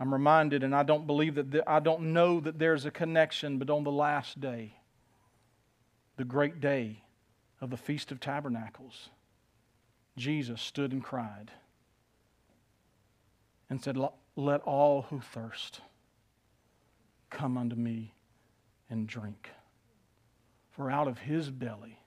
I'm 0.00 0.12
reminded, 0.12 0.64
and 0.64 0.74
I 0.74 0.82
don't 0.82 1.06
believe 1.06 1.36
that, 1.36 1.52
the, 1.52 1.70
I 1.70 1.78
don't 1.78 2.12
know 2.12 2.40
that 2.40 2.58
there's 2.58 2.84
a 2.84 2.90
connection, 2.90 3.58
but 3.58 3.70
on 3.70 3.84
the 3.84 3.92
last 3.92 4.40
day, 4.40 4.74
the 6.16 6.24
great 6.24 6.60
day 6.60 7.04
of 7.60 7.70
the 7.70 7.76
Feast 7.76 8.10
of 8.10 8.18
Tabernacles, 8.18 9.10
Jesus 10.16 10.60
stood 10.60 10.90
and 10.90 11.04
cried 11.04 11.52
and 13.70 13.80
said, 13.80 13.96
Let 14.34 14.60
all 14.62 15.02
who 15.02 15.20
thirst 15.20 15.80
come 17.30 17.56
unto 17.56 17.76
me 17.76 18.12
and 18.92 19.06
drink. 19.06 19.48
For 20.70 20.90
out 20.90 21.08
of 21.08 21.18
his 21.18 21.50
belly, 21.50 21.98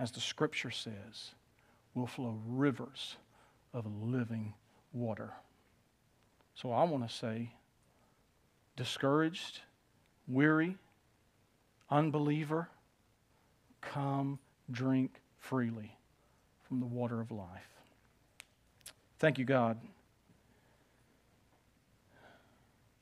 as 0.00 0.10
the 0.10 0.20
scripture 0.20 0.72
says, 0.72 1.30
will 1.94 2.08
flow 2.08 2.40
rivers 2.44 3.16
of 3.72 3.86
living 4.02 4.52
water. 4.92 5.32
So 6.56 6.72
I 6.72 6.82
want 6.84 7.08
to 7.08 7.14
say, 7.14 7.52
discouraged, 8.76 9.60
weary, 10.26 10.76
unbeliever, 11.88 12.68
come 13.80 14.40
drink 14.72 15.20
freely 15.38 15.96
from 16.64 16.80
the 16.80 16.86
water 16.86 17.20
of 17.20 17.30
life. 17.30 17.70
Thank 19.20 19.38
you, 19.38 19.44
God. 19.44 19.78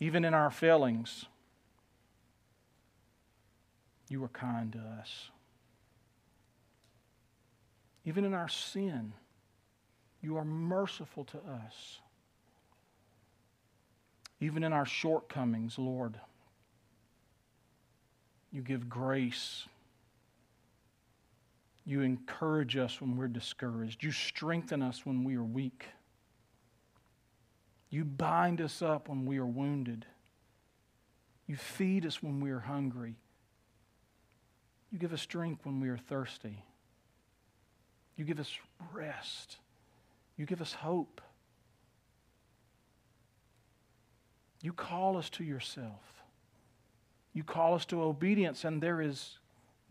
Even 0.01 0.23
in 0.23 0.35
our 0.35 0.51
failings, 0.51 1.25
you 4.13 4.23
are 4.25 4.29
kind 4.29 4.73
to 4.75 4.79
us. 4.79 5.31
Even 8.05 8.25
in 8.25 8.35
our 8.35 8.49
sin, 8.49 9.13
you 10.21 10.37
are 10.37 10.45
merciful 10.45 11.25
to 11.25 11.39
us. 11.39 12.01
Even 14.41 14.65
in 14.65 14.73
our 14.73 14.87
shortcomings, 14.87 15.79
Lord, 15.79 16.19
you 18.53 18.63
give 18.63 18.89
grace 18.89 19.67
You 21.85 22.03
encourage 22.03 22.77
us 22.77 23.01
when 23.01 23.17
we're 23.17 23.29
discouraged. 23.29 24.05
You 24.05 24.13
strengthen 24.13 24.83
us 24.83 25.05
when 25.05 25.25
we 25.25 25.37
are 25.37 25.43
weak. 25.45 25.87
You 27.91 28.05
bind 28.05 28.61
us 28.61 28.83
up 28.83 29.09
when 29.09 29.27
we 29.27 29.39
are 29.39 29.47
wounded. 29.47 30.07
You 31.47 31.57
feed 31.57 32.07
us 32.07 32.23
when 32.23 32.41
we 32.41 32.51
are 32.51 32.61
hungry. 32.61 33.17
You 34.93 34.99
give 34.99 35.13
us 35.15 35.25
drink 35.25 35.61
when 35.63 35.81
we 35.81 35.89
are 35.89 35.97
thirsty. 35.97 36.63
You 38.17 38.27
give 38.27 38.39
us 38.39 38.53
rest. 38.93 39.57
You 40.37 40.45
give 40.45 40.61
us 40.61 40.75
hope. 40.75 41.21
You 44.61 44.73
call 44.73 45.17
us 45.17 45.31
to 45.31 45.45
yourself. 45.45 46.23
You 47.33 47.43
call 47.43 47.75
us 47.75 47.87
to 47.87 48.03
obedience, 48.03 48.65
and 48.65 48.83
there 48.83 49.01
is 49.01 49.39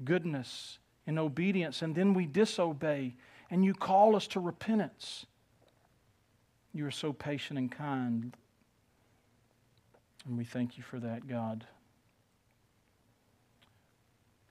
goodness 0.03 0.77
in 1.07 1.17
obedience, 1.17 1.81
and 1.81 1.95
then 1.95 2.13
we 2.13 2.27
disobey, 2.27 3.15
and 3.49 3.65
you 3.65 3.73
call 3.73 4.15
us 4.15 4.27
to 4.27 4.39
repentance. 4.39 5.25
You 6.73 6.85
are 6.85 6.91
so 6.91 7.11
patient 7.11 7.57
and 7.57 7.71
kind, 7.71 8.37
and 10.25 10.37
we 10.37 10.45
thank 10.45 10.77
you 10.77 10.83
for 10.83 10.99
that, 10.99 11.27
God. 11.27 11.65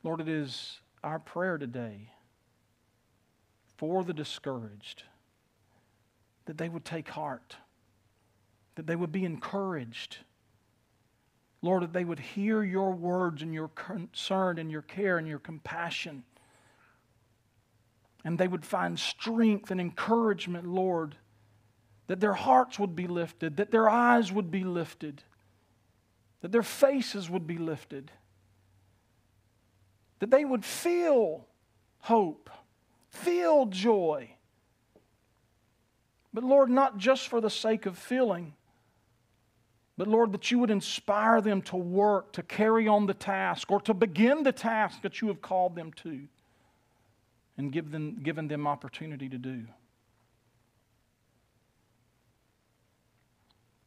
Lord, 0.02 0.20
it 0.20 0.28
is 0.28 0.78
our 1.04 1.18
prayer 1.18 1.58
today 1.58 2.10
for 3.76 4.02
the 4.04 4.14
discouraged 4.14 5.04
that 6.46 6.58
they 6.58 6.68
would 6.68 6.84
take 6.84 7.08
heart, 7.08 7.56
that 8.74 8.86
they 8.86 8.96
would 8.96 9.12
be 9.12 9.24
encouraged. 9.24 10.18
Lord, 11.62 11.82
that 11.82 11.92
they 11.92 12.04
would 12.04 12.18
hear 12.18 12.62
your 12.62 12.92
words 12.92 13.42
and 13.42 13.52
your 13.52 13.68
concern 13.68 14.58
and 14.58 14.70
your 14.70 14.82
care 14.82 15.18
and 15.18 15.28
your 15.28 15.38
compassion. 15.38 16.24
And 18.24 18.38
they 18.38 18.48
would 18.48 18.64
find 18.64 18.98
strength 18.98 19.70
and 19.70 19.80
encouragement, 19.80 20.66
Lord, 20.66 21.16
that 22.06 22.20
their 22.20 22.34
hearts 22.34 22.78
would 22.78 22.96
be 22.96 23.06
lifted, 23.06 23.58
that 23.58 23.70
their 23.70 23.88
eyes 23.88 24.32
would 24.32 24.50
be 24.50 24.64
lifted, 24.64 25.22
that 26.40 26.50
their 26.50 26.62
faces 26.62 27.28
would 27.28 27.46
be 27.46 27.58
lifted, 27.58 28.10
that 30.20 30.30
they 30.30 30.44
would 30.44 30.64
feel 30.64 31.46
hope, 31.98 32.48
feel 33.08 33.66
joy. 33.66 34.30
But 36.32 36.44
Lord, 36.44 36.70
not 36.70 36.96
just 36.96 37.28
for 37.28 37.40
the 37.40 37.50
sake 37.50 37.86
of 37.86 37.98
feeling, 37.98 38.54
but 39.96 40.06
Lord, 40.08 40.32
that 40.32 40.50
you 40.50 40.58
would 40.60 40.70
inspire 40.70 41.40
them 41.40 41.60
to 41.62 41.76
work, 41.76 42.32
to 42.32 42.42
carry 42.42 42.88
on 42.88 43.06
the 43.06 43.14
task, 43.14 43.70
or 43.70 43.80
to 43.82 43.92
begin 43.92 44.44
the 44.44 44.52
task 44.52 45.02
that 45.02 45.20
you 45.20 45.28
have 45.28 45.42
called 45.42 45.74
them 45.74 45.92
to 45.94 46.20
and 47.58 47.70
give 47.70 47.90
them, 47.90 48.20
given 48.22 48.48
them 48.48 48.66
opportunity 48.66 49.28
to 49.28 49.36
do. 49.36 49.64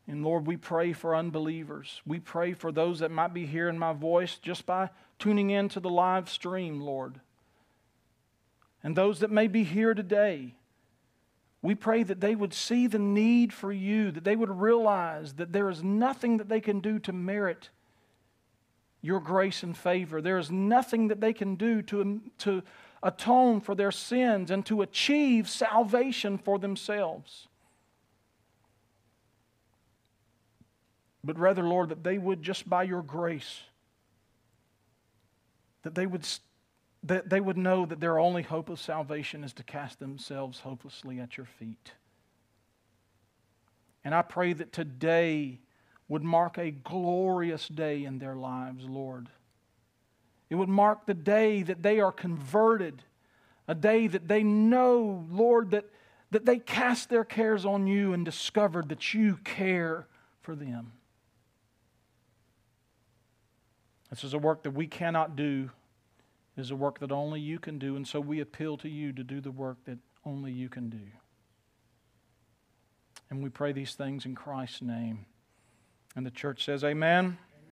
And 0.07 0.23
Lord, 0.23 0.45
we 0.45 0.57
pray 0.57 0.93
for 0.93 1.15
unbelievers. 1.15 2.01
We 2.05 2.19
pray 2.19 2.53
for 2.53 2.71
those 2.71 2.99
that 2.99 3.11
might 3.11 3.33
be 3.33 3.45
hearing 3.45 3.77
my 3.77 3.93
voice 3.93 4.37
just 4.37 4.65
by 4.65 4.89
tuning 5.17 5.49
in 5.49 5.69
to 5.69 5.79
the 5.79 5.89
live 5.89 6.29
stream, 6.29 6.81
Lord. 6.81 7.21
And 8.83 8.95
those 8.95 9.19
that 9.19 9.31
may 9.31 9.47
be 9.47 9.63
here 9.63 9.93
today 9.93 10.55
we 11.63 11.75
pray 11.75 12.03
that 12.03 12.19
they 12.19 12.35
would 12.35 12.53
see 12.53 12.87
the 12.87 12.99
need 12.99 13.53
for 13.53 13.71
you, 13.71 14.11
that 14.11 14.25
they 14.25 14.35
would 14.35 14.51
realize 14.51 15.35
that 15.35 15.53
there 15.53 15.69
is 15.69 15.81
nothing 15.81 16.37
that 16.37 16.49
they 16.49 16.59
can 16.59 16.81
do 16.81 16.99
to 16.99 17.13
merit 17.13 17.69
your 19.01 19.21
grace 19.21 19.63
and 19.63 19.75
favor. 19.75 20.21
There 20.21 20.37
is 20.37 20.51
nothing 20.51 21.07
that 21.07 21.21
they 21.21 21.31
can 21.31 21.55
do 21.55 21.81
to, 21.83 22.21
to 22.39 22.63
atone 23.01 23.61
for 23.61 23.75
their 23.75 23.93
sins 23.93 24.51
and 24.51 24.65
to 24.65 24.81
achieve 24.81 25.49
salvation 25.49 26.37
for 26.37 26.59
themselves. 26.59 27.47
But 31.23 31.39
rather, 31.39 31.63
Lord, 31.63 31.89
that 31.89 32.03
they 32.03 32.17
would, 32.17 32.41
just 32.41 32.69
by 32.69 32.83
your 32.83 33.01
grace, 33.01 33.61
that 35.83 35.95
they 35.95 36.05
would 36.05 36.27
that 37.05 37.29
they 37.29 37.41
would 37.41 37.57
know 37.57 37.85
that 37.85 37.99
their 37.99 38.17
only 38.17 38.43
hope 38.43 38.69
of 38.69 38.79
salvation 38.79 39.43
is 39.43 39.51
to 39.53 39.63
cast 39.63 39.99
themselves 39.99 40.61
hopelessly 40.61 41.19
at 41.19 41.35
your 41.35 41.45
feet. 41.45 41.91
And 44.05 44.15
I 44.15 44.21
pray 44.21 44.53
that 44.53 44.71
today 44.71 45.59
would 46.07 46.23
mark 46.23 46.57
a 46.57 46.71
glorious 46.71 47.67
day 47.67 48.05
in 48.05 48.19
their 48.19 48.35
lives, 48.35 48.85
Lord. 48.85 49.27
It 50.49 50.55
would 50.55 50.69
mark 50.69 51.05
the 51.05 51.13
day 51.13 51.63
that 51.63 51.83
they 51.83 51.99
are 51.99 52.11
converted, 52.11 53.03
a 53.67 53.75
day 53.75 54.07
that 54.07 54.27
they 54.27 54.43
know, 54.43 55.25
Lord, 55.29 55.71
that, 55.71 55.85
that 56.31 56.45
they 56.45 56.59
cast 56.59 57.09
their 57.09 57.25
cares 57.25 57.65
on 57.65 57.87
you 57.87 58.13
and 58.13 58.23
discovered 58.23 58.89
that 58.89 59.13
you 59.13 59.37
care 59.43 60.07
for 60.41 60.55
them. 60.55 60.93
This 64.13 64.23
is 64.23 64.35
a 64.35 64.37
work 64.37 64.61
that 64.61 64.71
we 64.75 64.85
cannot 64.85 65.35
do 65.35 65.71
is 66.55 66.69
a 66.69 66.75
work 66.75 66.99
that 66.99 67.11
only 67.11 67.39
you 67.39 67.57
can 67.57 67.79
do, 67.79 67.95
and 67.95 68.07
so 68.07 68.19
we 68.19 68.41
appeal 68.41 68.77
to 68.77 68.87
you 68.87 69.11
to 69.11 69.23
do 69.23 69.41
the 69.41 69.49
work 69.49 69.77
that 69.85 69.97
only 70.23 70.51
you 70.51 70.69
can 70.69 70.87
do. 70.87 71.01
And 73.31 73.43
we 73.43 73.49
pray 73.49 73.71
these 73.71 73.95
things 73.95 74.27
in 74.27 74.35
Christ's 74.35 74.83
name. 74.83 75.25
And 76.15 76.27
the 76.27 76.29
church 76.29 76.63
says, 76.63 76.83
Amen. 76.83 77.39